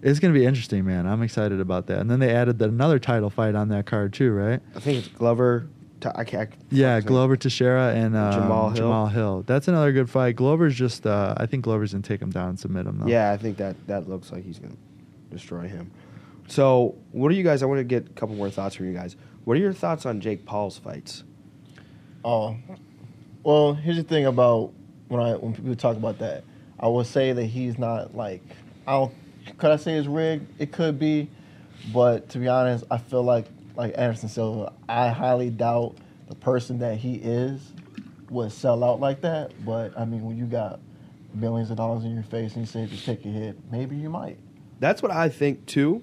it's 0.00 0.20
gonna 0.20 0.32
be 0.32 0.46
interesting, 0.46 0.86
man. 0.86 1.06
I'm 1.06 1.20
excited 1.22 1.60
about 1.60 1.86
that. 1.88 1.98
And 1.98 2.10
then 2.10 2.18
they 2.18 2.30
added 2.34 2.58
the, 2.58 2.64
another 2.64 2.98
title 2.98 3.28
fight 3.28 3.54
on 3.54 3.68
that 3.68 3.84
card 3.84 4.14
too, 4.14 4.32
right? 4.32 4.60
I 4.74 4.80
think 4.80 4.98
it's 5.04 5.08
Glover. 5.08 5.66
T- 6.00 6.08
I 6.14 6.24
can't. 6.24 6.50
Yeah, 6.70 6.94
fuck 6.94 6.96
his 6.96 7.04
name. 7.04 7.08
Glover 7.08 7.36
Teixeira 7.36 7.92
and 7.94 8.16
um, 8.16 8.32
Jamal 8.32 8.70
Jamal 8.72 9.06
Hill. 9.06 9.22
Hill. 9.22 9.44
That's 9.46 9.68
another 9.68 9.92
good 9.92 10.08
fight. 10.08 10.36
Glover's 10.36 10.74
just, 10.74 11.06
uh, 11.06 11.34
I 11.36 11.46
think 11.46 11.64
Glover's 11.64 11.92
gonna 11.92 12.02
take 12.02 12.22
him 12.22 12.30
down 12.30 12.50
and 12.50 12.60
submit 12.60 12.86
him 12.86 12.98
though. 12.98 13.06
Yeah, 13.06 13.32
I 13.32 13.36
think 13.36 13.56
that 13.58 13.74
that 13.88 14.08
looks 14.08 14.30
like 14.30 14.44
he's 14.44 14.58
gonna 14.58 14.76
destroy 15.30 15.66
him. 15.68 15.90
So, 16.46 16.96
what 17.12 17.30
are 17.30 17.34
you 17.34 17.42
guys? 17.42 17.62
I 17.62 17.66
want 17.66 17.78
to 17.78 17.84
get 17.84 18.06
a 18.06 18.12
couple 18.12 18.34
more 18.34 18.50
thoughts 18.50 18.74
from 18.76 18.86
you 18.86 18.94
guys. 18.94 19.16
What 19.44 19.56
are 19.56 19.60
your 19.60 19.72
thoughts 19.72 20.06
on 20.06 20.20
Jake 20.20 20.44
Paul's 20.44 20.78
fights? 20.78 21.24
Oh, 22.24 22.56
well, 23.42 23.74
here's 23.74 23.96
the 23.96 24.02
thing 24.02 24.26
about 24.26 24.72
when 25.08 25.20
I 25.20 25.34
when 25.34 25.54
people 25.54 25.74
talk 25.74 25.96
about 25.96 26.18
that, 26.18 26.44
I 26.78 26.88
will 26.88 27.04
say 27.04 27.32
that 27.32 27.44
he's 27.44 27.78
not 27.78 28.14
like 28.14 28.42
I 28.86 28.92
don't. 28.92 29.14
Could 29.56 29.70
I 29.70 29.76
say 29.76 29.94
it's 29.94 30.06
rigged? 30.06 30.46
It 30.60 30.72
could 30.72 30.98
be, 30.98 31.28
but 31.92 32.28
to 32.30 32.38
be 32.38 32.48
honest, 32.48 32.84
I 32.90 32.98
feel 32.98 33.22
like 33.22 33.46
like 33.78 33.94
Anderson 33.96 34.28
Silva. 34.28 34.72
I 34.88 35.08
highly 35.08 35.48
doubt 35.50 35.96
the 36.28 36.34
person 36.34 36.80
that 36.80 36.98
he 36.98 37.14
is 37.14 37.72
would 38.28 38.52
sell 38.52 38.84
out 38.84 39.00
like 39.00 39.22
that. 39.22 39.52
But 39.64 39.98
I 39.98 40.04
mean, 40.04 40.24
when 40.24 40.36
you 40.36 40.44
got 40.44 40.80
millions 41.32 41.70
of 41.70 41.76
dollars 41.78 42.04
in 42.04 42.12
your 42.12 42.24
face 42.24 42.54
and 42.56 42.62
you 42.62 42.66
say 42.66 42.84
just 42.86 43.06
take 43.06 43.24
a 43.24 43.28
hit, 43.28 43.56
maybe 43.70 43.96
you 43.96 44.10
might. 44.10 44.36
That's 44.80 45.00
what 45.00 45.12
I 45.12 45.28
think 45.30 45.64
too. 45.64 46.02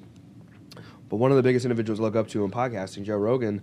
But 1.10 1.18
one 1.18 1.30
of 1.32 1.38
the 1.38 1.44
biggest 1.44 1.66
individuals 1.66 2.00
I 2.00 2.04
look 2.04 2.16
up 2.16 2.28
to 2.30 2.44
in 2.46 2.50
podcasting, 2.50 3.04
Joe 3.04 3.18
Rogan, 3.18 3.62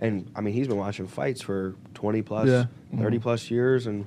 and 0.00 0.30
I 0.36 0.40
mean 0.42 0.54
he's 0.54 0.68
been 0.68 0.76
watching 0.76 1.08
fights 1.08 1.40
for 1.40 1.74
twenty 1.94 2.20
plus, 2.22 2.46
Yeah. 2.48 2.66
thirty 2.98 3.18
Mhm. 3.18 3.22
plus 3.22 3.50
years, 3.50 3.86
and 3.86 4.04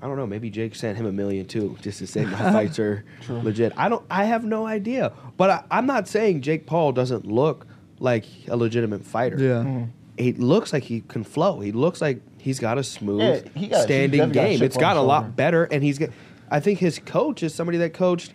I 0.00 0.06
don't 0.06 0.16
know. 0.16 0.26
Maybe 0.26 0.48
Jake 0.48 0.74
sent 0.74 0.96
him 0.96 1.06
a 1.06 1.12
million 1.12 1.44
too, 1.46 1.76
just 1.82 1.98
to 1.98 2.06
say 2.06 2.24
my 2.24 2.38
fights 2.52 2.78
are 2.78 3.04
True. 3.20 3.40
legit. 3.40 3.72
I 3.76 3.88
don't. 3.88 4.04
I 4.10 4.24
have 4.24 4.44
no 4.44 4.66
idea. 4.66 5.12
But 5.36 5.50
I, 5.50 5.64
I'm 5.70 5.86
not 5.86 6.08
saying 6.08 6.40
Jake 6.40 6.66
Paul 6.66 6.92
doesn't 6.92 7.26
look 7.26 7.66
like 8.00 8.24
a 8.48 8.56
legitimate 8.56 9.04
fighter. 9.04 9.36
Yeah. 9.38 9.62
Mhm. 9.64 9.88
He 10.18 10.32
looks 10.32 10.72
like 10.72 10.82
he 10.84 11.02
can 11.06 11.22
flow. 11.24 11.60
He 11.60 11.70
looks 11.72 12.00
like 12.00 12.20
he's 12.38 12.58
got 12.58 12.76
a 12.78 12.82
smooth 12.82 13.20
Yeah, 13.20 13.40
he 13.54 13.68
got- 13.68 13.82
standing 13.82 14.18
definitely 14.18 14.34
got 14.34 14.44
a 14.44 14.48
game. 14.48 14.58
chip 14.58 14.66
It's 14.66 14.76
on 14.76 14.80
gotten 14.80 15.02
a 15.02 15.06
lot 15.06 15.36
better, 15.36 15.64
and 15.64 15.82
he's 15.82 15.98
got. 15.98 16.10
I 16.50 16.60
think 16.60 16.78
his 16.78 16.98
coach 16.98 17.42
is 17.42 17.54
somebody 17.54 17.78
that 17.78 17.92
coached. 17.92 18.32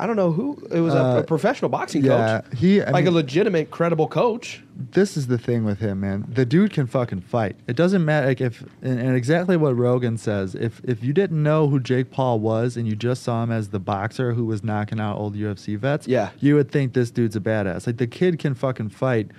I 0.00 0.06
don't 0.06 0.16
know 0.16 0.32
who 0.32 0.56
it 0.72 0.80
was. 0.80 0.94
a, 0.94 0.98
Uh, 0.98 1.18
a 1.18 1.22
professional 1.22 1.68
boxing 1.68 2.04
Yeah, 2.04 2.40
coach, 2.40 2.58
he 2.58 2.82
I 2.82 2.90
like 2.90 3.06
a 3.06 3.10
legitimate, 3.10 3.70
credible 3.70 4.08
coach. 4.08 4.62
this 4.92 5.16
is 5.16 5.26
the 5.26 5.36
thing 5.38 5.64
with 5.64 5.78
him, 5.78 6.00
man. 6.00 6.24
The 6.32 6.44
dude 6.46 6.72
can 6.72 6.86
fucking 6.86 7.20
fight. 7.20 7.56
It 7.66 7.76
doesn't 7.76 8.04
matter 8.04 8.26
like 8.28 8.40
if 8.40 8.62
and, 8.82 8.98
and 8.98 9.14
exactly 9.16 9.56
what 9.56 9.76
Rogan 9.76 10.16
says. 10.16 10.54
If 10.54 10.80
if 10.84 11.04
you 11.04 11.12
didn't 11.12 11.42
know 11.42 11.68
who 11.68 11.78
Jake 11.80 12.10
Paul 12.10 12.40
was 12.40 12.76
and 12.76 12.88
you 12.88 12.96
just 12.96 13.22
saw 13.22 13.42
him 13.42 13.50
as 13.52 13.68
the 13.68 13.78
boxer 13.78 14.32
who 14.32 14.46
was 14.46 14.64
knocking 14.64 14.98
out 15.00 15.18
old 15.18 15.34
UFC 15.36 15.76
vets, 15.78 16.08
Yeah. 16.08 16.30
you 16.40 16.54
would 16.56 16.70
think 16.70 16.94
this 16.94 17.10
dude's 17.10 17.36
a 17.36 17.40
badass. 17.40 17.86
Like 17.86 17.98
the 17.98 18.06
kid 18.06 18.38
can 18.38 18.54
fucking 18.54 18.88
fight, 18.90 19.30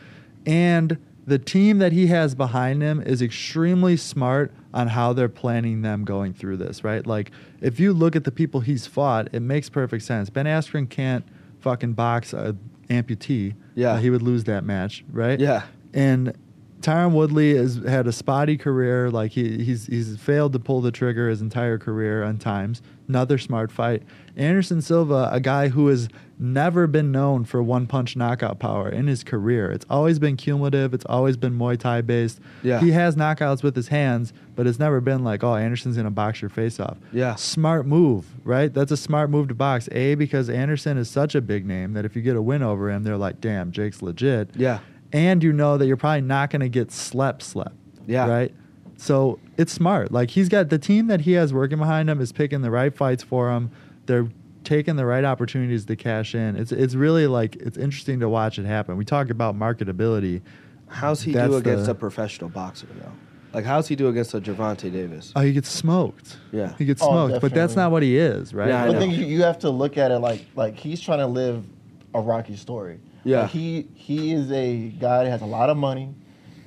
and 0.46 0.98
the 1.26 1.40
team 1.40 1.78
that 1.80 1.92
he 1.92 2.08
has 2.08 2.36
behind 2.36 2.82
him 2.82 3.02
is 3.02 3.22
extremely 3.22 3.98
smart 3.98 4.52
on 4.74 4.88
how 4.88 5.14
they're 5.14 5.30
planning 5.30 5.82
them 5.82 6.04
going 6.04 6.34
through 6.34 6.58
this. 6.58 6.84
Right? 6.84 7.06
Like 7.06 7.32
if 7.62 7.80
you 7.80 7.94
look 7.94 8.16
at 8.16 8.24
the 8.24 8.32
people 8.32 8.62
he's 8.62 8.88
fought, 8.88 9.30
it 9.32 9.42
makes 9.42 9.70
perfect 9.70 10.04
sense. 10.04 10.30
Ben 10.30 10.46
Askren 10.46 10.90
can't 10.90 11.26
fucking 11.60 11.94
box 11.94 12.34
a 12.34 12.56
amputee. 12.90 13.56
Yeah. 13.76 13.94
Uh, 13.94 13.98
he 13.98 14.10
would 14.10 14.22
lose 14.22 14.44
that 14.46 14.64
match, 14.64 15.04
right? 15.12 15.40
Yeah. 15.40 15.64
And 15.94 16.36
Tyron 16.82 17.12
Woodley 17.12 17.56
has 17.56 17.76
had 17.88 18.08
a 18.08 18.12
spotty 18.12 18.58
career. 18.58 19.10
Like 19.10 19.32
he, 19.32 19.64
he's 19.64 19.86
he's 19.86 20.18
failed 20.18 20.54
to 20.54 20.60
pull 20.60 20.82
the 20.82 20.92
trigger 20.92 21.30
his 21.30 21.42
entire 21.42 21.78
career 21.78 22.24
on 22.24 22.38
times. 22.38 22.82
Another 23.08 23.38
smart 23.38 23.72
fight. 23.72 24.04
Anderson 24.36 24.82
Silva, 24.82 25.30
a 25.32 25.40
guy 25.40 25.70
who 25.70 25.88
has 25.88 26.08
never 26.40 26.88
been 26.88 27.12
known 27.12 27.46
for 27.46 27.62
one 27.62 27.86
punch 27.86 28.16
knockout 28.16 28.60
power 28.60 28.90
in 28.90 29.08
his 29.08 29.24
career. 29.24 29.72
It's 29.72 29.86
always 29.90 30.18
been 30.18 30.38
cumulative. 30.38 30.94
It's 30.94 31.06
always 31.06 31.38
been 31.38 31.58
Muay 31.58 31.78
Thai 31.78 32.02
based. 32.02 32.40
Yeah. 32.64 32.80
He 32.80 32.92
has 32.92 33.16
knockouts 33.16 33.62
with 33.62 33.76
his 33.76 33.90
hands, 33.90 34.34
but 34.56 34.66
it's 34.66 34.80
never 34.80 35.00
been 35.02 35.24
like, 35.24 35.44
oh, 35.44 35.56
Anderson's 35.56 35.98
gonna 35.98 36.10
box 36.10 36.42
your 36.42 36.50
face 36.50 36.80
off. 36.80 36.98
Yeah. 37.12 37.36
Smart 37.36 37.86
move, 37.86 38.26
right? 38.44 38.74
That's 38.74 38.92
a 38.92 38.98
smart 38.98 39.30
move 39.30 39.50
to 39.50 39.54
box. 39.56 39.88
A 39.92 40.16
because 40.16 40.50
Anderson 40.50 40.98
is 40.98 41.10
such 41.10 41.36
a 41.36 41.42
big 41.42 41.66
name 41.66 41.94
that 41.94 42.06
if 42.06 42.16
you 42.16 42.22
get 42.22 42.36
a 42.36 42.42
win 42.42 42.64
over 42.64 42.90
him, 42.90 43.04
they're 43.04 43.18
like, 43.18 43.40
damn, 43.40 43.72
Jake's 43.72 44.02
legit 44.02 44.50
Yeah, 44.56 44.80
and 45.14 45.44
you 45.44 45.54
know 45.54 45.78
that 45.78 45.86
you're 45.88 45.98
probably 45.98 46.22
not 46.22 46.50
going 46.50 46.62
to 46.62 46.70
get 46.70 46.92
slept 46.92 47.44
slept. 47.44 47.76
Yeah. 48.08 48.28
Right. 48.28 48.54
So 48.98 49.40
it's 49.58 49.74
smart. 49.74 50.12
Like 50.12 50.32
he's 50.32 50.50
got 50.50 50.70
the 50.70 50.78
team 50.78 51.08
that 51.08 51.22
he 51.22 51.34
has 51.34 51.54
working 51.54 51.80
behind 51.80 52.10
him 52.10 52.22
is 52.22 52.32
picking 52.32 52.62
the 52.62 52.72
right 52.72 52.96
fights 52.96 53.24
for 53.24 53.52
him. 53.52 53.72
They're 54.06 54.28
taking 54.64 54.96
the 54.96 55.06
right 55.06 55.24
opportunities 55.26 55.86
to 55.86 55.96
cash 55.96 56.36
in. 56.36 56.56
It's 56.56 56.72
it's 56.72 56.96
really 56.96 57.28
like 57.28 57.56
it's 57.58 57.78
interesting 57.78 58.20
to 58.20 58.30
watch 58.30 58.60
it 58.60 58.66
happen. 58.66 58.98
We 58.98 59.06
talk 59.06 59.30
about 59.30 59.56
marketability. 59.58 60.42
how's 60.88 61.22
he 61.22 61.32
That's 61.34 61.50
do 61.52 61.58
against 61.58 61.86
the- 61.86 61.92
a 61.92 61.96
professional 61.96 62.50
boxer 62.50 62.88
though? 63.00 63.12
Like 63.54 63.66
how's 63.66 63.88
he 63.88 63.96
do 63.96 64.08
against 64.08 64.34
a 64.34 64.40
Gervonta 64.40 64.92
Davis? 64.92 65.34
Oh, 65.36 65.42
he 65.42 65.52
gets 65.52 65.68
smoked. 65.70 66.38
Yeah. 66.54 66.74
He 66.78 66.86
gets 66.86 67.02
Oh, 67.02 67.10
smoked, 67.28 67.42
but 67.42 67.54
that's 67.54 67.76
not 67.76 67.92
what 67.92 68.02
he 68.02 68.18
is, 68.18 68.54
right? 68.54 68.70
Yeah, 68.70 68.84
I 68.84 68.90
I 68.90 68.98
think 68.98 69.14
you, 69.16 69.26
you 69.26 69.44
have 69.44 69.60
to 69.60 69.70
look 69.70 69.98
at 69.98 70.12
it 70.12 70.20
like 70.20 70.46
like 70.56 70.76
he's 70.78 71.02
trying 71.02 71.20
to 71.20 71.28
live 71.28 71.66
a 72.14 72.22
Rocky 72.22 72.56
story. 72.56 73.00
Yeah. 73.24 73.42
Like, 73.42 73.52
he 73.52 73.88
he 73.94 74.32
is 74.34 74.52
a 74.52 74.90
guy 75.00 75.24
that 75.26 75.30
has 75.30 75.42
a 75.42 75.46
lot 75.46 75.70
of 75.70 75.78
money. 75.78 76.14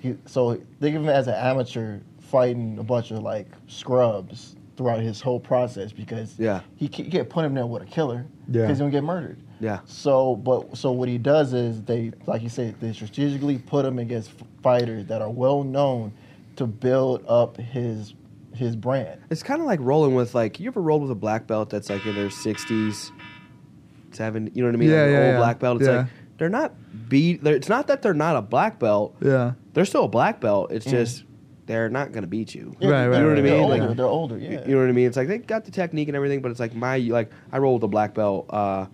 He, 0.00 0.16
so 0.26 0.54
think 0.80 0.94
of 0.96 1.02
him 1.02 1.08
as 1.08 1.26
an 1.26 1.34
amateur 1.34 2.00
fighting 2.20 2.78
a 2.78 2.82
bunch 2.82 3.10
of 3.12 3.22
like 3.22 3.46
scrubs 3.66 4.56
throughout 4.76 5.00
his 5.00 5.20
whole 5.20 5.38
process 5.40 5.92
because 5.92 6.38
Yeah. 6.38 6.60
he 6.76 6.88
ca- 6.88 7.04
you 7.04 7.10
can't 7.10 7.28
put 7.28 7.44
him 7.44 7.54
there 7.54 7.66
with 7.66 7.82
a 7.82 7.86
killer 7.86 8.26
Yeah. 8.48 8.62
because 8.62 8.68
he's 8.70 8.78
gonna 8.78 8.90
get 8.90 9.04
murdered. 9.04 9.38
Yeah. 9.60 9.80
So, 9.84 10.34
but 10.36 10.76
so 10.76 10.90
what 10.92 11.08
he 11.08 11.16
does 11.16 11.52
is 11.52 11.82
they, 11.82 12.12
like 12.26 12.42
you 12.42 12.48
said, 12.48 12.74
they 12.80 12.92
strategically 12.92 13.58
put 13.58 13.84
him 13.84 13.98
against 13.98 14.32
fighters 14.62 15.06
that 15.06 15.22
are 15.22 15.30
well 15.30 15.62
known 15.62 16.12
to 16.56 16.66
build 16.66 17.24
up 17.28 17.56
his 17.56 18.14
his 18.52 18.76
brand. 18.76 19.20
It's 19.30 19.42
kind 19.42 19.60
of 19.60 19.66
like 19.66 19.80
rolling 19.82 20.14
with 20.14 20.34
like 20.34 20.60
you 20.60 20.68
ever 20.68 20.80
rolled 20.80 21.02
with 21.02 21.10
a 21.10 21.14
black 21.16 21.46
belt 21.46 21.70
that's 21.70 21.90
like 21.90 22.04
in 22.06 22.14
their 22.14 22.30
sixties, 22.30 23.10
seven. 24.12 24.50
You 24.54 24.62
know 24.62 24.68
what 24.68 24.74
I 24.74 24.78
mean? 24.78 24.90
Yeah, 24.90 24.96
like 25.02 25.06
an 25.06 25.12
yeah, 25.12 25.18
old 25.18 25.26
yeah. 25.32 25.36
black 25.38 25.58
belt. 25.58 25.80
It's 25.80 25.88
Yeah. 25.88 25.96
like 25.98 26.06
they're 26.38 26.48
not 26.48 27.08
beat. 27.08 27.42
They're, 27.44 27.54
it's 27.56 27.68
not 27.68 27.86
that 27.88 28.02
they're 28.02 28.14
not 28.14 28.36
a 28.36 28.42
black 28.42 28.78
belt. 28.78 29.16
Yeah. 29.20 29.52
They're 29.72 29.84
still 29.84 30.04
a 30.04 30.08
black 30.08 30.40
belt. 30.40 30.70
It's 30.72 30.84
just 30.86 31.24
they're 31.66 31.88
not 31.88 32.12
gonna 32.12 32.26
beat 32.26 32.54
you. 32.54 32.74
Yeah, 32.80 32.88
Right, 32.90 33.06
right, 33.08 33.16
You 33.18 33.22
know 33.22 33.28
what 33.30 33.38
I 33.38 33.42
mean? 33.42 33.44
they're 33.44 33.54
mean? 33.54 33.62
Older, 33.72 33.86
Like- 33.88 33.96
they're 33.96 34.06
older. 34.06 34.38
Yeah. 34.38 34.50
You- 34.50 34.60
You 34.66 34.74
know 34.74 34.80
what 34.82 34.88
I 34.88 34.92
mean? 34.92 35.06
It's 35.06 35.16
like 35.16 35.28
they 35.28 35.38
got 35.38 35.64
the 35.64 35.70
technique 35.70 36.08
and 36.08 36.16
everything, 36.16 36.40
but 36.42 36.50
it's 36.50 36.60
like 36.60 36.74
my 36.74 36.98
like 36.98 37.30
I 37.52 37.58
rolled 37.58 37.80
with 37.82 37.88
a 37.88 37.90
black 37.90 38.14
belt 38.14 38.46
uh, 38.50 38.86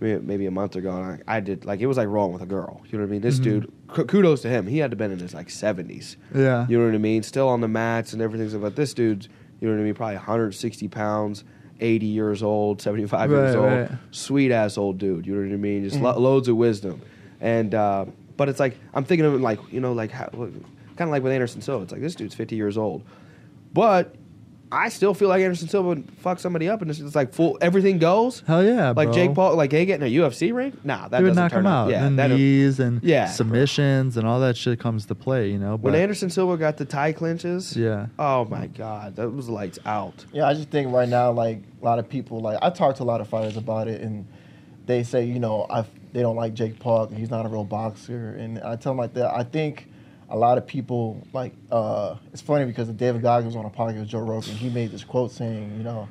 maybe, 0.00 0.20
maybe 0.24 0.46
a 0.46 0.50
month 0.50 0.76
ago, 0.76 0.90
and 0.96 1.22
I, 1.26 1.36
I 1.36 1.40
did 1.40 1.64
like 1.64 1.80
it 1.80 1.86
was 1.86 1.96
like 1.96 2.08
rolling 2.08 2.32
with 2.32 2.42
a 2.42 2.46
girl. 2.46 2.80
You 2.90 2.98
know 2.98 3.04
what 3.04 3.08
I 3.08 3.12
mean? 3.12 3.20
This 3.22 3.40
Mhm. 3.40 3.42
dude, 3.44 3.72
k- 3.94 4.04
kudos 4.04 4.42
to 4.42 4.48
him. 4.48 4.66
He 4.66 4.78
had 4.78 4.90
to 4.90 4.96
been 4.96 5.10
in 5.10 5.18
his 5.18 5.34
like 5.34 5.50
seventies. 5.50 6.16
Yeah. 6.34 6.66
You 6.68 6.78
know 6.78 6.86
what 6.86 6.94
I 6.94 6.98
mean? 6.98 7.22
Still 7.22 7.48
on 7.48 7.60
the 7.60 7.68
mats 7.68 8.12
and 8.12 8.22
everything. 8.22 8.60
But 8.60 8.76
this 8.76 8.94
dude's, 8.94 9.28
you 9.60 9.68
know 9.68 9.74
what 9.74 9.80
I 9.80 9.84
mean? 9.84 9.94
Probably 9.94 10.16
160 10.16 10.88
pounds. 10.88 11.44
80 11.80 12.06
years 12.06 12.42
old, 12.42 12.82
75 12.82 13.30
years 13.30 13.54
old, 13.54 13.64
right. 13.66 13.88
sweet 14.10 14.50
ass 14.50 14.76
old 14.76 14.98
dude. 14.98 15.24
You 15.28 15.36
know 15.36 15.42
what 15.48 15.52
I 15.54 15.56
mean? 15.56 15.84
Just 15.88 16.00
lo- 16.00 16.18
loads 16.18 16.48
of 16.48 16.56
wisdom. 16.56 17.00
And 17.40 17.72
uh, 17.72 18.06
but 18.36 18.48
it's 18.48 18.58
like 18.58 18.76
I'm 18.92 19.04
thinking 19.04 19.24
of 19.24 19.32
him 19.32 19.42
like 19.42 19.60
you 19.70 19.78
know 19.78 19.92
like 19.92 20.10
how, 20.10 20.28
kind 20.98 21.08
of 21.08 21.12
like 21.12 21.22
with 21.22 21.32
Anderson 21.32 21.62
Silva. 21.62 21.84
It's 21.84 21.92
like 21.92 22.02
this 22.02 22.14
dude's 22.14 22.34
50 22.34 22.56
years 22.56 22.76
old, 22.76 23.04
but 23.72 24.14
I 24.70 24.90
still 24.90 25.14
feel 25.14 25.30
like 25.30 25.40
Anderson 25.42 25.66
Silva 25.68 25.88
would 25.88 26.10
fuck 26.18 26.38
somebody 26.38 26.68
up, 26.68 26.82
and 26.82 26.90
it's, 26.90 27.00
it's 27.00 27.14
like 27.14 27.32
full 27.32 27.56
everything 27.62 27.96
goes. 27.98 28.42
Hell 28.46 28.62
yeah, 28.62 28.88
Like 28.90 29.06
bro. 29.08 29.12
Jake 29.14 29.34
Paul, 29.34 29.54
like 29.56 29.70
they 29.70 29.86
get 29.86 30.02
in 30.02 30.06
a 30.06 30.10
UFC 30.10 30.52
ring. 30.52 30.76
Nah, 30.84 31.08
that 31.08 31.22
would 31.22 31.28
doesn't 31.28 31.42
knock 31.42 31.52
turn 31.52 31.60
him 31.60 31.66
out. 31.68 31.88
Yeah, 31.90 32.04
and 32.04 32.16
knees 32.16 32.78
and 32.78 33.02
Yeah. 33.02 33.28
submissions 33.28 34.18
and 34.18 34.26
all 34.26 34.40
that 34.40 34.58
shit 34.58 34.78
comes 34.78 35.06
to 35.06 35.14
play, 35.14 35.50
you 35.50 35.58
know. 35.58 35.76
when 35.76 35.94
But 35.94 35.98
Anderson 35.98 36.28
Silva 36.28 36.58
got 36.58 36.76
the 36.76 36.84
tie 36.84 37.12
clinches. 37.12 37.74
Yeah. 37.74 38.08
Oh 38.18 38.44
my 38.44 38.66
god, 38.66 39.16
that 39.16 39.30
was 39.30 39.48
lights 39.48 39.78
out. 39.86 40.26
Yeah, 40.34 40.46
I 40.46 40.52
just 40.52 40.68
think 40.68 40.92
right 40.92 41.08
now, 41.08 41.30
like 41.32 41.62
a 41.80 41.84
lot 41.84 41.98
of 41.98 42.06
people, 42.06 42.40
like 42.40 42.58
I 42.60 42.68
talked 42.68 42.98
to 42.98 43.04
a 43.04 43.04
lot 43.04 43.22
of 43.22 43.28
fighters 43.28 43.56
about 43.56 43.88
it, 43.88 44.02
and 44.02 44.26
they 44.84 45.02
say, 45.02 45.24
you 45.24 45.38
know, 45.38 45.64
I 45.70 45.86
they 46.12 46.20
don't 46.20 46.36
like 46.36 46.52
Jake 46.52 46.78
Paul. 46.78 47.06
He's 47.06 47.30
not 47.30 47.46
a 47.46 47.48
real 47.48 47.64
boxer, 47.64 48.36
and 48.38 48.58
I 48.58 48.76
tell 48.76 48.92
them 48.92 48.98
like 48.98 49.14
that. 49.14 49.34
I 49.34 49.44
think 49.44 49.88
a 50.28 50.36
lot 50.36 50.58
of 50.58 50.66
people 50.66 51.26
like. 51.32 51.52
uh 51.70 52.16
It's 52.32 52.42
funny 52.42 52.64
because 52.64 52.88
David 52.88 53.22
Goggins 53.22 53.56
on 53.56 53.64
a 53.64 53.70
podcast 53.70 54.00
with 54.00 54.08
Joe 54.08 54.20
Rogan, 54.20 54.54
he 54.54 54.68
made 54.68 54.90
this 54.90 55.04
quote 55.04 55.32
saying, 55.32 55.76
you 55.76 55.82
know, 55.82 56.08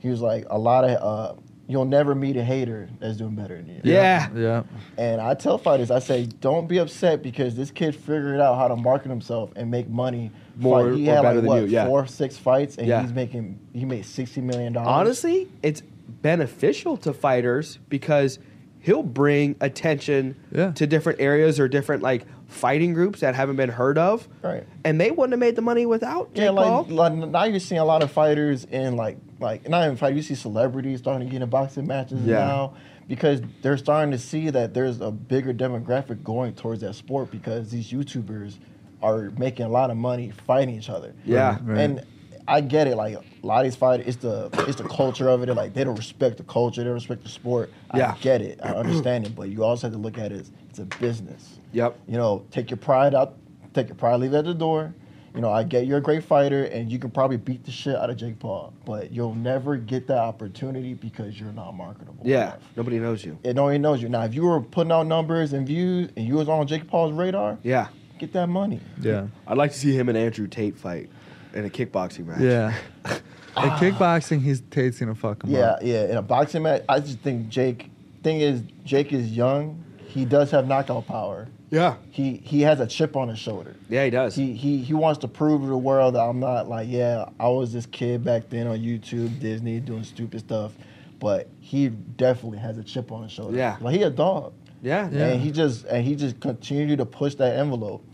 he 0.00 0.08
was 0.08 0.20
like, 0.20 0.46
a 0.50 0.58
lot 0.58 0.84
of 0.84 0.90
uh, 1.02 1.40
you'll 1.68 1.84
never 1.84 2.14
meet 2.14 2.36
a 2.36 2.42
hater 2.44 2.88
that's 2.98 3.16
doing 3.16 3.34
better 3.36 3.56
than 3.56 3.68
you. 3.68 3.80
Yeah. 3.84 4.28
yeah. 4.34 4.62
And 4.98 5.20
I 5.20 5.34
tell 5.34 5.58
fighters, 5.58 5.90
I 5.92 6.00
say, 6.00 6.26
don't 6.26 6.68
be 6.68 6.78
upset 6.78 7.22
because 7.22 7.54
this 7.54 7.70
kid 7.70 7.94
figured 7.94 8.40
out 8.40 8.56
how 8.56 8.66
to 8.68 8.76
market 8.76 9.08
himself 9.08 9.52
and 9.56 9.70
make 9.70 9.88
money. 9.88 10.32
More- 10.56 10.90
Fight- 10.90 10.98
he 10.98 11.08
or 11.08 11.14
had 11.14 11.22
better 11.22 11.34
like 11.36 11.36
than 11.36 11.46
what, 11.46 11.62
you, 11.62 11.66
yeah. 11.68 11.86
four, 11.86 12.06
six 12.08 12.36
fights, 12.36 12.76
and 12.76 12.86
Yeah. 12.88 13.00
he's 13.02 13.12
making 13.12 13.58
he 13.72 13.84
made 13.84 14.04
sixty 14.04 14.40
million 14.40 14.72
dollars. 14.72 14.88
Honestly, 14.88 15.48
it's 15.62 15.82
beneficial 16.22 16.96
to 16.98 17.12
fighters 17.12 17.78
because 17.88 18.38
he'll 18.80 19.02
bring 19.02 19.54
attention 19.60 20.36
Yeah. 20.50 20.72
to 20.72 20.86
different 20.86 21.20
areas 21.20 21.58
or 21.60 21.68
different 21.68 22.02
like 22.02 22.26
fighting 22.52 22.92
groups 22.94 23.20
that 23.20 23.34
haven't 23.34 23.56
been 23.56 23.68
heard 23.70 23.98
of. 23.98 24.28
Right. 24.42 24.66
And 24.84 25.00
they 25.00 25.10
wouldn't 25.10 25.32
have 25.32 25.40
made 25.40 25.56
the 25.56 25.62
money 25.62 25.86
without 25.86 26.32
Jake 26.34 26.44
yeah, 26.44 26.50
Paul. 26.50 26.84
like, 26.84 27.12
like 27.14 27.28
now 27.30 27.44
you're 27.44 27.60
seeing 27.60 27.80
a 27.80 27.84
lot 27.84 28.02
of 28.02 28.10
fighters 28.10 28.64
in 28.64 28.96
like 28.96 29.18
like 29.40 29.68
not 29.68 29.84
even 29.84 29.96
fight. 29.96 30.14
You 30.14 30.22
see 30.22 30.34
celebrities 30.34 31.00
starting 31.00 31.26
to 31.28 31.32
get 31.32 31.42
in 31.42 31.48
boxing 31.50 31.86
matches 31.86 32.20
Yeah. 32.22 32.38
now 32.38 32.74
because 33.08 33.40
they're 33.62 33.76
starting 33.76 34.12
to 34.12 34.18
see 34.18 34.50
that 34.50 34.74
there's 34.74 35.00
a 35.00 35.10
bigger 35.10 35.52
demographic 35.52 36.22
going 36.22 36.54
towards 36.54 36.80
that 36.82 36.94
sport 36.94 37.30
because 37.30 37.70
these 37.70 37.90
YouTubers 37.90 38.58
are 39.02 39.30
making 39.36 39.66
a 39.66 39.68
lot 39.68 39.90
of 39.90 39.96
money 39.96 40.30
fighting 40.46 40.76
each 40.76 40.88
other. 40.88 41.14
Yeah. 41.24 41.58
Right. 41.62 41.78
And 41.78 42.06
I 42.46 42.60
get 42.60 42.86
it. 42.86 42.96
Like 42.96 43.14
a 43.14 43.46
lot 43.46 43.64
of 43.64 43.64
these 43.64 43.76
fighters, 43.76 44.06
it's 44.06 44.16
the 44.18 44.50
it's 44.68 44.76
the 44.76 44.88
culture 44.88 45.28
of 45.28 45.42
it. 45.42 45.46
They're 45.46 45.54
like 45.54 45.74
they 45.74 45.84
don't 45.84 45.96
respect 45.96 46.36
the 46.36 46.44
culture. 46.44 46.82
They 46.82 46.86
don't 46.86 46.94
respect 46.94 47.22
the 47.22 47.28
sport. 47.28 47.70
Yeah. 47.94 48.12
I 48.12 48.18
get 48.18 48.42
it. 48.42 48.60
I 48.62 48.70
understand 48.74 49.26
it. 49.26 49.34
But 49.34 49.48
you 49.48 49.64
also 49.64 49.86
have 49.86 49.92
to 49.94 49.98
look 49.98 50.18
at 50.18 50.32
it 50.32 50.40
as 50.40 50.50
it's 50.70 50.78
a 50.78 50.84
business. 50.84 51.58
Yep. 51.72 51.98
You 52.08 52.16
know, 52.18 52.44
take 52.50 52.70
your 52.70 52.76
pride 52.78 53.14
out. 53.14 53.34
Take 53.74 53.88
your 53.88 53.96
pride, 53.96 54.16
leave 54.20 54.34
it 54.34 54.38
at 54.38 54.44
the 54.44 54.54
door. 54.54 54.94
You 55.34 55.40
know, 55.40 55.50
I 55.50 55.62
get 55.62 55.86
you're 55.86 55.96
a 55.98 56.02
great 56.02 56.22
fighter, 56.24 56.64
and 56.64 56.92
you 56.92 56.98
can 56.98 57.10
probably 57.10 57.38
beat 57.38 57.64
the 57.64 57.70
shit 57.70 57.96
out 57.96 58.10
of 58.10 58.18
Jake 58.18 58.38
Paul, 58.38 58.74
but 58.84 59.10
you'll 59.10 59.34
never 59.34 59.78
get 59.78 60.06
that 60.08 60.18
opportunity 60.18 60.92
because 60.92 61.40
you're 61.40 61.52
not 61.52 61.72
marketable. 61.72 62.22
Yeah. 62.22 62.48
enough. 62.48 62.58
Nobody 62.76 62.98
knows 62.98 63.24
you. 63.24 63.38
It 63.42 63.56
nobody 63.56 63.78
knows 63.78 64.02
you. 64.02 64.10
Now, 64.10 64.24
if 64.24 64.34
you 64.34 64.42
were 64.44 64.60
putting 64.60 64.92
out 64.92 65.06
numbers 65.06 65.54
and 65.54 65.66
views, 65.66 66.10
and 66.18 66.26
you 66.26 66.34
was 66.34 66.50
on 66.50 66.66
Jake 66.66 66.86
Paul's 66.86 67.14
radar, 67.14 67.56
Yeah. 67.62 67.86
get 68.18 68.34
that 68.34 68.48
money. 68.48 68.80
Yeah. 69.00 69.28
I'd 69.46 69.56
like 69.56 69.72
to 69.72 69.78
see 69.78 69.96
him 69.96 70.10
and 70.10 70.18
Andrew 70.18 70.46
Tate 70.46 70.76
fight 70.76 71.08
in 71.54 71.64
a 71.64 71.70
kickboxing 71.70 72.26
match. 72.26 72.40
Yeah. 72.40 72.74
At 73.56 73.78
kickboxing, 73.80 74.42
he's 74.42 74.60
Tate's 74.70 74.98
gonna 74.98 75.14
fuck 75.14 75.44
him 75.44 75.50
Yeah, 75.50 75.60
up. 75.60 75.78
yeah. 75.82 76.10
In 76.10 76.16
a 76.18 76.22
boxing 76.22 76.62
match, 76.62 76.82
I 76.90 77.00
just 77.00 77.20
think 77.20 77.48
Jake. 77.48 77.90
Thing 78.22 78.40
is, 78.40 78.62
Jake 78.84 79.12
is 79.14 79.34
young. 79.34 79.82
He 80.06 80.24
does 80.26 80.50
have 80.50 80.66
knockout 80.68 81.06
power. 81.06 81.48
Yeah. 81.72 81.96
He 82.10 82.36
he 82.44 82.60
has 82.60 82.80
a 82.80 82.86
chip 82.86 83.16
on 83.16 83.28
his 83.28 83.38
shoulder. 83.38 83.74
Yeah, 83.88 84.04
he 84.04 84.10
does. 84.10 84.34
He 84.34 84.52
he 84.52 84.82
he 84.82 84.92
wants 84.92 85.20
to 85.20 85.28
prove 85.28 85.62
to 85.62 85.66
the 85.66 85.76
world 85.76 86.14
that 86.14 86.20
I'm 86.20 86.38
not 86.38 86.68
like 86.68 86.86
yeah 86.90 87.30
I 87.40 87.48
was 87.48 87.72
this 87.72 87.86
kid 87.86 88.22
back 88.22 88.50
then 88.50 88.66
on 88.66 88.78
YouTube 88.78 89.40
Disney 89.40 89.80
doing 89.80 90.04
stupid 90.04 90.40
stuff, 90.40 90.72
but 91.18 91.48
he 91.60 91.88
definitely 91.88 92.58
has 92.58 92.76
a 92.76 92.84
chip 92.84 93.10
on 93.10 93.22
his 93.22 93.32
shoulder. 93.32 93.56
Yeah. 93.56 93.78
like 93.80 93.96
he 93.96 94.02
a 94.02 94.10
dog. 94.10 94.52
yeah. 94.82 95.08
Yeah. 95.10 95.28
And 95.28 95.40
he 95.40 95.50
just 95.50 95.86
and 95.86 96.04
he 96.04 96.14
just 96.14 96.38
continued 96.40 96.98
to 96.98 97.06
push 97.06 97.34
that 97.36 97.58
envelope. 97.58 98.04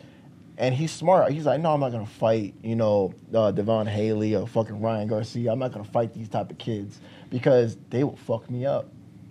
And 0.57 0.75
he's 0.75 0.91
smart. 0.91 1.31
He's 1.33 1.47
like, 1.47 1.61
no, 1.61 1.73
I'm 1.73 1.81
not 1.81 1.91
gonna 1.91 2.07
fight, 2.07 2.55
you 2.63 2.77
know, 2.77 3.13
uh, 3.35 3.51
Devin 3.53 3.87
Haney 3.87 4.35
or 4.35 4.47
fucking 4.47 4.81
Ryan 4.81 5.09
Garcia. 5.09 5.53
I'm 5.53 5.59
not 5.59 5.73
gonna 5.73 5.85
fight 5.85 6.15
these 6.15 6.29
type 6.29 6.51
of 6.51 6.59
kids 6.59 7.01
because 7.29 7.77
they 7.91 8.05
will 8.05 8.17
fuck 8.17 8.49
me 8.51 8.67
up. 8.67 8.89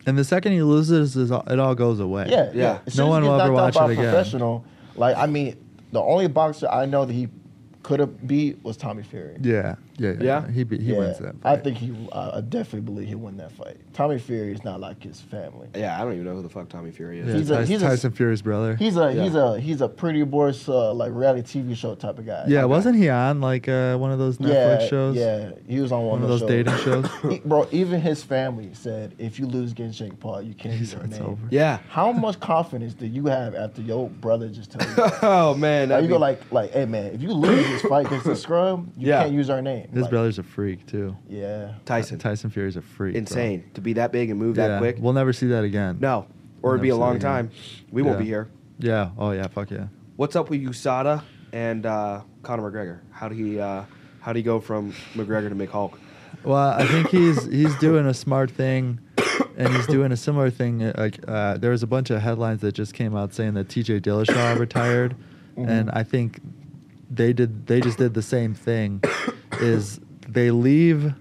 And 0.08 0.18
the 0.18 0.24
second 0.24 0.54
he 0.54 0.62
loses, 0.64 1.16
it 1.18 1.60
all 1.60 1.76
goes 1.76 2.00
away. 2.00 2.28
Yeah, 2.30 2.46
Yeah. 2.46 2.52
yeah. 2.54 2.80
As 2.88 2.98
No 2.98 3.08
one 3.08 3.24
will 3.24 3.40
ever 3.40 3.52
watch 3.52 3.74
by 3.76 3.86
it 3.90 3.92
again. 3.92 4.06
Professional, 4.06 4.64
like 4.96 5.18
I 5.18 5.26
mean, 5.28 5.58
the 5.92 6.02
only 6.02 6.28
boxer 6.28 6.68
I 6.70 6.86
know 6.86 7.04
that 7.06 7.14
he 7.14 7.28
could 7.84 8.00
have 8.00 8.26
beat 8.26 8.64
was 8.64 8.78
Tommy 8.78 9.04
Fury. 9.04 9.38
Yeah. 9.42 9.76
Yeah. 9.98 10.12
Yeah. 10.12 10.24
Yeah? 10.24 10.52
He 10.52 10.64
be, 10.64 10.78
he 10.78 10.92
Yeah, 10.94 11.00
wins 11.00 11.20
that. 11.20 11.42
Fight. 11.42 11.60
I 11.60 11.62
think 11.62 11.78
he. 11.78 12.08
Uh, 12.12 12.32
I 12.36 12.42
definitely 12.42 12.82
believe 12.82 13.08
he'll 13.08 13.18
win 13.18 13.38
that 13.38 13.52
fight. 13.52 13.78
Tommy 13.94 14.20
Fury 14.20 14.52
is 14.54 14.64
not 14.64 14.80
like 14.80 15.02
his 15.04 15.20
family. 15.22 15.68
Yeah, 15.76 16.00
I 16.00 16.04
don't 16.04 16.14
even 16.14 16.26
know 16.26 16.36
who 16.36 16.44
the 16.44 16.50
fuck 16.50 16.70
Tommy 16.70 16.92
Fury 16.92 17.20
is. 17.20 17.28
Yeah, 17.28 17.34
he's 17.36 17.50
a- 17.50 17.56
Tyson, 17.56 17.72
he's 17.72 17.82
a- 17.82 17.86
Tyson 17.88 18.12
Fury's 18.12 18.42
brother. 18.42 18.76
He's 18.76 18.96
a 18.98 19.12
Yeah. 19.14 19.24
he's 19.24 19.36
a 19.36 19.60
he's 19.60 19.82
a 19.82 19.88
pretty 19.90 20.24
boys 20.24 20.68
uh, 20.70 20.94
like 20.94 21.12
reality 21.14 21.62
TV 21.62 21.76
show 21.76 21.96
type 21.96 22.20
of 22.20 22.26
guy. 22.26 22.46
yeah, 22.48 22.62
Like, 22.62 22.70
wasn't 22.70 22.98
he 22.98 23.10
on 23.10 23.42
like 23.42 23.68
uh, 23.68 23.98
one 23.98 24.12
of 24.12 24.20
those 24.20 24.38
Netflix 24.38 24.82
yeah, 24.82 24.88
shows? 24.88 25.16
Yeah, 25.16 25.52
he 25.68 25.80
was 25.80 25.92
on 25.92 26.02
one, 26.06 26.22
One 26.22 26.24
of 26.24 26.30
those 26.30 26.40
shows. 26.42 26.50
dating 26.50 26.78
shows? 26.78 27.06
He- 27.32 27.40
bro, 27.40 27.68
even 27.72 28.00
his 28.02 28.24
family 28.24 28.70
said 28.74 29.16
if 29.18 29.40
you 29.40 29.48
lose 29.48 29.72
against 29.72 29.98
Jake 30.00 30.20
Paul, 30.20 30.42
you 30.42 30.54
can't 30.54 30.74
use 30.80 30.92
He's 30.92 30.94
your 30.94 31.04
it's 31.04 31.18
name. 31.18 31.26
over. 31.26 31.42
Yeah. 31.50 31.80
How 31.90 32.12
much 32.12 32.40
confidence 32.40 32.94
do 32.94 33.08
you 33.08 33.26
have 33.26 33.56
after 33.56 33.82
your 33.82 34.10
brother 34.10 34.48
just 34.50 34.72
told 34.72 34.88
you? 34.98 35.04
Oh 35.24 35.56
man. 35.56 35.90
Now 35.90 35.96
that'd 35.96 36.10
you 36.10 36.14
go 36.16 36.20
like, 36.20 36.40
like, 36.52 36.72
hey 36.72 36.86
man, 36.86 37.14
if 37.16 37.22
you 37.22 37.32
lose 37.34 37.66
this 37.68 37.82
fight 37.82 38.06
against 38.06 38.26
the 38.26 38.36
scrub, 38.36 38.88
you 38.96 39.08
can't 39.08 39.32
use 39.32 39.50
our 39.50 39.62
name. 39.62 39.87
His 39.94 40.02
Like, 40.04 40.12
brother's 40.12 40.38
a 40.40 40.44
freak 40.44 40.86
too. 40.86 41.16
Yeah. 41.30 41.74
Tyson. 41.86 42.20
Tyson 42.20 42.50
Fury's 42.50 42.76
a 42.78 42.82
freak. 42.82 43.14
bro. 43.14 43.20
Insane 43.20 43.64
to 43.74 43.82
be 43.82 43.94
that 43.94 44.12
big 44.12 44.30
and 44.30 44.40
move 44.40 44.58
Yeah, 44.58 44.68
that 44.68 44.80
quick. 44.80 44.98
We'll 45.00 45.14
never 45.14 45.34
see 45.34 45.48
that 45.48 45.64
again. 45.64 45.98
no, 46.00 46.28
or 46.62 46.72
We'll 46.72 46.74
it'd 46.74 46.82
be 46.84 46.90
a 46.90 46.96
long 46.96 47.14
it 47.14 47.18
again. 47.18 47.32
time. 47.32 47.52
We 47.92 48.02
won't 48.02 48.18
Yeah. 48.18 48.24
be 48.24 48.28
here. 48.28 48.48
Yeah. 48.80 49.10
Oh 49.18 49.32
yeah. 49.32 49.48
Fuck 49.48 49.72
yeah. 49.72 49.88
What's 50.18 50.36
up 50.36 50.50
with 50.50 50.62
USADA 50.62 51.24
and 51.54 51.86
uh, 51.86 52.22
Conor 52.44 52.70
McGregor? 52.72 53.00
How 53.12 53.28
do 53.30 53.36
he 53.36 53.60
uh, 53.60 53.84
how 54.20 54.34
do 54.34 54.38
he 54.38 54.44
go 54.44 54.60
from 54.60 54.94
McGregor 55.16 55.50
to 55.50 55.56
McHulk? 55.56 55.98
Well, 56.44 56.56
I 56.72 56.86
think 56.86 57.10
he's 57.10 57.46
he's 57.52 57.76
doing 57.78 58.06
a 58.06 58.14
smart 58.14 58.52
thing, 58.52 59.00
and 59.58 59.70
he's 59.74 59.88
doing 59.88 60.12
a 60.12 60.18
similar 60.18 60.50
thing. 60.50 60.84
uh, 60.84 60.94
Like 60.98 61.20
uh, 61.28 61.58
there 61.58 61.72
was 61.72 61.82
a 61.84 61.88
bunch 61.88 62.10
of 62.10 62.22
headlines 62.22 62.62
that 62.62 62.74
just 62.74 62.94
came 62.94 63.16
out 63.16 63.34
saying 63.34 63.54
that 63.56 63.70
T.J. 63.70 64.02
Dillashaw 64.02 64.60
retired, 64.60 65.16
and 65.56 65.90
I 65.92 66.04
think 66.04 66.40
they 67.10 67.32
did 67.34 67.68
they 67.68 67.80
just 67.80 67.98
did 67.98 68.14
the 68.14 68.22
same 68.22 68.54
thing. 68.54 69.02
Is 69.62 70.00
they 70.28 70.52
leave 70.52 71.14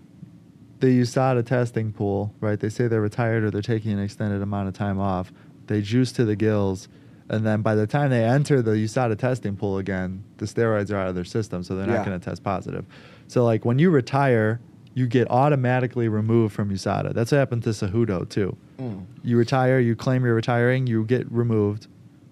the 0.80 0.86
USADA 1.00 1.46
testing 1.46 1.92
pool, 1.92 2.34
right? 2.40 2.58
They 2.60 2.68
say 2.68 2.86
they're 2.88 3.00
retired 3.00 3.44
or 3.44 3.50
they're 3.50 3.62
taking 3.62 3.92
an 3.92 4.00
extended 4.00 4.42
amount 4.42 4.68
of 4.68 4.74
time 4.74 5.00
off. 5.00 5.32
They 5.68 5.80
juice 5.80 6.12
to 6.12 6.24
the 6.24 6.36
gills, 6.36 6.88
and 7.28 7.44
then 7.46 7.62
by 7.62 7.74
the 7.74 7.86
time 7.86 8.10
they 8.10 8.24
enter 8.24 8.62
the 8.62 8.72
USADA 8.72 9.18
testing 9.18 9.56
pool 9.56 9.78
again, 9.78 10.22
the 10.36 10.44
steroids 10.46 10.92
are 10.92 10.96
out 10.96 11.08
of 11.08 11.14
their 11.14 11.24
system, 11.24 11.62
so 11.62 11.74
they're 11.76 11.86
Yeah. 11.86 11.96
not 11.96 12.06
going 12.06 12.18
to 12.20 12.24
test 12.24 12.44
positive. 12.44 12.84
So 13.26 13.44
like 13.44 13.64
when 13.64 13.78
you 13.78 13.90
retire, 13.90 14.60
you 14.94 15.06
get 15.06 15.30
automatically 15.30 16.08
removed 16.08 16.54
from 16.54 16.70
USADA. 16.70 17.14
That's 17.14 17.32
what 17.32 17.38
happened 17.38 17.64
to 17.64 17.70
Cejudo 17.70 18.28
too. 18.28 18.56
Mm. 18.78 19.04
You 19.24 19.36
retire, 19.38 19.78
you 19.80 19.96
claim 19.96 20.24
you're 20.24 20.34
retiring, 20.34 20.86
you 20.86 21.04
get 21.04 21.30
removed, 21.32 21.86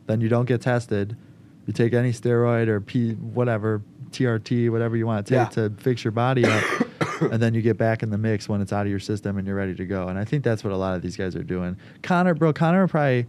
then 0.06 0.20
you 0.20 0.28
don't 0.28 0.46
get 0.46 0.60
tested. 0.60 1.16
You 1.66 1.72
take 1.72 1.92
any 1.94 2.12
steroid 2.12 2.68
or 2.68 2.80
P 2.80 3.14
whatever 3.14 3.82
TRT, 4.14 4.70
whatever 4.70 4.96
you 4.96 5.06
want 5.06 5.26
to 5.26 5.30
take 5.34 5.56
Yeah. 5.56 5.68
to 5.68 5.74
fix 5.82 6.04
your 6.04 6.12
body 6.12 6.44
up, 6.44 6.62
and 7.20 7.42
then 7.42 7.54
you 7.54 7.62
get 7.62 7.76
back 7.76 8.02
in 8.02 8.10
the 8.10 8.18
mix 8.18 8.48
when 8.48 8.60
it's 8.60 8.72
out 8.72 8.86
of 8.86 8.90
your 8.90 9.00
system 9.00 9.36
and 9.38 9.46
you're 9.46 9.56
ready 9.56 9.74
to 9.74 9.84
go. 9.84 10.08
And 10.08 10.18
I 10.18 10.24
think 10.24 10.44
that's 10.44 10.64
what 10.64 10.72
a 10.72 10.76
lot 10.76 10.94
of 10.96 11.02
these 11.02 11.16
guys 11.16 11.34
are 11.36 11.42
doing. 11.42 11.76
Conor, 12.02 12.34
bro, 12.34 12.52
Conor 12.52 12.86
probably. 12.88 13.26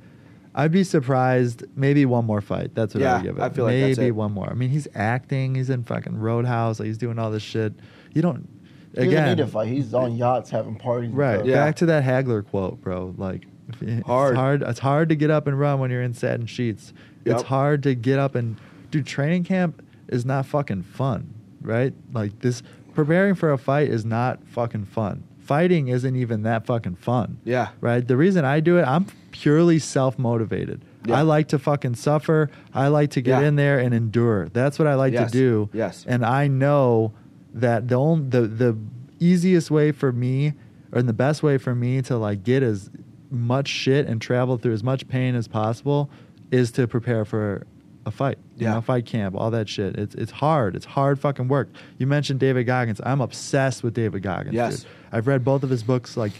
I'd 0.58 0.72
be 0.72 0.86
surprised. 0.86 1.66
Maybe 1.76 2.06
one 2.06 2.24
more 2.26 2.40
fight. 2.40 2.74
That's 2.76 2.94
what 2.94 3.04
I 3.04 3.16
would 3.18 3.24
give 3.24 3.38
it. 3.38 3.42
I 3.42 3.50
feel 3.50 3.66
like 3.66 3.74
maybe 3.74 3.94
that's 3.94 4.08
it. 4.08 4.12
one 4.12 4.32
more. 4.32 4.50
I 4.50 4.54
mean, 4.54 4.70
he's 4.70 4.88
acting. 4.96 5.56
He's 5.56 5.70
in 5.70 5.84
fucking 5.84 6.18
Roadhouse. 6.18 6.80
Like 6.80 6.88
he's 6.88 6.98
doing 6.98 7.20
all 7.20 7.30
this 7.30 7.44
shit. 7.44 7.74
You 8.14 8.22
don't. 8.22 8.48
He 8.92 8.96
doesn't 9.02 9.10
Again, 9.10 9.28
need 9.30 9.38
to 9.44 9.48
fight. 9.48 9.68
He's 9.68 9.94
on 9.94 10.16
yachts 10.16 10.50
having 10.50 10.78
parties. 10.78 11.12
Right. 11.12 11.46
Yeah. 11.46 11.56
Back 11.56 11.76
to 11.78 11.86
that 11.88 12.06
Hagler 12.06 12.48
quote, 12.48 12.80
bro. 12.80 13.14
Like 13.18 13.46
it's 13.82 14.06
Hard. 14.08 14.38
hard. 14.38 14.62
It's 14.62 14.80
hard 14.80 15.10
to 15.10 15.16
get 15.18 15.30
up 15.30 15.48
and 15.48 15.60
run 15.60 15.80
when 15.80 15.92
you're 15.92 16.02
in 16.04 16.14
satin 16.14 16.46
sheets. 16.46 16.94
It's 17.26 17.44
hard 17.44 17.84
to 17.84 17.94
get 17.94 18.18
up 18.20 18.36
and 18.36 18.56
dude. 18.92 19.06
Training 19.06 19.44
camp 19.44 19.85
is 20.08 20.26
not 20.26 20.46
fucking 20.46 20.84
fun, 20.84 21.34
right? 21.62 21.94
Like 22.14 22.40
this, 22.40 22.62
preparing 22.94 23.36
for 23.36 23.52
a 23.52 23.58
fight 23.58 23.90
is 23.90 24.06
not 24.06 24.40
fucking 24.48 24.86
fun. 24.86 25.24
Fighting 25.40 25.90
isn't 25.90 26.16
even 26.16 26.44
that 26.44 26.66
fucking 26.66 26.96
fun. 26.96 27.40
Yeah. 27.44 27.70
Right. 27.80 28.06
The 28.08 28.18
reason 28.18 28.46
I 28.46 28.60
do 28.62 28.78
it, 28.80 28.84
I'm 28.84 29.06
purely 29.32 29.78
self 29.80 30.18
motivated. 30.18 30.82
Yeah. 31.06 31.20
I 31.20 31.22
like 31.22 31.50
to 31.50 31.60
fucking 31.60 31.96
suffer. 31.96 32.50
I 32.74 32.88
like 32.88 33.12
to 33.12 33.22
get 33.22 33.42
Yeah. 33.42 33.48
in 33.50 33.56
there 33.56 33.78
and 33.78 33.94
endure. 33.94 34.48
That's 34.50 34.80
what 34.80 34.88
I 34.88 34.96
like 34.96 35.14
Yes. 35.14 35.32
to 35.32 35.38
do. 35.38 35.70
Yes. 35.72 36.04
And 36.08 36.26
I 36.26 36.48
know 36.48 37.14
that 37.54 37.88
the 37.90 37.96
only, 37.96 38.28
the 38.30 38.42
the 38.48 38.78
easiest 39.20 39.70
way 39.70 39.92
for 39.92 40.12
me 40.12 40.54
or 40.92 41.02
the 41.04 41.14
best 41.14 41.44
way 41.44 41.58
for 41.60 41.76
me 41.76 42.02
to 42.02 42.18
like 42.18 42.44
get 42.44 42.64
as 42.64 42.90
much 43.30 43.68
shit 43.68 44.08
and 44.08 44.20
travel 44.22 44.58
through 44.58 44.74
as 44.74 44.84
much 44.84 45.08
pain 45.08 45.36
as 45.36 45.48
possible 45.48 46.10
is 46.52 46.72
to 46.72 46.88
prepare 46.88 47.24
for 47.24 47.66
a 48.06 48.12
fight. 48.12 48.38
You 48.58 48.68
Yeah. 48.68 48.74
know, 48.76 48.82
fight 48.82 49.06
camp, 49.06 49.36
all 49.36 49.52
that 49.52 49.68
shit. 49.70 49.98
It's 49.98 50.16
it's 50.16 50.32
hard. 50.32 50.76
It's 50.76 50.86
hard 50.86 51.20
fucking 51.20 51.48
work. 51.48 51.70
You 51.98 52.08
mentioned 52.08 52.40
David 52.40 52.66
Goggins. 52.66 53.02
I'm 53.04 53.22
obsessed 53.22 53.84
with 53.84 53.94
David 53.94 54.22
Goggins. 54.24 54.54
Yes. 54.56 54.80
dude. 54.82 54.88
I've 55.12 55.28
read 55.28 55.44
both 55.44 55.64
of 55.64 55.70
his 55.70 55.84
books. 55.84 56.16
Like, 56.18 56.34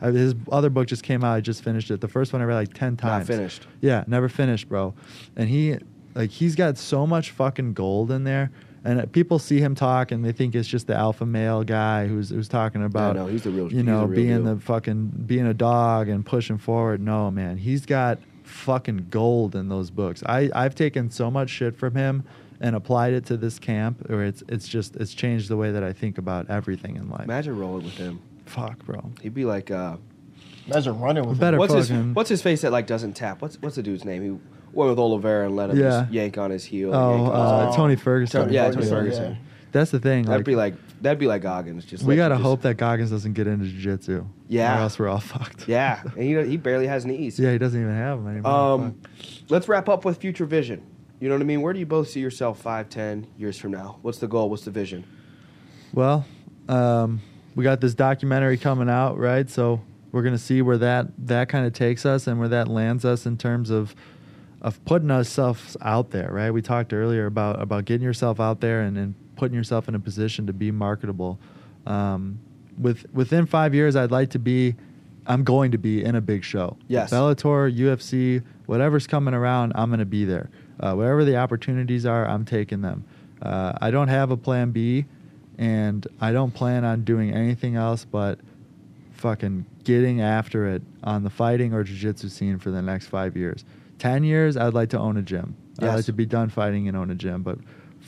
uh, 0.00 0.12
his 0.12 0.34
other 0.52 0.70
book 0.70 0.86
just 0.86 1.02
came 1.02 1.24
out. 1.24 1.32
I 1.34 1.40
just 1.40 1.62
finished 1.64 1.90
it. 1.90 2.00
The 2.00 2.08
first 2.08 2.32
one 2.32 2.40
I 2.42 2.44
read 2.44 2.54
like 2.54 2.72
ten 2.74 2.92
Not 2.92 2.98
times. 3.00 3.26
finished. 3.26 3.66
Yeah, 3.80 4.04
never 4.06 4.28
finished, 4.28 4.68
bro. 4.68 4.94
And 5.36 5.48
he, 5.48 5.76
like, 6.14 6.30
he's 6.30 6.54
got 6.54 6.78
so 6.78 7.06
much 7.06 7.30
fucking 7.32 7.72
gold 7.74 8.10
in 8.12 8.24
there. 8.24 8.50
And 8.84 9.00
uh, 9.00 9.06
people 9.06 9.40
see 9.40 9.58
him 9.58 9.74
talk 9.74 10.12
and 10.12 10.24
they 10.24 10.30
think 10.30 10.54
it's 10.54 10.68
just 10.68 10.86
the 10.86 10.94
alpha 10.94 11.26
male 11.26 11.64
guy 11.64 12.06
who's 12.06 12.30
who's 12.30 12.46
talking 12.48 12.84
about, 12.84 13.16
no, 13.16 13.26
he's 13.26 13.42
the 13.42 13.50
real- 13.50 13.72
you 13.72 13.82
know, 13.82 14.04
real 14.04 14.14
being 14.14 14.44
deal. 14.44 14.54
the 14.54 14.60
fucking 14.60 15.24
being 15.26 15.46
a 15.48 15.52
dog 15.54 16.08
and 16.08 16.24
pushing 16.24 16.58
forward. 16.58 17.00
No, 17.00 17.28
man, 17.32 17.56
he's 17.56 17.84
got 17.84 18.20
fucking 18.48 19.06
gold 19.10 19.54
in 19.54 19.68
those 19.68 19.90
books. 19.90 20.22
I 20.26 20.50
I've 20.54 20.74
taken 20.74 21.10
so 21.10 21.30
much 21.30 21.50
shit 21.50 21.76
from 21.76 21.94
him 21.94 22.24
and 22.60 22.74
applied 22.74 23.12
it 23.12 23.24
to 23.26 23.36
this 23.36 23.58
camp, 23.58 24.10
or 24.10 24.22
it's 24.24 24.42
it's 24.48 24.66
just 24.66 24.96
it's 24.96 25.14
changed 25.14 25.48
the 25.48 25.56
way 25.56 25.70
that 25.72 25.84
I 25.84 25.92
think 25.92 26.18
about 26.18 26.50
everything 26.50 26.96
in 26.96 27.08
life. 27.08 27.24
Imagine 27.24 27.58
rolling 27.58 27.84
with 27.84 27.94
him. 27.94 28.20
Fuck, 28.46 28.84
bro. 28.84 29.10
He'd 29.22 29.34
be 29.34 29.44
like, 29.44 29.70
uh, 29.70 29.96
Imagine 30.66 30.98
running 31.00 31.26
with 31.28 31.38
Better 31.38 31.54
him. 31.56 31.58
what's 31.60 31.74
his 31.74 31.88
fucking- 31.88 32.14
what's 32.14 32.28
his 32.28 32.42
face 32.42 32.62
that 32.62 32.72
like 32.72 32.86
doesn't 32.86 33.14
tap? 33.14 33.40
What's 33.42 33.60
what's 33.62 33.76
the 33.76 33.82
dude's 33.82 34.04
name? 34.04 34.22
He 34.22 34.30
went 34.72 34.90
with 34.90 34.98
Oliveira 34.98 35.46
and 35.46 35.56
let 35.56 35.70
him 35.70 35.78
Yeah. 35.78 36.00
just 36.02 36.12
yank 36.12 36.36
on 36.38 36.50
his 36.50 36.64
heel. 36.64 36.94
Oh, 36.94 37.10
yank 37.16 37.28
on 37.28 37.40
his 37.40 37.52
uh, 37.52 37.66
head. 37.70 37.76
Tony 37.76 37.96
Ferguson. 37.96 38.40
Tony- 38.42 38.54
yeah, 38.54 38.70
Tony 38.70 38.86
Ferguson, 38.86 38.96
Ferguson. 38.96 39.38
That's 39.72 39.90
the 39.90 39.98
thing. 40.00 40.24
That'd 40.24 40.40
like, 40.40 40.44
be 40.46 40.56
like 40.56 40.74
that'd 41.02 41.18
be 41.18 41.26
like 41.26 41.42
Goggins. 41.42 41.84
Just 41.84 42.02
we 42.04 42.14
let 42.14 42.16
gotta 42.28 42.34
just- 42.36 42.44
hope 42.44 42.62
that 42.62 42.76
Goggins 42.76 43.10
doesn't 43.10 43.34
get 43.34 43.46
into 43.46 43.66
jiu-jitsu. 43.66 44.24
Yeah. 44.48 44.78
Or 44.78 44.82
else 44.82 44.98
we're 44.98 45.08
all 45.08 45.20
fucked. 45.34 45.68
Yeah, 45.68 46.02
and 46.02 46.22
he 46.22 46.42
he 46.50 46.56
barely 46.56 46.86
has 46.86 47.04
knees. 47.04 47.38
Yeah, 47.38 47.52
he 47.52 47.58
doesn't 47.58 47.80
even 47.80 47.94
have 47.94 48.18
them 48.18 48.28
anymore. 48.32 48.52
Um, 48.52 49.00
let's 49.48 49.68
wrap 49.68 49.88
up 49.88 50.04
with 50.04 50.18
future 50.18 50.46
vision. 50.46 50.84
You 51.20 51.28
know 51.28 51.34
what 51.34 51.42
I 51.42 51.46
mean? 51.46 51.62
Where 51.62 51.72
do 51.72 51.80
you 51.80 51.86
both 51.86 52.08
see 52.08 52.20
yourself 52.20 52.60
five, 52.60 52.88
ten 52.88 53.26
years 53.36 53.58
from 53.58 53.72
now? 53.72 53.98
What's 54.02 54.18
the 54.18 54.28
goal? 54.28 54.48
What's 54.50 54.64
the 54.64 54.70
vision? 54.70 55.04
Well, 55.92 56.24
um, 56.68 57.20
we 57.54 57.64
got 57.64 57.80
this 57.80 57.94
documentary 57.94 58.56
coming 58.58 58.88
out, 58.88 59.18
right? 59.18 59.48
So 59.50 59.80
we're 60.12 60.22
gonna 60.22 60.38
see 60.38 60.62
where 60.62 60.78
that 60.78 61.08
that 61.26 61.48
kind 61.48 61.66
of 61.66 61.72
takes 61.72 62.06
us 62.06 62.26
and 62.26 62.38
where 62.38 62.48
that 62.48 62.68
lands 62.68 63.04
us 63.04 63.26
in 63.26 63.36
terms 63.36 63.70
of 63.70 63.94
of 64.60 64.84
putting 64.84 65.10
ourselves 65.10 65.76
out 65.82 66.10
there, 66.10 66.30
right? 66.32 66.50
We 66.50 66.62
talked 66.62 66.92
earlier 66.92 67.26
about 67.26 67.60
about 67.60 67.84
getting 67.84 68.04
yourself 68.04 68.40
out 68.40 68.60
there 68.60 68.80
and, 68.80 68.96
and 68.96 69.14
putting 69.38 69.56
yourself 69.56 69.88
in 69.88 69.94
a 69.94 70.00
position 70.00 70.46
to 70.46 70.52
be 70.52 70.70
marketable. 70.70 71.38
Um, 71.86 72.38
with 72.78 73.06
within 73.14 73.46
five 73.46 73.74
years, 73.74 73.96
I'd 73.96 74.10
like 74.10 74.30
to 74.30 74.38
be. 74.38 74.74
I'm 75.26 75.44
going 75.44 75.72
to 75.72 75.78
be 75.78 76.02
in 76.02 76.14
a 76.14 76.22
big 76.22 76.42
show. 76.42 76.78
Yes. 76.88 77.10
Bellator, 77.10 77.70
UFC, 77.76 78.42
whatever's 78.64 79.06
coming 79.06 79.34
around, 79.34 79.72
I'm 79.74 79.90
going 79.90 79.98
to 79.98 80.06
be 80.06 80.24
there. 80.24 80.48
Uh, 80.80 80.94
wherever 80.94 81.22
the 81.22 81.36
opportunities 81.36 82.06
are, 82.06 82.26
I'm 82.26 82.46
taking 82.46 82.80
them. 82.80 83.04
Uh, 83.42 83.74
I 83.78 83.90
don't 83.90 84.08
have 84.08 84.30
a 84.30 84.38
plan 84.38 84.70
B, 84.70 85.04
and 85.58 86.06
I 86.18 86.32
don't 86.32 86.52
plan 86.52 86.82
on 86.86 87.04
doing 87.04 87.34
anything 87.34 87.76
else 87.76 88.06
but 88.06 88.38
fucking 89.12 89.66
getting 89.84 90.22
after 90.22 90.66
it 90.68 90.82
on 91.04 91.24
the 91.24 91.30
fighting 91.30 91.74
or 91.74 91.84
jiu-jitsu 91.84 92.28
scene 92.30 92.58
for 92.58 92.70
the 92.70 92.80
next 92.80 93.08
five 93.08 93.36
years. 93.36 93.66
Ten 93.98 94.24
years, 94.24 94.56
I'd 94.56 94.74
like 94.74 94.90
to 94.90 94.98
own 94.98 95.16
a 95.18 95.22
gym. 95.22 95.56
I'd 95.80 95.94
like 95.94 96.04
to 96.06 96.12
be 96.12 96.26
done 96.26 96.48
fighting 96.48 96.88
and 96.88 96.96
own 96.96 97.10
a 97.10 97.14
gym. 97.14 97.42
But 97.42 97.58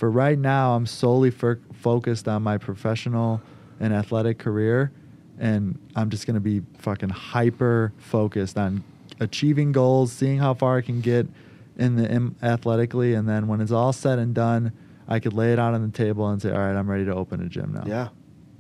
for 0.01 0.11
right 0.11 0.39
now, 0.39 0.75
I'm 0.75 0.87
solely 0.87 1.31
fir- 1.31 1.61
focused 1.75 2.27
on 2.27 2.43
my 2.43 2.57
professional 2.57 3.43
and 3.81 3.93
athletic 3.93 4.39
career, 4.39 4.93
and 5.39 5.79
I'm 5.95 6.09
just 6.09 6.27
gonna 6.27 6.41
be 6.41 6.63
fucking 6.79 7.11
hyper 7.11 7.93
focused 7.99 8.57
on 8.57 8.83
achieving 9.21 9.73
goals, 9.73 10.11
seeing 10.11 10.39
how 10.39 10.55
far 10.55 10.79
I 10.79 10.81
can 10.81 11.03
get 11.03 11.29
in 11.77 11.97
the 11.97 12.11
in 12.11 12.35
athletically, 12.43 13.13
and 13.13 13.29
then 13.29 13.47
when 13.47 13.61
it's 13.61 13.73
all 13.73 13.93
said 13.93 14.19
and 14.19 14.35
done, 14.35 14.73
I 15.07 15.21
could 15.21 15.35
lay 15.35 15.53
it 15.53 15.59
out 15.59 15.75
on 15.75 15.83
the 15.83 15.95
table 15.95 16.27
and 16.31 16.41
say, 16.41 16.51
"All 16.51 16.59
right, 16.59 16.75
I'm 16.75 16.89
ready 16.89 17.05
to 17.05 17.15
open 17.15 17.43
a 17.43 17.49
gym 17.51 17.75
now." 17.75 17.85
Yeah, 17.87 18.09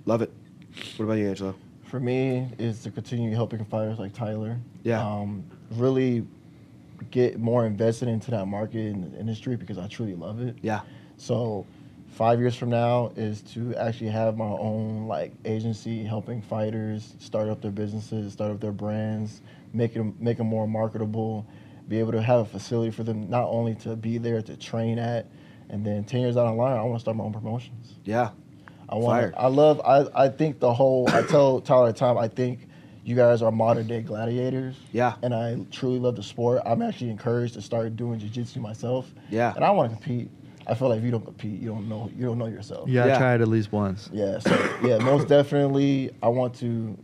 love 0.05 0.21
it. 0.21 0.31
What 0.99 1.07
about 1.07 1.15
you, 1.15 1.29
Angelo? 1.29 1.55
For 1.85 2.01
me, 2.01 2.51
is 2.59 2.83
to 2.83 2.91
continue 2.91 3.35
helping 3.35 3.65
fighters 3.65 3.99
like 3.99 4.13
Tyler. 4.13 4.59
Yeah. 4.83 5.03
Um, 5.03 5.45
really 5.71 6.27
get 7.11 7.41
more 7.41 7.65
invested 7.65 8.09
into 8.09 8.31
that 8.31 8.45
market 8.45 8.81
in 8.81 9.11
the 9.11 9.19
industry 9.19 9.57
because 9.57 9.79
I 9.79 9.87
truly 9.89 10.15
love 10.15 10.43
it. 10.43 10.57
Yeah, 10.61 10.83
So, 11.21 11.67
five 12.13 12.41
years 12.41 12.57
from 12.57 12.71
now 12.71 13.13
is 13.15 13.43
to 13.53 13.77
actually 13.77 14.09
have 14.09 14.39
my 14.39 14.47
own 14.47 15.07
like 15.07 15.33
agency 15.45 16.03
helping 16.03 16.41
fighters 16.41 17.15
start 17.19 17.51
up 17.51 17.61
their 17.61 17.71
businesses, 17.71 18.33
start 18.33 18.51
up 18.51 18.61
their 18.61 18.73
brands, 18.73 19.43
make 19.75 19.93
them 19.93 20.17
make 20.19 20.39
them 20.39 20.47
more 20.47 20.67
marketable, 20.67 21.47
be 21.89 21.99
able 21.99 22.13
to 22.13 22.23
have 22.23 22.41
a 22.41 22.45
facility 22.47 22.91
for 22.91 23.03
them 23.03 23.29
not 23.29 23.45
only 23.45 23.75
to 23.77 23.97
be 23.97 24.17
there 24.17 24.41
to 24.41 24.57
train 24.57 24.99
at, 24.99 25.27
and 25.69 25.85
then 25.85 26.05
ten 26.05 26.23
years 26.23 26.37
down 26.37 26.47
the 26.47 26.55
line, 26.55 26.79
I 26.79 26.83
want 26.83 26.97
to 26.97 27.01
start 27.01 27.19
my 27.19 27.25
own 27.25 27.35
promotions. 27.35 27.97
yeah, 28.05 28.31
I 28.89 28.95
want. 28.95 29.21
Fire. 29.21 29.35
I 29.37 29.49
love. 29.49 29.81
I 29.85 30.25
I 30.25 30.29
think 30.31 30.59
the 30.59 30.73
whole. 30.73 31.07
I 31.11 31.21
tell 31.23 31.61
Tyler 31.61 31.93
time. 31.93 32.17
I 32.17 32.29
think 32.29 32.67
you 33.05 33.15
guys 33.15 33.43
are 33.43 33.53
modern 33.53 33.87
day 33.87 34.01
gladiators. 34.01 34.75
Yeah. 34.93 35.17
And 35.23 35.35
I 35.35 35.59
truly 35.71 35.99
love 35.99 36.17
the 36.17 36.23
sport. 36.23 36.63
I'm 36.65 36.81
actually 36.81 37.11
encouraged 37.11 37.55
to 37.55 37.63
start 37.63 37.97
doing 37.97 38.19
jiu-jitsu 38.21 38.61
myself. 38.61 39.13
Yeah. 39.31 39.53
And 39.55 39.65
I 39.65 39.71
want 39.71 39.91
to 39.91 39.97
compete. 39.97 40.31
I 40.71 40.75
feel 40.75 40.89
like 40.89 40.99
if 40.99 41.05
you 41.05 41.11
don't 41.11 41.25
compete, 41.25 41.61
you 41.61 41.69
don't 41.69 41.89
know. 41.89 42.09
You 42.17 42.27
don't 42.27 42.39
know 42.39 42.47
yourself. 42.47 42.89
You 42.89 42.95
gotta 42.95 43.11
Yeah. 43.11 43.19
try 43.19 43.35
it 43.35 43.41
at 43.41 43.49
least 43.49 43.73
once. 43.73 44.09
Yeah. 44.13 44.39
So 44.39 44.79
yeah, 44.85 44.99
most 44.99 45.27
definitely, 45.29 46.11
I 46.23 46.29
want 46.29 46.55
to 46.57 46.97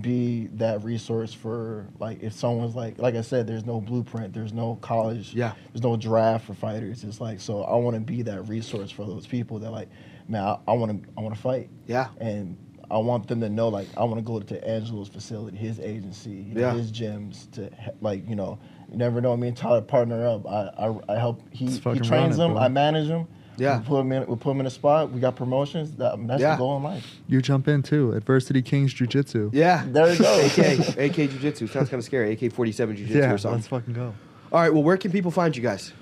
be 0.00 0.46
that 0.54 0.84
resource 0.84 1.32
for 1.32 1.86
like 1.98 2.22
if 2.22 2.32
someone's 2.32 2.76
like 2.76 2.98
like 3.00 3.14
I 3.16 3.22
said, 3.22 3.46
there's 3.46 3.64
no 3.66 3.80
blueprint, 3.80 4.32
there's 4.34 4.52
no 4.52 4.76
college, 4.76 5.34
Yeah. 5.34 5.52
there's 5.72 5.82
no 5.82 5.96
draft 5.96 6.46
for 6.46 6.54
fighters. 6.54 7.02
It's 7.04 7.20
like 7.20 7.40
so 7.40 7.62
I 7.64 7.74
want 7.76 7.94
to 7.94 8.00
be 8.00 8.22
that 8.22 8.46
resource 8.48 8.90
for 8.90 9.04
those 9.04 9.26
people 9.26 9.58
that 9.60 9.70
like, 9.70 9.88
man, 10.28 10.56
I 10.68 10.72
want 10.74 11.02
to 11.02 11.08
I 11.16 11.20
want 11.22 11.34
to 11.34 11.40
fight, 11.40 11.70
yeah, 11.86 12.08
and 12.20 12.56
I 12.90 12.98
want 12.98 13.26
them 13.28 13.40
to 13.40 13.48
know 13.48 13.68
like 13.68 13.88
I 13.96 14.04
want 14.04 14.16
to 14.16 14.22
go 14.22 14.38
to 14.40 14.68
Angelo's 14.68 15.08
facility, 15.08 15.56
his 15.56 15.80
agency, 15.80 16.30
you 16.30 16.54
know, 16.54 16.60
Yeah. 16.60 16.74
his 16.74 16.92
gyms 16.92 17.50
to 17.52 17.70
like 18.00 18.28
you 18.28 18.36
know 18.36 18.58
you 18.90 18.96
never 18.96 19.20
know. 19.20 19.36
Me 19.36 19.48
and 19.48 19.56
Tyler 19.56 19.80
partner 19.82 20.26
up. 20.26 20.46
I 20.46 20.70
I, 20.78 21.14
I 21.14 21.18
help. 21.18 21.42
He, 21.52 21.66
Let's 21.66 21.76
he 21.78 22.00
trains 22.00 22.38
run 22.38 22.50
them. 22.50 22.56
I 22.58 22.68
manage 22.68 23.08
them. 23.08 23.26
Yeah. 23.56 23.80
We 23.80 23.84
put 23.86 24.00
him 24.00 24.12
in. 24.12 24.26
We 24.26 24.36
put 24.36 24.52
him 24.52 24.60
in 24.60 24.66
a 24.66 24.70
spot. 24.70 25.10
We 25.10 25.20
got 25.20 25.34
promotions. 25.34 25.90
That, 25.96 26.14
that's 26.28 26.40
Yeah. 26.40 26.52
the 26.54 26.58
goal 26.58 26.76
in 26.76 26.82
life. 26.84 27.04
You 27.26 27.42
jump 27.42 27.66
in 27.66 27.82
too. 27.82 28.12
Adversity 28.12 28.62
Kings 28.62 28.94
Jiu 28.94 29.06
Jitsu. 29.08 29.50
yeah. 29.52 29.84
There 29.86 30.12
you 30.12 30.18
go. 30.18 30.40
AK 30.46 30.96
AK 30.98 31.14
Jiu 31.14 31.28
Jitsu 31.40 31.66
sounds 31.66 31.88
kind 31.88 31.98
of 31.98 32.04
scary. 32.04 32.32
AK 32.32 32.52
forty 32.52 32.70
seven 32.72 32.94
Jiu 32.96 33.06
Jitsu 33.06 33.18
Yeah, 33.18 33.26
or 33.26 33.30
let's 33.32 33.42
something. 33.42 33.62
fucking 33.62 33.94
go. 33.94 34.14
All 34.52 34.60
right. 34.60 34.72
Well, 34.72 34.82
where 34.84 34.96
can 34.96 35.10
people 35.10 35.30
find 35.30 35.56
you 35.56 35.62
guys? 35.62 35.92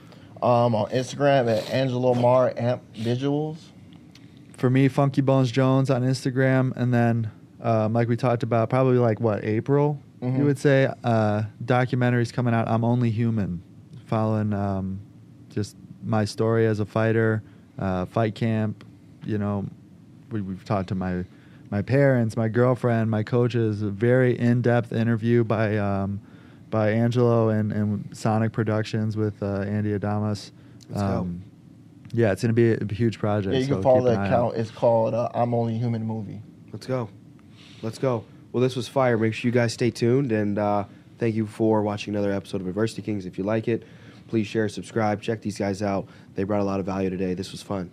Um, 0.42 0.74
on 0.74 0.90
Instagram 0.90 1.50
at 1.50 1.70
Angelo 1.70 2.12
Marr 2.14 2.52
Amp 2.58 2.82
Visuals. 2.94 3.56
For 4.58 4.68
me, 4.68 4.88
Funky 4.88 5.22
Bones 5.22 5.50
Jones 5.50 5.88
on 5.90 6.02
Instagram, 6.02 6.76
and 6.76 6.92
then 6.92 7.30
um, 7.62 7.94
like 7.94 8.06
we 8.08 8.16
talked 8.16 8.42
about, 8.42 8.68
probably 8.70 8.98
like 8.98 9.18
what 9.18 9.44
April, 9.44 9.98
Mhm. 10.22 10.38
you 10.38 10.44
would 10.44 10.58
say. 10.58 10.90
Uh, 11.04 11.42
documentaries 11.64 12.32
coming 12.32 12.54
out. 12.54 12.68
I'm 12.68 12.84
only 12.84 13.10
human, 13.10 13.62
following 14.06 14.52
um, 14.52 15.00
just 15.50 15.76
my 16.04 16.24
story 16.24 16.66
as 16.66 16.80
a 16.80 16.86
fighter, 16.86 17.42
uh, 17.78 18.06
fight 18.06 18.34
camp. 18.34 18.84
You 19.24 19.38
know, 19.38 19.66
we, 20.30 20.40
we've 20.40 20.64
talked 20.64 20.88
to 20.90 20.94
my 20.94 21.24
my 21.70 21.82
parents, 21.82 22.36
my 22.36 22.48
girlfriend, 22.48 23.10
my 23.10 23.22
coaches. 23.22 23.82
A 23.82 23.90
very 23.90 24.38
in 24.38 24.62
depth 24.62 24.92
interview 24.92 25.44
by 25.44 25.76
um, 25.78 26.20
by 26.70 26.90
Angelo 26.90 27.48
and, 27.50 27.72
and 27.72 28.08
Sonic 28.16 28.52
Productions 28.52 29.16
with 29.16 29.42
uh, 29.42 29.60
Andy 29.60 29.90
Adamas. 29.98 30.50
Let's 30.90 31.02
go. 31.02 31.28
Yeah, 32.12 32.32
it's 32.32 32.40
going 32.42 32.54
to 32.54 32.54
be 32.54 32.70
a, 32.72 32.78
a 32.78 32.94
huge 32.94 33.18
project. 33.18 33.52
Yeah, 33.52 33.60
you 33.60 33.66
so 33.66 33.74
can 33.74 33.82
follow 33.82 34.00
keep 34.00 34.08
an 34.08 34.14
that 34.14 34.26
account. 34.28 34.54
out. 34.54 34.60
It's 34.60 34.70
called 34.70 35.12
uh, 35.14 35.28
I'm 35.34 35.52
Only 35.52 35.76
Human 35.76 36.06
Movie. 36.06 36.40
Let's 36.72 36.86
go. 36.86 37.08
Let's 37.82 37.98
go. 37.98 38.24
Well, 38.56 38.62
this 38.62 38.74
was 38.74 38.88
fire. 38.88 39.18
Make 39.18 39.34
sure 39.34 39.50
you 39.50 39.52
guys 39.52 39.74
stay 39.74 39.90
tuned 39.90 40.32
and 40.32 40.58
uh, 40.58 40.84
thank 41.18 41.34
you 41.34 41.46
for 41.46 41.82
watching 41.82 42.14
another 42.14 42.32
episode 42.32 42.62
of 42.62 42.66
Adversity 42.66 43.02
Kings. 43.02 43.26
If 43.26 43.36
you 43.36 43.44
like 43.44 43.68
it, 43.68 43.82
please 44.28 44.46
share, 44.46 44.66
subscribe, 44.70 45.20
check 45.20 45.42
these 45.42 45.58
guys 45.58 45.82
out. 45.82 46.08
They 46.36 46.44
brought 46.44 46.62
a 46.62 46.64
lot 46.64 46.80
of 46.80 46.86
value 46.86 47.10
today. 47.10 47.34
This 47.34 47.52
was 47.52 47.60
fun. 47.60 47.90